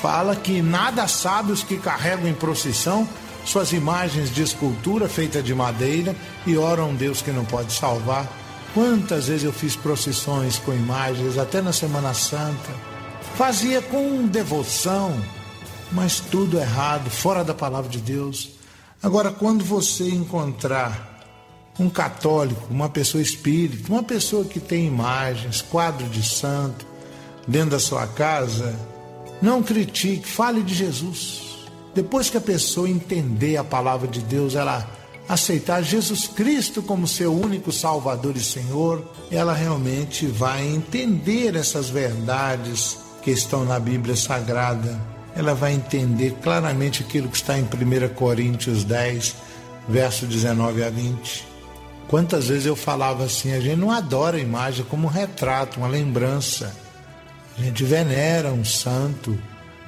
fala 0.00 0.36
que 0.36 0.62
nada 0.62 1.08
sabe 1.08 1.50
os 1.50 1.64
que 1.64 1.76
carregam 1.76 2.28
em 2.28 2.34
procissão 2.34 3.06
suas 3.44 3.72
imagens 3.72 4.32
de 4.34 4.42
escultura 4.42 5.08
feita 5.08 5.42
de 5.42 5.54
madeira 5.54 6.14
e 6.46 6.56
oram 6.56 6.84
a 6.84 6.86
um 6.88 6.94
Deus 6.94 7.22
que 7.22 7.30
não 7.30 7.44
pode 7.44 7.72
salvar. 7.72 8.26
Quantas 8.74 9.28
vezes 9.28 9.44
eu 9.44 9.52
fiz 9.52 9.74
procissões 9.74 10.58
com 10.58 10.72
imagens, 10.72 11.38
até 11.38 11.62
na 11.62 11.72
Semana 11.72 12.12
Santa. 12.14 12.70
Fazia 13.36 13.80
com 13.80 14.26
devoção, 14.26 15.18
mas 15.92 16.20
tudo 16.20 16.58
errado, 16.58 17.08
fora 17.08 17.42
da 17.42 17.54
palavra 17.54 17.88
de 17.88 17.98
Deus. 17.98 18.50
Agora, 19.02 19.30
quando 19.30 19.64
você 19.64 20.08
encontrar 20.08 21.18
um 21.78 21.88
católico, 21.88 22.66
uma 22.68 22.88
pessoa 22.88 23.22
espírita, 23.22 23.92
uma 23.92 24.02
pessoa 24.02 24.44
que 24.44 24.58
tem 24.58 24.86
imagens, 24.86 25.62
quadro 25.62 26.06
de 26.08 26.22
santo 26.22 26.84
dentro 27.46 27.70
da 27.70 27.78
sua 27.78 28.06
casa, 28.06 28.74
não 29.40 29.62
critique, 29.62 30.26
fale 30.28 30.62
de 30.62 30.74
Jesus. 30.74 31.47
Depois 31.98 32.30
que 32.30 32.36
a 32.36 32.40
pessoa 32.40 32.88
entender 32.88 33.56
a 33.56 33.64
palavra 33.64 34.06
de 34.06 34.20
Deus, 34.20 34.54
ela 34.54 34.88
aceitar 35.28 35.82
Jesus 35.82 36.28
Cristo 36.28 36.80
como 36.80 37.08
seu 37.08 37.34
único 37.34 37.72
Salvador 37.72 38.36
e 38.36 38.40
Senhor, 38.40 39.04
ela 39.32 39.52
realmente 39.52 40.24
vai 40.24 40.64
entender 40.64 41.56
essas 41.56 41.90
verdades 41.90 42.98
que 43.20 43.32
estão 43.32 43.64
na 43.64 43.80
Bíblia 43.80 44.14
Sagrada. 44.14 44.96
Ela 45.34 45.56
vai 45.56 45.72
entender 45.72 46.36
claramente 46.40 47.02
aquilo 47.02 47.28
que 47.28 47.36
está 47.36 47.58
em 47.58 47.64
1 47.64 48.14
Coríntios 48.14 48.84
10, 48.84 49.34
verso 49.88 50.24
19 50.24 50.84
a 50.84 50.90
20. 50.90 51.48
Quantas 52.06 52.46
vezes 52.46 52.66
eu 52.66 52.76
falava 52.76 53.24
assim, 53.24 53.52
a 53.54 53.58
gente 53.58 53.80
não 53.80 53.90
adora 53.90 54.36
a 54.36 54.40
imagem 54.40 54.84
como 54.84 55.08
um 55.08 55.10
retrato, 55.10 55.80
uma 55.80 55.88
lembrança. 55.88 56.72
A 57.58 57.60
gente 57.60 57.82
venera 57.82 58.52
um 58.52 58.64
santo, 58.64 59.36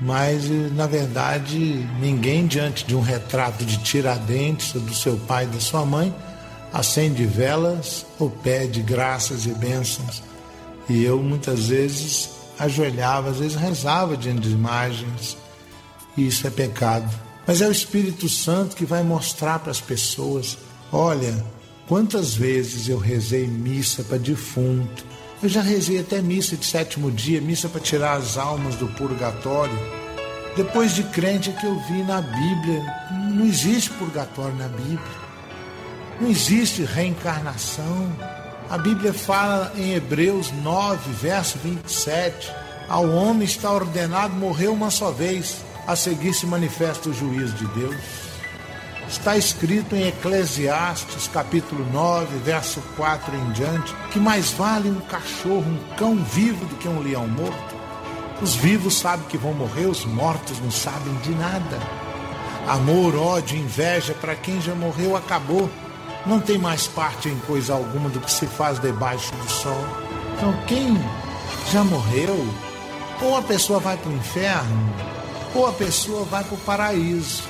mas 0.00 0.48
na 0.72 0.86
verdade 0.86 1.58
ninguém 2.00 2.46
diante 2.46 2.84
de 2.86 2.94
um 2.94 3.00
retrato 3.00 3.64
de 3.64 3.78
Tiradentes 3.78 4.72
do 4.72 4.94
seu 4.94 5.16
pai 5.18 5.44
e 5.44 5.48
da 5.48 5.60
sua 5.60 5.84
mãe 5.84 6.14
acende 6.72 7.26
velas 7.26 8.06
ou 8.18 8.30
pede 8.30 8.82
graças 8.82 9.44
e 9.46 9.50
bênçãos. 9.50 10.22
E 10.88 11.04
eu 11.04 11.22
muitas 11.22 11.68
vezes 11.68 12.30
ajoelhava, 12.58 13.30
às 13.30 13.38
vezes 13.38 13.56
rezava 13.56 14.16
diante 14.16 14.40
de 14.40 14.50
imagens, 14.50 15.36
e 16.16 16.26
isso 16.26 16.46
é 16.46 16.50
pecado. 16.50 17.10
Mas 17.46 17.60
é 17.60 17.68
o 17.68 17.72
Espírito 17.72 18.28
Santo 18.28 18.76
que 18.76 18.84
vai 18.84 19.02
mostrar 19.02 19.58
para 19.58 19.70
as 19.70 19.80
pessoas: 19.80 20.58
olha, 20.92 21.44
quantas 21.88 22.34
vezes 22.34 22.88
eu 22.88 22.98
rezei 22.98 23.46
missa 23.46 24.04
para 24.04 24.18
defunto, 24.18 25.04
eu 25.42 25.48
já 25.48 25.62
rezei 25.62 25.98
até 25.98 26.20
missa 26.20 26.56
de 26.56 26.66
sétimo 26.66 27.10
dia, 27.10 27.40
missa 27.40 27.68
para 27.68 27.80
tirar 27.80 28.16
as 28.16 28.36
almas 28.36 28.74
do 28.74 28.86
purgatório. 28.88 29.78
Depois 30.56 30.94
de 30.94 31.02
crente 31.04 31.50
é 31.50 31.52
que 31.52 31.64
eu 31.66 31.78
vi 31.88 32.02
na 32.02 32.20
Bíblia, 32.20 32.84
não 33.32 33.46
existe 33.46 33.90
purgatório 33.90 34.54
na 34.56 34.68
Bíblia. 34.68 35.20
Não 36.20 36.28
existe 36.28 36.82
reencarnação. 36.82 38.12
A 38.68 38.76
Bíblia 38.76 39.14
fala 39.14 39.72
em 39.76 39.94
Hebreus 39.94 40.52
9, 40.52 41.10
verso 41.12 41.58
27, 41.58 42.52
ao 42.88 43.08
homem 43.08 43.44
está 43.44 43.72
ordenado 43.72 44.34
morrer 44.34 44.68
uma 44.68 44.90
só 44.90 45.10
vez, 45.10 45.64
a 45.86 45.96
seguir 45.96 46.34
se 46.34 46.46
manifesta 46.46 47.08
o 47.08 47.14
juízo 47.14 47.54
de 47.54 47.66
Deus. 47.68 47.96
Está 49.10 49.36
escrito 49.36 49.96
em 49.96 50.06
Eclesiastes, 50.06 51.26
capítulo 51.26 51.84
9, 51.92 52.38
verso 52.38 52.80
4 52.96 53.34
em 53.34 53.50
diante, 53.50 53.92
que 54.12 54.20
mais 54.20 54.52
vale 54.52 54.88
um 54.88 55.00
cachorro, 55.00 55.64
um 55.66 55.96
cão 55.96 56.14
vivo 56.14 56.64
do 56.66 56.76
que 56.76 56.86
um 56.86 57.00
leão 57.00 57.26
morto. 57.26 57.74
Os 58.40 58.54
vivos 58.54 58.94
sabem 58.94 59.26
que 59.26 59.36
vão 59.36 59.52
morrer, 59.52 59.86
os 59.86 60.04
mortos 60.04 60.60
não 60.60 60.70
sabem 60.70 61.12
de 61.24 61.30
nada. 61.30 61.76
Amor, 62.68 63.16
ódio, 63.16 63.58
inveja 63.58 64.14
para 64.14 64.36
quem 64.36 64.60
já 64.60 64.76
morreu 64.76 65.16
acabou. 65.16 65.68
Não 66.24 66.38
tem 66.38 66.56
mais 66.56 66.86
parte 66.86 67.28
em 67.28 67.38
coisa 67.40 67.74
alguma 67.74 68.08
do 68.08 68.20
que 68.20 68.30
se 68.30 68.46
faz 68.46 68.78
debaixo 68.78 69.34
do 69.34 69.50
sol. 69.50 69.84
Então, 70.36 70.54
quem 70.68 70.96
já 71.72 71.82
morreu, 71.82 72.46
ou 73.20 73.36
a 73.36 73.42
pessoa 73.42 73.80
vai 73.80 73.96
para 73.96 74.08
o 74.08 74.16
inferno, 74.16 74.94
ou 75.52 75.66
a 75.66 75.72
pessoa 75.72 76.24
vai 76.24 76.44
para 76.44 76.54
o 76.54 76.58
paraíso. 76.58 77.49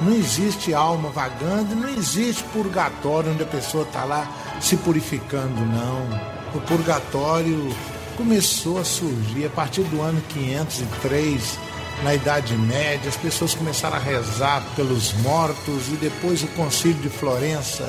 Não 0.00 0.12
existe 0.12 0.74
alma 0.74 1.08
vagando, 1.10 1.74
não 1.74 1.88
existe 1.88 2.42
purgatório 2.52 3.32
onde 3.32 3.42
a 3.42 3.46
pessoa 3.46 3.84
está 3.84 4.04
lá 4.04 4.30
se 4.60 4.76
purificando, 4.76 5.60
não. 5.64 6.36
O 6.54 6.60
purgatório 6.60 7.74
começou 8.16 8.78
a 8.78 8.84
surgir 8.84 9.46
a 9.46 9.50
partir 9.50 9.82
do 9.82 10.00
ano 10.00 10.20
503, 10.28 11.58
na 12.02 12.14
Idade 12.14 12.56
Média. 12.56 13.08
As 13.08 13.16
pessoas 13.16 13.54
começaram 13.54 13.96
a 13.96 14.00
rezar 14.00 14.62
pelos 14.74 15.12
mortos 15.14 15.88
e 15.88 15.96
depois 15.96 16.42
o 16.42 16.48
Concílio 16.48 17.00
de 17.00 17.08
Florença, 17.08 17.84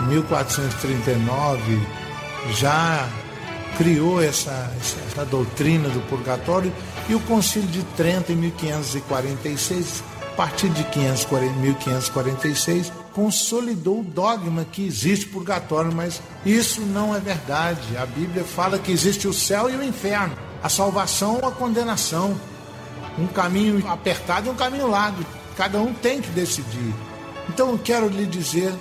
em 0.00 0.06
1439, 0.08 1.80
já 2.52 3.08
criou 3.76 4.22
essa, 4.22 4.72
essa 4.78 5.24
doutrina 5.24 5.88
do 5.88 6.00
purgatório 6.08 6.72
e 7.08 7.14
o 7.14 7.20
Concílio 7.20 7.68
de 7.68 7.82
Trento, 7.96 8.32
em 8.32 8.36
1546, 8.36 10.02
a 10.12 10.13
partir 10.36 10.68
de 10.68 10.84
1546, 11.50 12.92
consolidou 13.12 14.00
o 14.00 14.04
dogma 14.04 14.64
que 14.64 14.84
existe 14.84 15.26
purgatório, 15.26 15.92
mas 15.94 16.20
isso 16.44 16.80
não 16.80 17.14
é 17.14 17.20
verdade. 17.20 17.96
A 17.96 18.04
Bíblia 18.04 18.44
fala 18.44 18.78
que 18.78 18.92
existe 18.92 19.28
o 19.28 19.32
céu 19.32 19.70
e 19.70 19.76
o 19.76 19.84
inferno, 19.84 20.36
a 20.62 20.68
salvação 20.68 21.38
ou 21.40 21.48
a 21.48 21.52
condenação. 21.52 22.38
Um 23.18 23.28
caminho 23.28 23.86
apertado 23.88 24.48
e 24.48 24.50
um 24.50 24.56
caminho 24.56 24.88
largo. 24.88 25.24
Cada 25.56 25.78
um 25.78 25.94
tem 25.94 26.20
que 26.20 26.30
decidir. 26.30 26.92
Então 27.48 27.70
eu 27.70 27.78
quero 27.78 28.08
lhe 28.08 28.26
dizer: 28.26 28.74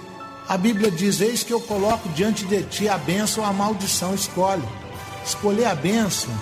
a 0.50 0.58
Bíblia 0.58 0.90
diz: 0.90 1.22
Eis 1.22 1.44
que 1.44 1.54
eu 1.54 1.62
coloco 1.62 2.10
diante 2.10 2.46
de 2.46 2.64
ti 2.64 2.90
a 2.90 2.98
bênção 2.98 3.44
ou 3.44 3.50
a 3.50 3.54
maldição. 3.54 4.16
Escolhe. 4.16 4.64
Escolher 5.24 5.66
a 5.66 5.76
bênção 5.76 6.34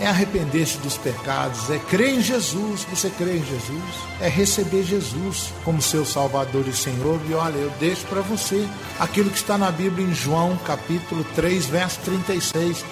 é 0.00 0.06
arrepender-se 0.06 0.78
dos 0.78 0.96
pecados, 0.96 1.68
é 1.68 1.78
crer 1.78 2.14
em 2.14 2.22
Jesus. 2.22 2.86
Você 2.90 3.10
crê 3.10 3.36
em 3.36 3.44
Jesus? 3.44 3.84
É 4.18 4.28
receber 4.28 4.82
Jesus 4.82 5.52
como 5.62 5.82
seu 5.82 6.06
Salvador 6.06 6.66
e 6.66 6.72
Senhor. 6.72 7.20
E 7.28 7.34
olha, 7.34 7.58
eu 7.58 7.70
deixo 7.78 8.06
para 8.06 8.22
você 8.22 8.66
aquilo 8.98 9.28
que 9.28 9.36
está 9.36 9.58
na 9.58 9.70
Bíblia 9.70 10.06
em 10.06 10.14
João, 10.14 10.56
capítulo 10.64 11.22
3, 11.36 11.66
verso 11.66 12.00
36. 12.00 12.82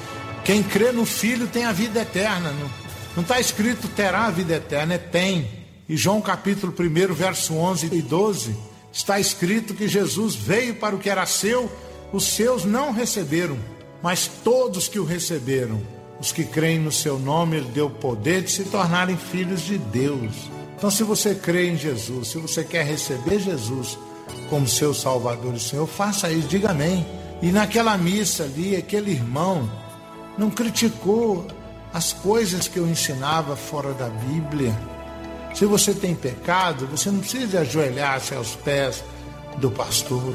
Quem 0.45 0.63
crê 0.63 0.93
no 0.93 1.07
Filho 1.07 1.47
tem 1.47 1.65
a 1.65 1.73
vida 1.73 2.01
eterna. 2.01 2.53
Não 3.17 3.23
está 3.23 3.41
escrito 3.41 3.89
terá 3.89 4.27
a 4.27 4.31
vida 4.31 4.57
eterna, 4.57 4.95
é 4.95 4.99
tem. 4.99 5.49
E 5.89 5.97
João, 5.97 6.21
capítulo 6.21 6.75
1, 6.79 7.15
verso 7.15 7.55
11 7.55 7.89
e 7.91 8.03
12, 8.03 8.55
está 8.93 9.19
escrito 9.19 9.73
que 9.73 9.89
Jesus 9.89 10.35
veio 10.35 10.75
para 10.75 10.95
o 10.95 10.99
que 10.99 11.09
era 11.09 11.25
seu, 11.25 11.73
os 12.13 12.25
seus 12.25 12.67
não 12.67 12.93
receberam, 12.93 13.59
mas 14.03 14.31
todos 14.45 14.89
que 14.89 14.99
o 14.99 15.05
receberam 15.05 15.98
os 16.21 16.33
que 16.33 16.45
creem 16.45 16.81
no 16.81 16.91
seu 16.91 17.19
nome, 17.19 17.59
ele 17.59 17.71
deu 17.71 17.87
o 17.87 17.91
poder 17.91 18.43
de 18.43 18.51
se 18.51 18.64
tornarem 18.64 19.16
filhos 19.16 19.62
de 19.62 19.79
Deus. 19.79 20.33
Então, 20.77 20.91
se 20.91 21.03
você 21.03 21.35
crê 21.35 21.71
em 21.71 21.77
Jesus, 21.77 22.29
se 22.29 22.39
você 22.39 22.64
quer 22.64 22.85
receber 22.85 23.39
Jesus 23.39 23.99
como 24.51 24.66
seu 24.66 24.93
Salvador 24.93 25.55
e 25.55 25.61
Senhor, 25.61 25.87
faça 25.87 26.31
isso, 26.31 26.49
diga 26.49 26.71
amém. 26.71 27.07
E 27.41 27.53
naquela 27.53 27.97
missa 27.97 28.45
ali, 28.45 28.75
aquele 28.75 29.12
irmão 29.12 29.71
não 30.37 30.51
criticou 30.51 31.47
as 31.93 32.12
coisas 32.12 32.66
que 32.66 32.79
eu 32.79 32.89
ensinava 32.89 33.57
fora 33.57 33.93
da 33.93 34.09
Bíblia. 34.09 34.77
Se 35.55 35.64
você 35.64 35.95
tem 35.95 36.14
pecado, 36.14 36.87
você 36.87 37.11
não 37.11 37.21
precisa 37.21 37.61
ajoelhar-se 37.61 38.35
aos 38.35 38.55
pés 38.57 39.03
do 39.57 39.71
pastor. 39.71 40.35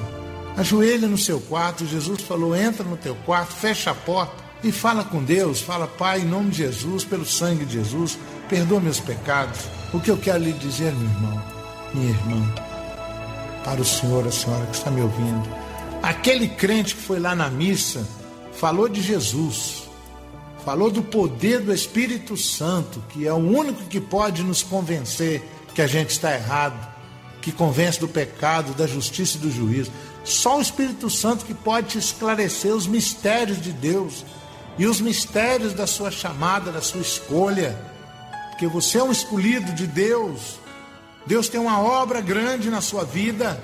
Ajoelha 0.57 1.07
no 1.07 1.17
seu 1.17 1.39
quarto. 1.41 1.85
Jesus 1.85 2.21
falou: 2.21 2.55
entra 2.55 2.83
no 2.83 2.97
teu 2.97 3.15
quarto, 3.25 3.53
fecha 3.53 3.91
a 3.91 3.95
porta 3.95 4.42
e 4.63 4.71
fala 4.71 5.03
com 5.03 5.21
Deus, 5.21 5.61
fala, 5.61 5.87
Pai, 5.87 6.21
em 6.21 6.25
nome 6.25 6.51
de 6.51 6.57
Jesus, 6.57 7.03
pelo 7.03 7.25
sangue 7.25 7.65
de 7.65 7.73
Jesus, 7.73 8.17
perdoa 8.47 8.79
meus 8.79 8.99
pecados. 8.99 9.59
O 9.93 9.99
que 9.99 10.09
eu 10.09 10.17
quero 10.17 10.43
lhe 10.43 10.53
dizer, 10.53 10.93
meu 10.93 11.09
irmão, 11.09 11.43
minha 11.93 12.09
irmã, 12.09 12.53
para 13.65 13.81
o 13.81 13.85
senhor, 13.85 14.25
a 14.25 14.31
senhora 14.31 14.65
que 14.67 14.77
está 14.77 14.89
me 14.89 15.01
ouvindo, 15.01 15.49
aquele 16.01 16.47
crente 16.47 16.95
que 16.95 17.01
foi 17.01 17.19
lá 17.19 17.35
na 17.35 17.49
missa, 17.49 18.07
falou 18.53 18.87
de 18.87 19.01
Jesus, 19.01 19.83
falou 20.63 20.89
do 20.89 21.03
poder 21.03 21.59
do 21.59 21.73
Espírito 21.73 22.37
Santo, 22.37 23.03
que 23.09 23.27
é 23.27 23.33
o 23.33 23.37
único 23.37 23.83
que 23.83 23.99
pode 23.99 24.43
nos 24.43 24.63
convencer 24.63 25.43
que 25.75 25.81
a 25.81 25.87
gente 25.87 26.11
está 26.11 26.33
errado, 26.33 26.93
que 27.41 27.51
convence 27.51 27.99
do 27.99 28.07
pecado, 28.07 28.73
da 28.73 28.87
justiça 28.87 29.37
e 29.37 29.41
do 29.41 29.51
juízo. 29.51 29.91
Só 30.23 30.57
o 30.57 30.61
Espírito 30.61 31.09
Santo 31.09 31.43
que 31.43 31.53
pode 31.53 31.97
esclarecer 31.97 32.73
os 32.73 32.87
mistérios 32.87 33.61
de 33.61 33.73
Deus 33.73 34.23
e 34.77 34.85
os 34.85 34.99
mistérios 34.99 35.73
da 35.73 35.85
sua 35.85 36.09
chamada, 36.09 36.71
da 36.71 36.81
sua 36.81 37.01
escolha, 37.01 37.77
porque 38.49 38.67
você 38.67 38.97
é 38.97 39.03
um 39.03 39.11
escolhido 39.11 39.71
de 39.73 39.85
Deus. 39.85 40.59
Deus 41.25 41.47
tem 41.47 41.59
uma 41.59 41.79
obra 41.79 42.21
grande 42.21 42.69
na 42.69 42.81
sua 42.81 43.03
vida. 43.03 43.61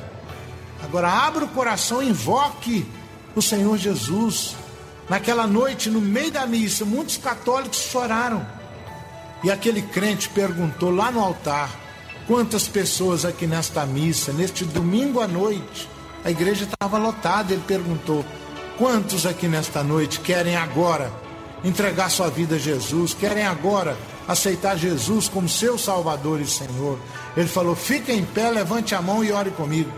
Agora 0.82 1.10
abra 1.10 1.46
o 1.46 1.50
coração 1.50 2.02
e 2.02 2.10
invoque 2.10 2.86
o 3.36 3.42
Senhor 3.42 3.78
Jesus. 3.78 4.56
Naquela 5.10 5.48
noite, 5.48 5.90
no 5.90 6.00
meio 6.00 6.32
da 6.32 6.46
missa, 6.46 6.86
muitos 6.86 7.18
católicos 7.18 7.80
choraram. 7.80 8.46
E 9.44 9.52
aquele 9.52 9.82
crente 9.82 10.30
perguntou 10.30 10.92
lá 10.92 11.12
no 11.12 11.20
altar: 11.20 11.70
quantas 12.28 12.68
pessoas 12.68 13.26
aqui 13.26 13.48
nesta 13.48 13.86
missa, 13.86 14.32
neste 14.32 14.64
domingo 14.66 15.20
à 15.20 15.28
noite? 15.28 15.90
A 16.24 16.32
igreja 16.32 16.66
estava 16.66 16.98
lotada. 16.98 17.54
Ele 17.54 17.64
perguntou: 17.66 18.24
Quantos 18.80 19.26
aqui 19.26 19.46
nesta 19.46 19.84
noite 19.84 20.22
querem 20.22 20.56
agora 20.56 21.12
entregar 21.66 22.10
sua 22.10 22.30
vida 22.30 22.56
a 22.56 22.58
Jesus, 22.58 23.14
querem 23.14 23.46
agora 23.46 23.98
aceitar 24.26 24.78
Jesus 24.78 25.28
como 25.28 25.50
seu 25.50 25.78
Salvador 25.78 26.40
e 26.40 26.48
Senhor? 26.48 26.98
Ele 27.36 27.50
falou: 27.50 27.76
fica 27.76 28.14
em 28.14 28.24
pé, 28.24 28.50
levante 28.50 28.96
a 28.96 29.02
mão 29.02 29.22
e 29.22 29.34
ore 29.34 29.52
comigo. 29.52 29.92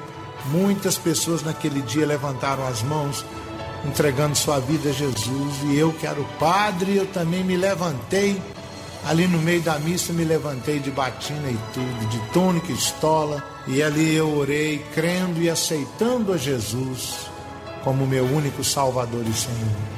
Muitas 0.47 0.97
pessoas 0.97 1.43
naquele 1.43 1.84
dia 1.84 2.07
levantaram 2.07 2.65
as 2.65 2.82
mãos, 2.82 3.23
entregando 3.86 4.36
sua 4.36 4.59
vida 4.59 4.89
a 4.89 4.93
Jesus, 4.93 5.57
e 5.65 5.77
eu 5.77 5.93
que 5.93 6.07
era 6.07 6.19
o 6.19 6.25
Padre, 6.39 6.97
eu 6.97 7.05
também 7.05 7.43
me 7.43 7.55
levantei 7.55 8.41
Ali 9.03 9.27
no 9.27 9.39
meio 9.39 9.61
da 9.61 9.79
missa 9.79 10.13
me 10.13 10.23
levantei 10.23 10.79
de 10.79 10.91
batina 10.91 11.49
e 11.49 11.57
tudo, 11.73 12.09
de 12.09 12.19
túnica 12.32 12.71
e 12.71 12.75
estola, 12.75 13.43
e 13.67 13.82
ali 13.82 14.13
eu 14.13 14.38
orei, 14.38 14.77
crendo 14.93 15.41
e 15.41 15.49
aceitando 15.49 16.32
a 16.32 16.38
Jesus 16.38 17.30
como 17.84 18.07
meu 18.07 18.25
único 18.25 18.63
Salvador 18.63 19.23
e 19.27 19.34
Senhor. 19.34 19.91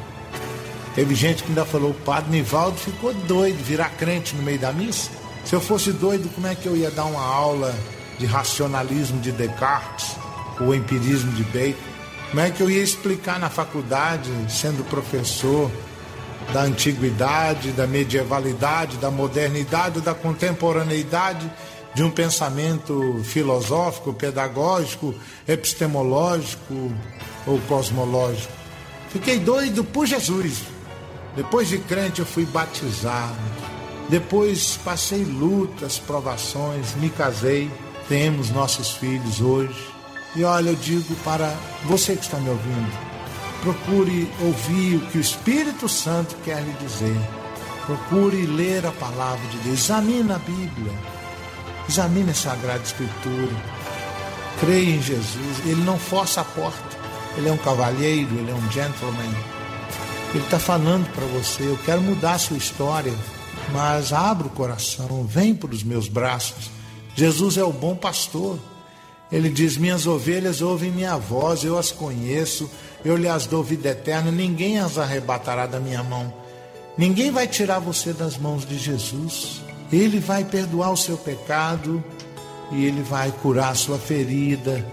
Teve 0.95 1.15
gente 1.15 1.43
que 1.43 1.49
ainda 1.49 1.65
falou, 1.65 1.91
o 1.91 1.93
padre 1.93 2.31
Nivaldo 2.31 2.77
ficou 2.77 3.13
doido, 3.13 3.57
virar 3.63 3.89
crente 3.97 4.35
no 4.35 4.43
meio 4.43 4.59
da 4.59 4.71
missa. 4.71 5.09
Se 5.43 5.55
eu 5.55 5.59
fosse 5.59 5.91
doido, 5.91 6.29
como 6.29 6.47
é 6.47 6.55
que 6.55 6.67
eu 6.67 6.77
ia 6.77 6.91
dar 6.91 7.05
uma 7.05 7.21
aula 7.21 7.75
de 8.19 8.25
racionalismo 8.25 9.19
de 9.19 9.31
Descartes 9.31 10.15
ou 10.59 10.73
empirismo 10.73 11.31
de 11.31 11.43
Bacon? 11.45 11.93
Como 12.29 12.41
é 12.41 12.51
que 12.51 12.61
eu 12.61 12.69
ia 12.69 12.81
explicar 12.81 13.39
na 13.39 13.49
faculdade, 13.49 14.29
sendo 14.49 14.83
professor, 14.87 15.69
da 16.51 16.61
antiguidade, 16.61 17.71
da 17.71 17.87
medievalidade, 17.87 18.97
da 18.97 19.09
modernidade, 19.09 20.01
da 20.01 20.13
contemporaneidade, 20.13 21.49
de 21.93 22.03
um 22.03 22.09
pensamento 22.09 23.21
filosófico, 23.23 24.13
pedagógico, 24.13 25.13
epistemológico 25.47 26.91
ou 27.45 27.59
cosmológico. 27.61 28.51
Fiquei 29.09 29.39
doido 29.39 29.83
por 29.83 30.05
Jesus. 30.05 30.63
Depois 31.35 31.67
de 31.67 31.77
crente, 31.79 32.19
eu 32.19 32.25
fui 32.25 32.45
batizado. 32.45 33.35
Depois 34.09 34.77
passei 34.83 35.23
lutas, 35.23 35.97
provações, 35.97 36.95
me 36.95 37.09
casei, 37.09 37.71
temos 38.07 38.49
nossos 38.49 38.91
filhos 38.91 39.41
hoje. 39.41 39.87
E 40.35 40.43
olha, 40.43 40.69
eu 40.69 40.75
digo 40.75 41.15
para 41.23 41.55
você 41.85 42.15
que 42.15 42.23
está 42.23 42.37
me 42.37 42.49
ouvindo, 42.49 42.91
procure 43.61 44.29
ouvir 44.41 44.97
o 44.97 45.07
que 45.07 45.17
o 45.17 45.21
Espírito 45.21 45.87
Santo 45.87 46.35
quer 46.43 46.61
lhe 46.61 46.73
dizer. 46.73 47.17
Procure 47.85 48.45
ler 48.45 48.85
a 48.85 48.91
palavra 48.91 49.45
de 49.49 49.57
Deus. 49.57 49.79
Examine 49.79 50.31
a 50.31 50.39
Bíblia. 50.39 50.91
Examine 51.87 52.31
a 52.31 52.33
Sagrada 52.33 52.83
Escritura. 52.83 53.51
Creia 54.59 54.95
em 54.95 55.01
Jesus. 55.01 55.59
Ele 55.65 55.83
não 55.83 55.99
força 55.99 56.41
a 56.41 56.45
porta. 56.45 56.92
Ele 57.37 57.49
é 57.49 57.51
um 57.51 57.57
cavalheiro, 57.57 58.29
ele 58.37 58.51
é 58.51 58.53
um 58.53 58.71
gentleman. 58.71 59.33
Ele 60.33 60.43
está 60.43 60.59
falando 60.59 61.07
para 61.13 61.25
você: 61.25 61.63
eu 61.63 61.77
quero 61.85 62.01
mudar 62.01 62.33
a 62.33 62.39
sua 62.39 62.57
história, 62.57 63.13
mas 63.71 64.13
abra 64.13 64.47
o 64.47 64.51
coração, 64.51 65.25
vem 65.25 65.53
para 65.53 65.71
os 65.71 65.83
meus 65.83 66.07
braços. 66.07 66.69
Jesus 67.15 67.57
é 67.57 67.63
o 67.63 67.71
bom 67.71 67.95
pastor. 67.95 68.57
Ele 69.31 69.49
diz: 69.49 69.77
Minhas 69.77 70.05
ovelhas 70.05 70.61
ouvem 70.61 70.91
minha 70.91 71.17
voz, 71.17 71.63
eu 71.63 71.77
as 71.77 71.91
conheço, 71.91 72.69
eu 73.03 73.15
lhes 73.15 73.45
dou 73.45 73.63
vida 73.63 73.89
eterna, 73.89 74.31
ninguém 74.31 74.79
as 74.79 74.97
arrebatará 74.97 75.65
da 75.65 75.79
minha 75.79 76.03
mão. 76.03 76.33
Ninguém 76.97 77.31
vai 77.31 77.47
tirar 77.47 77.79
você 77.79 78.13
das 78.13 78.37
mãos 78.37 78.65
de 78.65 78.77
Jesus. 78.77 79.61
Ele 79.91 80.19
vai 80.19 80.43
perdoar 80.43 80.91
o 80.91 80.97
seu 80.97 81.17
pecado 81.17 82.03
e 82.71 82.85
ele 82.85 83.01
vai 83.01 83.31
curar 83.31 83.71
a 83.71 83.75
sua 83.75 83.97
ferida, 83.97 84.85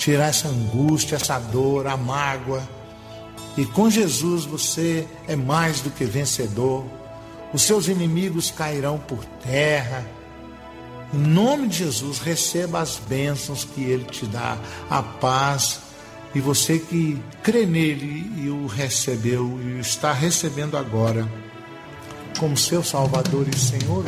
tirar 0.00 0.28
essa 0.28 0.48
angústia, 0.48 1.16
essa 1.16 1.38
dor, 1.38 1.86
a 1.86 1.96
mágoa. 1.96 2.66
E 3.56 3.66
com 3.66 3.90
Jesus 3.90 4.46
você 4.46 5.06
é 5.28 5.36
mais 5.36 5.82
do 5.82 5.90
que 5.90 6.04
vencedor. 6.04 6.84
Os 7.52 7.62
seus 7.62 7.86
inimigos 7.86 8.50
cairão 8.50 8.98
por 8.98 9.22
terra. 9.44 10.06
Em 11.12 11.18
nome 11.18 11.68
de 11.68 11.78
Jesus, 11.78 12.18
receba 12.18 12.80
as 12.80 12.96
bênçãos 12.96 13.64
que 13.64 13.82
Ele 13.82 14.04
te 14.04 14.24
dá, 14.24 14.56
a 14.88 15.02
paz. 15.02 15.80
E 16.34 16.40
você 16.40 16.78
que 16.78 17.22
crê 17.42 17.66
nele 17.66 18.32
e 18.38 18.48
o 18.48 18.66
recebeu 18.66 19.60
e 19.62 19.74
o 19.74 19.80
está 19.80 20.12
recebendo 20.12 20.78
agora 20.78 21.28
como 22.38 22.56
seu 22.56 22.82
Salvador 22.82 23.46
e 23.52 23.58
Senhor. 23.58 24.04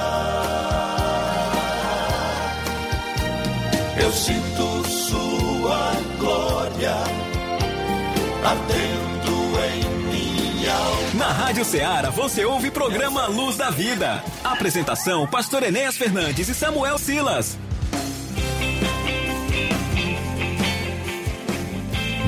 Eu 3.98 4.12
sinto 4.12 4.88
Sua 4.88 5.92
glória 6.18 6.94
ardendo 8.44 9.34
em 9.64 9.88
minha 10.10 10.72
alma. 10.72 11.14
Na 11.14 11.32
Rádio 11.32 11.64
Ceará 11.64 12.10
você 12.10 12.44
ouve 12.44 12.70
programa 12.70 13.26
Luz 13.26 13.56
da 13.56 13.70
Vida. 13.70 14.22
Apresentação: 14.44 15.26
Pastor 15.26 15.62
Enéas 15.62 15.96
Fernandes 15.96 16.48
e 16.48 16.54
Samuel 16.54 16.98
Silas. 16.98 17.58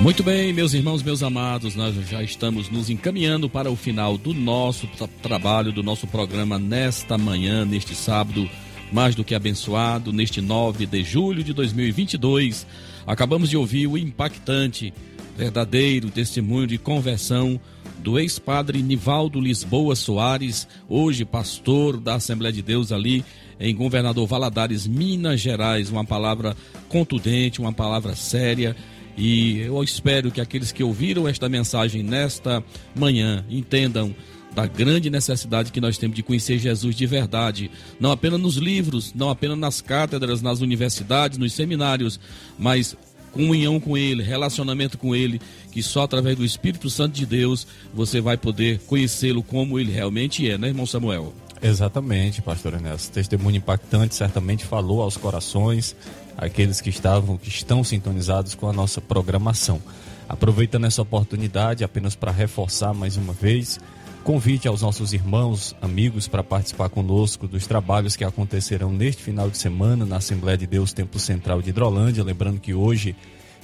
Muito 0.03 0.23
bem, 0.23 0.53
meus 0.53 0.73
irmãos, 0.75 1.03
meus 1.03 1.23
amados, 1.23 1.75
nós 1.75 1.95
já 2.09 2.23
estamos 2.23 2.71
nos 2.71 2.89
encaminhando 2.89 3.49
para 3.49 3.71
o 3.71 3.77
final 3.77 4.17
do 4.17 4.33
nosso 4.33 4.87
tra- 4.87 5.09
trabalho, 5.21 5.73
do 5.73 5.83
nosso 5.83 6.07
programa 6.07 6.59
nesta 6.59 7.19
manhã, 7.19 7.65
neste 7.65 7.95
sábado, 7.95 8.49
mais 8.93 9.15
do 9.15 9.23
que 9.25 9.35
abençoado, 9.35 10.13
neste 10.13 10.41
9 10.41 10.87
de 10.87 11.03
julho 11.03 11.43
de 11.45 11.53
2022. 11.53 12.67
Acabamos 13.07 13.51
de 13.51 13.57
ouvir 13.57 13.87
o 13.87 13.99
impactante, 13.99 14.95
verdadeiro 15.37 16.11
testemunho 16.11 16.67
de 16.67 16.79
conversão 16.79 17.61
do 17.99 18.19
ex-padre 18.19 18.81
Nivaldo 18.83 19.41
Lisboa 19.41 19.95
Soares, 19.95 20.67
hoje 20.89 21.25
pastor 21.25 21.99
da 21.99 22.15
Assembleia 22.15 22.53
de 22.53 22.63
Deus 22.63 22.93
ali 22.93 23.25
em 23.61 23.75
Governador 23.75 24.27
Valadares, 24.27 24.87
Minas 24.87 25.41
Gerais. 25.41 25.91
Uma 25.91 26.05
palavra 26.05 26.57
contundente, 26.89 27.61
uma 27.61 27.73
palavra 27.73 28.15
séria. 28.15 28.75
E 29.19 29.63
eu 29.63 29.83
espero 29.83 30.31
que 30.31 30.41
aqueles 30.41 30.71
que 30.71 30.85
ouviram 30.85 31.27
esta 31.27 31.49
mensagem 31.49 32.05
nesta 32.05 32.63
manhã 32.95 33.45
entendam 33.51 34.15
da 34.55 34.65
grande 34.65 35.11
necessidade 35.11 35.73
que 35.73 35.81
nós 35.81 35.99
temos 35.99 36.15
de 36.15 36.23
conhecer 36.23 36.57
Jesus 36.57 36.95
de 36.95 37.05
verdade, 37.05 37.69
não 37.99 38.13
apenas 38.13 38.41
nos 38.41 38.57
livros, 38.57 39.13
não 39.15 39.29
apenas 39.29 39.59
nas 39.59 39.81
cátedras, 39.81 40.41
nas 40.41 40.61
universidades, 40.61 41.37
nos 41.37 41.53
seminários, 41.53 42.19
mas 42.57 42.97
comunhão 43.33 43.81
com 43.81 43.99
Ele, 43.99 44.23
relacionamento 44.23 44.97
com 44.97 45.17
Ele, 45.17 45.41
que 45.73 45.83
só 45.83 46.05
através 46.05 46.37
do 46.37 46.45
Espírito 46.45 46.89
Santo 46.89 47.15
de 47.15 47.27
Deus 47.27 47.67
você 47.93 48.21
vai 48.21 48.37
poder 48.37 48.79
conhecê-lo 48.87 49.43
como 49.43 49.81
Ele 49.81 49.93
realmente 49.93 50.49
é, 50.49 50.57
né, 50.57 50.69
irmão 50.69 50.87
Samuel? 50.87 51.35
Exatamente, 51.61 52.41
pastor 52.41 52.75
Ernesto. 52.75 53.13
Testemunho 53.13 53.57
impactante 53.57 54.15
certamente 54.15 54.65
falou 54.65 55.03
aos 55.03 55.17
corações, 55.17 55.95
aqueles 56.39 56.81
que 56.81 56.89
estavam, 56.89 57.37
que 57.37 57.49
estão 57.49 57.83
sintonizados 57.83 58.55
com 58.55 58.69
a 58.69 58.73
nossa 58.73 59.01
programação. 59.01 59.83
Aproveitando 60.29 60.87
essa 60.87 61.03
oportunidade 61.03 61.83
apenas 61.83 62.15
para 62.15 62.31
reforçar 62.31 62.95
mais 62.95 63.17
uma 63.17 63.33
vez, 63.33 63.81
convite 64.23 64.69
aos 64.69 64.83
nossos 64.83 65.13
irmãos, 65.13 65.75
amigos 65.83 66.29
para 66.29 66.45
participar 66.45 66.89
conosco 66.89 67.49
dos 67.49 67.67
trabalhos 67.67 68.15
que 68.15 68.25
acontecerão 68.25 68.93
neste 68.93 69.23
final 69.23 69.51
de 69.51 69.59
semana 69.59 70.07
na 70.07 70.19
Assembleia 70.19 70.57
de 70.57 70.67
Deus 70.67 70.93
Templo 70.93 71.19
Central 71.19 71.61
de 71.61 71.71
Hidrolândia, 71.71 72.23
lembrando 72.23 72.61
que 72.61 72.73
hoje 72.73 73.17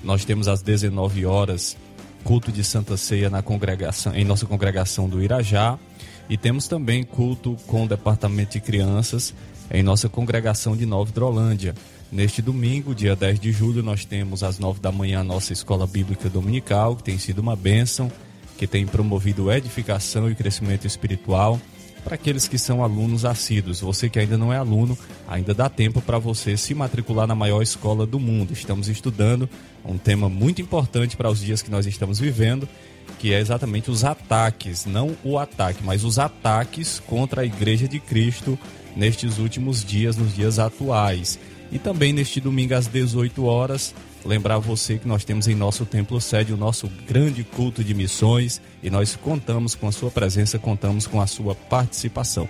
nós 0.02 0.24
temos 0.24 0.48
às 0.48 0.60
19 0.60 1.24
horas 1.24 1.76
culto 2.24 2.50
de 2.50 2.64
Santa 2.64 2.96
Ceia 2.96 3.28
na 3.28 3.42
congregação, 3.42 4.14
em 4.16 4.24
nossa 4.24 4.46
congregação 4.46 5.08
do 5.08 5.22
Irajá. 5.22 5.78
E 6.28 6.38
temos 6.38 6.66
também 6.66 7.04
culto 7.04 7.54
com 7.66 7.84
o 7.84 7.88
departamento 7.88 8.52
de 8.52 8.60
crianças 8.60 9.34
em 9.70 9.82
nossa 9.82 10.08
congregação 10.08 10.74
de 10.74 10.86
Nova 10.86 11.10
Hidrolândia. 11.10 11.74
Neste 12.12 12.40
domingo, 12.40 12.94
dia 12.94 13.16
10 13.16 13.40
de 13.40 13.50
julho, 13.50 13.82
nós 13.82 14.04
temos 14.04 14.42
às 14.42 14.58
9 14.58 14.80
da 14.80 14.92
manhã 14.92 15.20
a 15.20 15.24
nossa 15.24 15.52
escola 15.52 15.86
bíblica 15.86 16.28
dominical, 16.28 16.96
que 16.96 17.02
tem 17.02 17.18
sido 17.18 17.40
uma 17.40 17.56
bênção, 17.56 18.10
que 18.56 18.66
tem 18.66 18.86
promovido 18.86 19.50
edificação 19.50 20.30
e 20.30 20.34
crescimento 20.34 20.86
espiritual 20.86 21.60
para 22.04 22.14
aqueles 22.16 22.46
que 22.46 22.58
são 22.58 22.84
alunos 22.84 23.24
assíduos. 23.24 23.80
Você 23.80 24.08
que 24.10 24.18
ainda 24.18 24.36
não 24.36 24.52
é 24.52 24.58
aluno, 24.58 24.96
ainda 25.26 25.54
dá 25.54 25.68
tempo 25.70 26.02
para 26.02 26.18
você 26.18 26.56
se 26.56 26.74
matricular 26.74 27.26
na 27.26 27.34
maior 27.34 27.62
escola 27.62 28.06
do 28.06 28.20
mundo. 28.20 28.52
Estamos 28.52 28.88
estudando 28.88 29.48
um 29.84 29.96
tema 29.96 30.28
muito 30.28 30.60
importante 30.60 31.16
para 31.16 31.30
os 31.30 31.40
dias 31.40 31.62
que 31.62 31.70
nós 31.70 31.86
estamos 31.86 32.20
vivendo, 32.20 32.68
que 33.18 33.32
é 33.32 33.40
exatamente 33.40 33.90
os 33.90 34.04
ataques, 34.04 34.84
não 34.84 35.16
o 35.24 35.38
ataque, 35.38 35.82
mas 35.82 36.04
os 36.04 36.18
ataques 36.18 37.00
contra 37.00 37.40
a 37.40 37.44
Igreja 37.44 37.88
de 37.88 37.98
Cristo 37.98 38.58
nestes 38.94 39.38
últimos 39.38 39.82
dias, 39.82 40.16
nos 40.16 40.34
dias 40.34 40.58
atuais. 40.58 41.38
E 41.72 41.78
também 41.78 42.12
neste 42.12 42.40
domingo 42.40 42.74
às 42.74 42.86
18 42.86 43.44
horas, 43.44 43.94
lembrar 44.24 44.58
você 44.58 44.98
que 44.98 45.08
nós 45.08 45.24
temos 45.24 45.48
em 45.48 45.54
nosso 45.54 45.84
templo 45.84 46.20
sede 46.20 46.52
o 46.52 46.56
nosso 46.56 46.88
grande 47.06 47.44
culto 47.44 47.82
de 47.82 47.94
missões 47.94 48.60
e 48.82 48.88
nós 48.88 49.16
contamos 49.16 49.74
com 49.74 49.88
a 49.88 49.92
sua 49.92 50.10
presença, 50.10 50.58
contamos 50.58 51.06
com 51.06 51.20
a 51.20 51.26
sua 51.26 51.54
participação. 51.54 52.48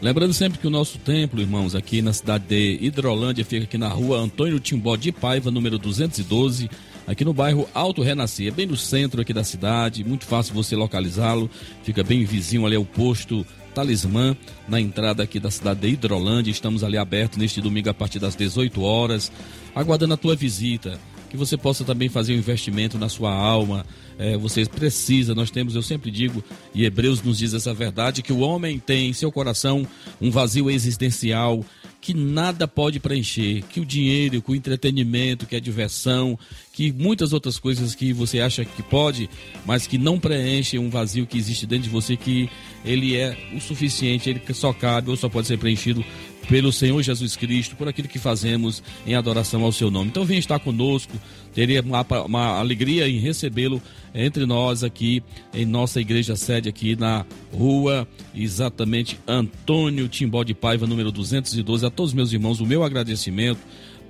Lembrando 0.00 0.34
sempre 0.34 0.58
que 0.58 0.66
o 0.66 0.70
nosso 0.70 0.98
templo, 0.98 1.40
irmãos, 1.40 1.76
aqui 1.76 2.02
na 2.02 2.12
cidade 2.12 2.44
de 2.48 2.78
Hidrolândia, 2.80 3.44
fica 3.44 3.64
aqui 3.64 3.78
na 3.78 3.88
rua 3.88 4.18
Antônio 4.18 4.58
Timbó 4.58 4.96
de 4.96 5.12
Paiva, 5.12 5.48
número 5.48 5.78
212, 5.78 6.68
aqui 7.06 7.24
no 7.24 7.32
bairro 7.32 7.68
Alto 7.72 8.02
Renascer, 8.02 8.52
bem 8.52 8.66
no 8.66 8.76
centro 8.76 9.22
aqui 9.22 9.32
da 9.32 9.44
cidade, 9.44 10.02
muito 10.02 10.24
fácil 10.24 10.54
você 10.54 10.74
localizá-lo, 10.74 11.48
fica 11.84 12.02
bem 12.02 12.24
vizinho 12.24 12.66
ali 12.66 12.74
ao 12.74 12.84
posto 12.84 13.46
Talismã, 13.74 14.36
na 14.68 14.80
entrada 14.80 15.22
aqui 15.22 15.40
da 15.40 15.50
cidade 15.50 15.80
de 15.80 15.88
Hidrolândia. 15.88 16.50
Estamos 16.50 16.84
ali 16.84 16.96
abertos 16.96 17.38
neste 17.38 17.60
domingo 17.60 17.90
a 17.90 17.94
partir 17.94 18.18
das 18.18 18.36
18 18.36 18.80
horas, 18.82 19.32
aguardando 19.74 20.14
a 20.14 20.16
tua 20.16 20.36
visita 20.36 20.98
que 21.32 21.36
você 21.38 21.56
possa 21.56 21.82
também 21.82 22.10
fazer 22.10 22.34
um 22.34 22.36
investimento 22.36 22.98
na 22.98 23.08
sua 23.08 23.32
alma. 23.32 23.86
É, 24.18 24.36
você 24.36 24.66
precisa, 24.66 25.34
nós 25.34 25.50
temos, 25.50 25.74
eu 25.74 25.80
sempre 25.80 26.10
digo, 26.10 26.44
e 26.74 26.84
Hebreus 26.84 27.22
nos 27.22 27.38
diz 27.38 27.54
essa 27.54 27.72
verdade, 27.72 28.20
que 28.20 28.34
o 28.34 28.40
homem 28.40 28.78
tem 28.78 29.08
em 29.08 29.12
seu 29.14 29.32
coração 29.32 29.88
um 30.20 30.30
vazio 30.30 30.70
existencial 30.70 31.64
que 32.02 32.12
nada 32.12 32.68
pode 32.68 32.98
preencher, 33.00 33.62
que 33.70 33.80
o 33.80 33.86
dinheiro, 33.86 34.42
que 34.42 34.50
o 34.50 34.54
entretenimento, 34.54 35.46
que 35.46 35.54
a 35.54 35.60
diversão, 35.60 36.36
que 36.72 36.92
muitas 36.92 37.32
outras 37.32 37.58
coisas 37.58 37.94
que 37.94 38.12
você 38.12 38.40
acha 38.40 38.64
que 38.64 38.82
pode, 38.82 39.30
mas 39.64 39.86
que 39.86 39.96
não 39.96 40.18
preenchem 40.18 40.80
um 40.80 40.90
vazio 40.90 41.26
que 41.26 41.38
existe 41.38 41.64
dentro 41.64 41.84
de 41.84 41.90
você, 41.90 42.16
que 42.16 42.50
ele 42.84 43.16
é 43.16 43.38
o 43.56 43.60
suficiente, 43.60 44.28
ele 44.28 44.42
só 44.52 44.72
cabe 44.72 45.10
ou 45.10 45.16
só 45.16 45.28
pode 45.28 45.46
ser 45.46 45.58
preenchido 45.58 46.04
pelo 46.48 46.72
Senhor 46.72 47.00
Jesus 47.02 47.36
Cristo, 47.36 47.76
por 47.76 47.88
aquilo 47.88 48.08
que 48.08 48.18
fazemos 48.18 48.82
em 49.06 49.14
adoração 49.14 49.62
ao 49.62 49.72
seu 49.72 49.90
nome. 49.90 50.08
Então 50.08 50.24
venha 50.24 50.40
estar 50.40 50.58
conosco, 50.58 51.12
teria 51.54 51.82
uma, 51.82 52.04
uma 52.24 52.58
alegria 52.58 53.08
em 53.08 53.18
recebê-lo 53.18 53.80
entre 54.14 54.44
nós 54.44 54.84
aqui 54.84 55.22
em 55.54 55.64
nossa 55.64 56.00
igreja 56.00 56.36
sede 56.36 56.68
aqui 56.68 56.96
na 56.96 57.24
rua 57.52 58.06
exatamente 58.34 59.18
Antônio 59.26 60.08
Timbó 60.08 60.42
de 60.42 60.54
Paiva, 60.54 60.86
número 60.86 61.10
212. 61.10 61.86
A 61.86 61.90
todos 61.90 62.10
os 62.10 62.14
meus 62.14 62.32
irmãos, 62.32 62.60
o 62.60 62.66
meu 62.66 62.82
agradecimento 62.82 63.60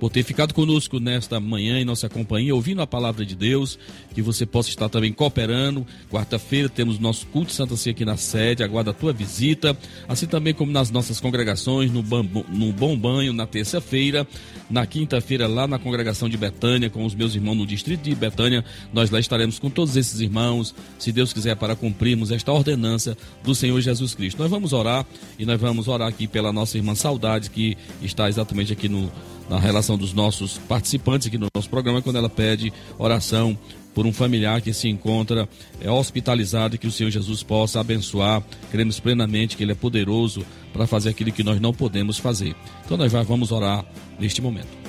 por 0.03 0.09
ter 0.09 0.21
ficado 0.21 0.53
conosco 0.53 0.99
nesta 0.99 1.39
manhã 1.39 1.79
em 1.79 1.85
nossa 1.85 2.09
companhia, 2.09 2.53
ouvindo 2.53 2.81
a 2.81 2.85
palavra 2.85 3.25
de 3.25 3.37
Deus, 3.37 3.79
que 4.13 4.21
você 4.21 4.45
possa 4.45 4.67
estar 4.67 4.89
também 4.89 5.13
cooperando. 5.13 5.87
Quarta-feira 6.11 6.67
temos 6.67 6.99
nosso 6.99 7.25
culto 7.27 7.47
de 7.47 7.53
Santa 7.53 7.77
Ceia 7.77 7.93
aqui 7.93 8.03
na 8.03 8.17
sede, 8.17 8.65
aguarda 8.65 8.91
a 8.91 8.93
tua 8.93 9.13
visita, 9.13 9.77
assim 10.05 10.25
também 10.25 10.53
como 10.53 10.73
nas 10.73 10.91
nossas 10.91 11.21
congregações, 11.21 11.89
no, 11.89 12.03
bambu, 12.03 12.45
no 12.49 12.73
Bom 12.73 12.97
Banho, 12.97 13.31
na 13.31 13.47
terça-feira, 13.47 14.27
na 14.69 14.85
quinta-feira 14.85 15.47
lá 15.47 15.69
na 15.69 15.79
congregação 15.79 16.27
de 16.27 16.35
Betânia, 16.35 16.89
com 16.89 17.05
os 17.05 17.15
meus 17.15 17.33
irmãos 17.33 17.55
no 17.55 17.65
distrito 17.65 18.01
de 18.01 18.13
Betânia, 18.13 18.65
nós 18.91 19.09
lá 19.09 19.21
estaremos 19.21 19.57
com 19.57 19.69
todos 19.69 19.95
esses 19.95 20.19
irmãos, 20.19 20.75
se 20.99 21.13
Deus 21.13 21.31
quiser, 21.31 21.55
para 21.55 21.77
cumprirmos 21.77 22.29
esta 22.29 22.51
ordenança 22.51 23.17
do 23.41 23.55
Senhor 23.55 23.79
Jesus 23.79 24.13
Cristo. 24.13 24.37
Nós 24.37 24.51
vamos 24.51 24.73
orar 24.73 25.05
e 25.39 25.45
nós 25.45 25.61
vamos 25.61 25.87
orar 25.87 26.09
aqui 26.09 26.27
pela 26.27 26.51
nossa 26.51 26.77
irmã 26.77 26.93
Saudade, 26.93 27.49
que 27.49 27.77
está 28.01 28.27
exatamente 28.27 28.73
aqui 28.73 28.89
no 28.89 29.09
na 29.49 29.59
relação 29.59 29.97
dos 29.97 30.13
nossos 30.13 30.57
participantes 30.57 31.27
aqui 31.27 31.37
no 31.37 31.47
nosso 31.53 31.69
programa, 31.69 32.01
quando 32.01 32.17
ela 32.17 32.29
pede 32.29 32.71
oração 32.97 33.57
por 33.93 34.05
um 34.05 34.13
familiar 34.13 34.61
que 34.61 34.73
se 34.73 34.89
encontra 34.89 35.47
é, 35.79 35.89
hospitalizado 35.89 36.75
e 36.75 36.77
que 36.77 36.87
o 36.87 36.91
Senhor 36.91 37.09
Jesus 37.09 37.43
possa 37.43 37.79
abençoar. 37.79 38.43
Queremos 38.71 38.99
plenamente 38.99 39.55
que 39.55 39.63
Ele 39.63 39.71
é 39.71 39.75
poderoso 39.75 40.45
para 40.71 40.87
fazer 40.87 41.09
aquilo 41.09 41.31
que 41.31 41.43
nós 41.43 41.61
não 41.61 41.73
podemos 41.73 42.17
fazer. 42.17 42.55
Então 42.83 42.97
nós 42.97 43.11
vamos 43.11 43.51
orar 43.51 43.85
neste 44.19 44.41
momento. 44.41 44.83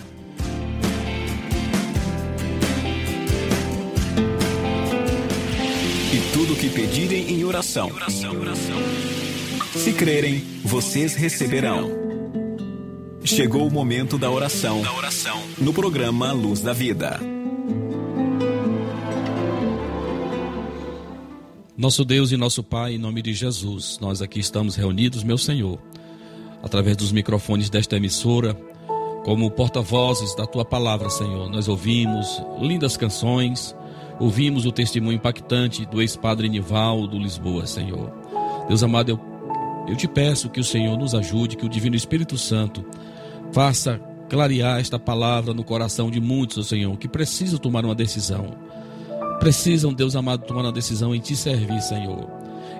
E 6.12 6.32
tudo 6.32 6.56
que 6.56 6.70
pedirem 6.70 7.34
em 7.34 7.44
oração. 7.44 7.90
Se 9.74 9.92
crerem, 9.92 10.42
vocês 10.64 11.14
receberão. 11.14 12.03
Chegou 13.24 13.66
o 13.66 13.70
momento 13.70 14.18
da 14.18 14.30
oração. 14.30 14.82
No 15.56 15.72
programa 15.72 16.30
Luz 16.30 16.60
da 16.60 16.74
Vida. 16.74 17.18
Nosso 21.74 22.04
Deus 22.04 22.32
e 22.32 22.36
nosso 22.36 22.62
Pai, 22.62 22.96
em 22.96 22.98
nome 22.98 23.22
de 23.22 23.32
Jesus, 23.32 23.98
nós 23.98 24.20
aqui 24.20 24.40
estamos 24.40 24.76
reunidos, 24.76 25.24
meu 25.24 25.38
Senhor, 25.38 25.78
através 26.62 26.98
dos 26.98 27.12
microfones 27.12 27.70
desta 27.70 27.96
emissora, 27.96 28.54
como 29.24 29.50
porta-vozes 29.50 30.36
da 30.36 30.46
tua 30.46 30.64
palavra, 30.64 31.08
Senhor. 31.08 31.48
Nós 31.48 31.66
ouvimos 31.66 32.42
lindas 32.60 32.94
canções, 32.94 33.74
ouvimos 34.20 34.66
o 34.66 34.70
testemunho 34.70 35.16
impactante 35.16 35.86
do 35.86 36.02
ex-padre 36.02 36.46
Nivaldo 36.46 37.18
Lisboa, 37.18 37.66
Senhor. 37.66 38.12
Deus 38.68 38.82
amado, 38.82 39.08
eu, 39.08 39.20
eu 39.88 39.96
te 39.96 40.06
peço 40.06 40.50
que 40.50 40.60
o 40.60 40.64
Senhor 40.64 40.98
nos 40.98 41.14
ajude, 41.14 41.56
que 41.56 41.64
o 41.64 41.70
Divino 41.70 41.96
Espírito 41.96 42.36
Santo 42.36 42.84
faça 43.52 44.00
clarear 44.28 44.80
esta 44.80 44.98
palavra 44.98 45.54
no 45.54 45.64
coração 45.64 46.10
de 46.10 46.20
muitos, 46.20 46.66
Senhor, 46.66 46.96
que 46.96 47.08
precisam 47.08 47.58
tomar 47.58 47.84
uma 47.84 47.94
decisão. 47.94 48.56
Precisam, 49.38 49.92
Deus 49.92 50.16
amado, 50.16 50.44
tomar 50.44 50.62
uma 50.62 50.72
decisão 50.72 51.14
em 51.14 51.20
te 51.20 51.36
servir, 51.36 51.80
Senhor. 51.82 52.28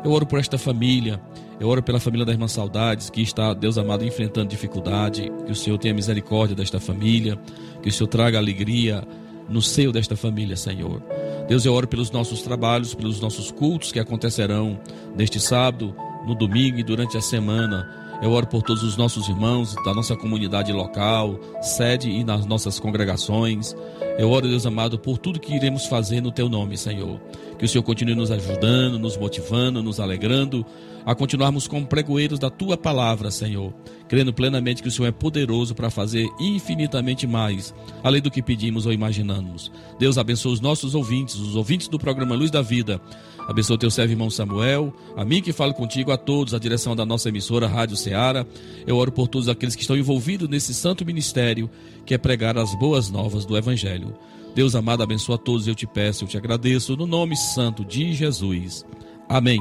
Eu 0.04 0.10
oro 0.10 0.26
por 0.26 0.38
esta 0.38 0.58
família, 0.58 1.20
eu 1.60 1.68
oro 1.68 1.82
pela 1.82 2.00
família 2.00 2.26
da 2.26 2.32
irmã 2.32 2.48
Saudades, 2.48 3.08
que 3.10 3.22
está, 3.22 3.54
Deus 3.54 3.78
amado, 3.78 4.04
enfrentando 4.04 4.48
dificuldade. 4.48 5.30
Que 5.46 5.52
o 5.52 5.54
Senhor 5.54 5.78
tenha 5.78 5.94
misericórdia 5.94 6.56
desta 6.56 6.80
família, 6.80 7.38
que 7.82 7.88
o 7.88 7.92
Senhor 7.92 8.08
traga 8.08 8.38
alegria 8.38 9.06
no 9.48 9.62
seio 9.62 9.92
desta 9.92 10.16
família, 10.16 10.56
Senhor. 10.56 11.02
Deus, 11.48 11.64
eu 11.64 11.74
oro 11.74 11.86
pelos 11.86 12.10
nossos 12.10 12.42
trabalhos, 12.42 12.94
pelos 12.94 13.20
nossos 13.20 13.50
cultos 13.50 13.92
que 13.92 14.00
acontecerão 14.00 14.80
neste 15.14 15.38
sábado, 15.38 15.94
no 16.26 16.34
domingo 16.34 16.78
e 16.78 16.82
durante 16.82 17.16
a 17.16 17.20
semana. 17.20 18.03
Eu 18.22 18.32
oro 18.32 18.46
por 18.46 18.62
todos 18.62 18.82
os 18.82 18.96
nossos 18.96 19.28
irmãos 19.28 19.74
da 19.84 19.92
nossa 19.92 20.16
comunidade 20.16 20.72
local, 20.72 21.38
sede 21.60 22.10
e 22.10 22.24
nas 22.24 22.46
nossas 22.46 22.78
congregações. 22.78 23.74
Eu 24.18 24.30
oro, 24.30 24.48
Deus 24.48 24.64
amado, 24.64 24.98
por 24.98 25.18
tudo 25.18 25.40
que 25.40 25.54
iremos 25.54 25.86
fazer 25.86 26.20
no 26.20 26.32
teu 26.32 26.48
nome, 26.48 26.78
Senhor. 26.78 27.20
Que 27.58 27.64
o 27.64 27.68
Senhor 27.68 27.82
continue 27.82 28.14
nos 28.14 28.30
ajudando, 28.30 28.98
nos 28.98 29.16
motivando, 29.16 29.82
nos 29.82 30.00
alegrando 30.00 30.64
a 31.04 31.14
continuarmos 31.14 31.66
como 31.66 31.86
pregoeiros 31.86 32.38
da 32.38 32.48
tua 32.48 32.76
palavra, 32.76 33.30
Senhor, 33.30 33.74
crendo 34.08 34.32
plenamente 34.32 34.82
que 34.82 34.88
o 34.88 34.90
Senhor 34.90 35.08
é 35.08 35.12
poderoso 35.12 35.74
para 35.74 35.90
fazer 35.90 36.26
infinitamente 36.40 37.26
mais, 37.26 37.74
além 38.02 38.22
do 38.22 38.30
que 38.30 38.42
pedimos 38.42 38.86
ou 38.86 38.92
imaginamos. 38.92 39.70
Deus 39.98 40.16
abençoe 40.16 40.52
os 40.52 40.60
nossos 40.60 40.94
ouvintes, 40.94 41.36
os 41.36 41.56
ouvintes 41.56 41.88
do 41.88 41.98
programa 41.98 42.34
Luz 42.34 42.50
da 42.50 42.62
Vida. 42.62 43.00
Abençoe 43.46 43.76
teu 43.76 43.90
servo 43.90 44.12
irmão 44.12 44.30
Samuel, 44.30 44.94
a 45.16 45.24
mim 45.24 45.42
que 45.42 45.52
falo 45.52 45.74
contigo, 45.74 46.10
a 46.10 46.16
todos, 46.16 46.54
a 46.54 46.58
direção 46.58 46.96
da 46.96 47.04
nossa 47.04 47.28
emissora 47.28 47.66
Rádio 47.66 47.96
Ceará. 47.96 48.46
Eu 48.86 48.96
oro 48.96 49.12
por 49.12 49.28
todos 49.28 49.48
aqueles 49.48 49.74
que 49.74 49.82
estão 49.82 49.96
envolvidos 49.96 50.48
nesse 50.48 50.72
santo 50.72 51.04
ministério, 51.04 51.70
que 52.06 52.14
é 52.14 52.18
pregar 52.18 52.56
as 52.56 52.74
boas 52.78 53.10
novas 53.10 53.44
do 53.44 53.56
Evangelho. 53.56 54.14
Deus 54.54 54.74
amado, 54.74 55.02
abençoa 55.02 55.34
a 55.34 55.38
todos, 55.38 55.66
eu 55.66 55.74
te 55.74 55.86
peço, 55.86 56.24
eu 56.24 56.28
te 56.28 56.38
agradeço, 56.38 56.96
no 56.96 57.06
nome 57.06 57.36
santo 57.36 57.84
de 57.84 58.14
Jesus. 58.14 58.86
Amém. 59.28 59.60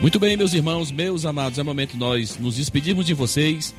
Muito 0.00 0.20
bem, 0.20 0.36
meus 0.36 0.52
irmãos, 0.52 0.92
meus 0.92 1.24
amados, 1.24 1.58
é 1.58 1.62
momento 1.62 1.92
de 1.92 1.98
nós 1.98 2.38
nos 2.38 2.56
despedirmos 2.56 3.06
de 3.06 3.14
vocês, 3.14 3.74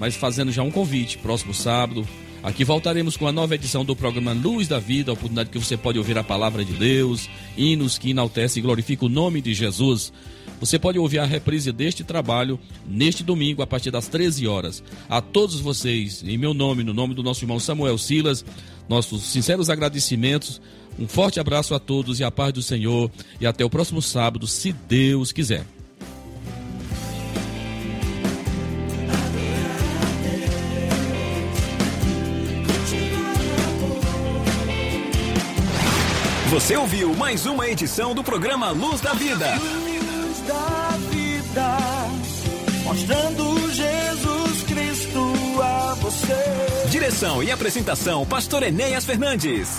mas 0.00 0.16
fazendo 0.16 0.50
já 0.50 0.64
um 0.64 0.70
convite. 0.70 1.16
Próximo 1.18 1.54
sábado, 1.54 2.06
aqui 2.42 2.64
voltaremos 2.64 3.16
com 3.16 3.28
a 3.28 3.32
nova 3.32 3.54
edição 3.54 3.84
do 3.84 3.94
programa 3.94 4.32
Luz 4.32 4.66
da 4.66 4.80
Vida, 4.80 5.12
a 5.12 5.14
oportunidade 5.14 5.48
que 5.48 5.58
você 5.58 5.76
pode 5.76 5.96
ouvir 5.96 6.18
a 6.18 6.24
palavra 6.24 6.64
de 6.64 6.72
Deus, 6.72 7.30
hinos 7.56 7.98
que 7.98 8.10
enaltece 8.10 8.58
e 8.58 8.62
glorifica 8.62 9.06
o 9.06 9.08
nome 9.08 9.40
de 9.40 9.54
Jesus. 9.54 10.12
Você 10.58 10.76
pode 10.76 10.98
ouvir 10.98 11.20
a 11.20 11.24
reprise 11.24 11.70
deste 11.70 12.02
trabalho 12.02 12.58
neste 12.84 13.22
domingo 13.22 13.62
a 13.62 13.66
partir 13.66 13.92
das 13.92 14.08
13 14.08 14.48
horas. 14.48 14.82
A 15.08 15.20
todos 15.20 15.60
vocês, 15.60 16.24
em 16.26 16.36
meu 16.36 16.52
nome, 16.52 16.82
no 16.82 16.92
nome 16.92 17.14
do 17.14 17.22
nosso 17.22 17.44
irmão 17.44 17.60
Samuel 17.60 17.96
Silas, 17.96 18.44
nossos 18.88 19.22
sinceros 19.22 19.70
agradecimentos 19.70 20.60
um 20.98 21.08
forte 21.08 21.40
abraço 21.40 21.74
a 21.74 21.78
todos 21.78 22.20
e 22.20 22.24
a 22.24 22.30
paz 22.30 22.52
do 22.52 22.62
Senhor. 22.62 23.10
E 23.40 23.46
até 23.46 23.64
o 23.64 23.70
próximo 23.70 24.02
sábado, 24.02 24.46
se 24.46 24.72
Deus 24.72 25.32
quiser. 25.32 25.64
Você 36.50 36.76
ouviu 36.76 37.14
mais 37.14 37.46
uma 37.46 37.68
edição 37.68 38.12
do 38.12 38.24
programa 38.24 38.70
Luz 38.70 39.00
da 39.00 39.12
Vida. 39.12 39.54
Luz 39.54 40.40
da 40.48 40.98
Vida, 41.08 41.78
mostrando 42.82 43.72
Jesus 43.72 44.62
Cristo 44.64 45.32
a 45.62 45.94
você. 45.94 46.88
Direção 46.90 47.40
e 47.40 47.52
apresentação, 47.52 48.26
Pastor 48.26 48.64
Enéas 48.64 49.04
Fernandes. 49.04 49.78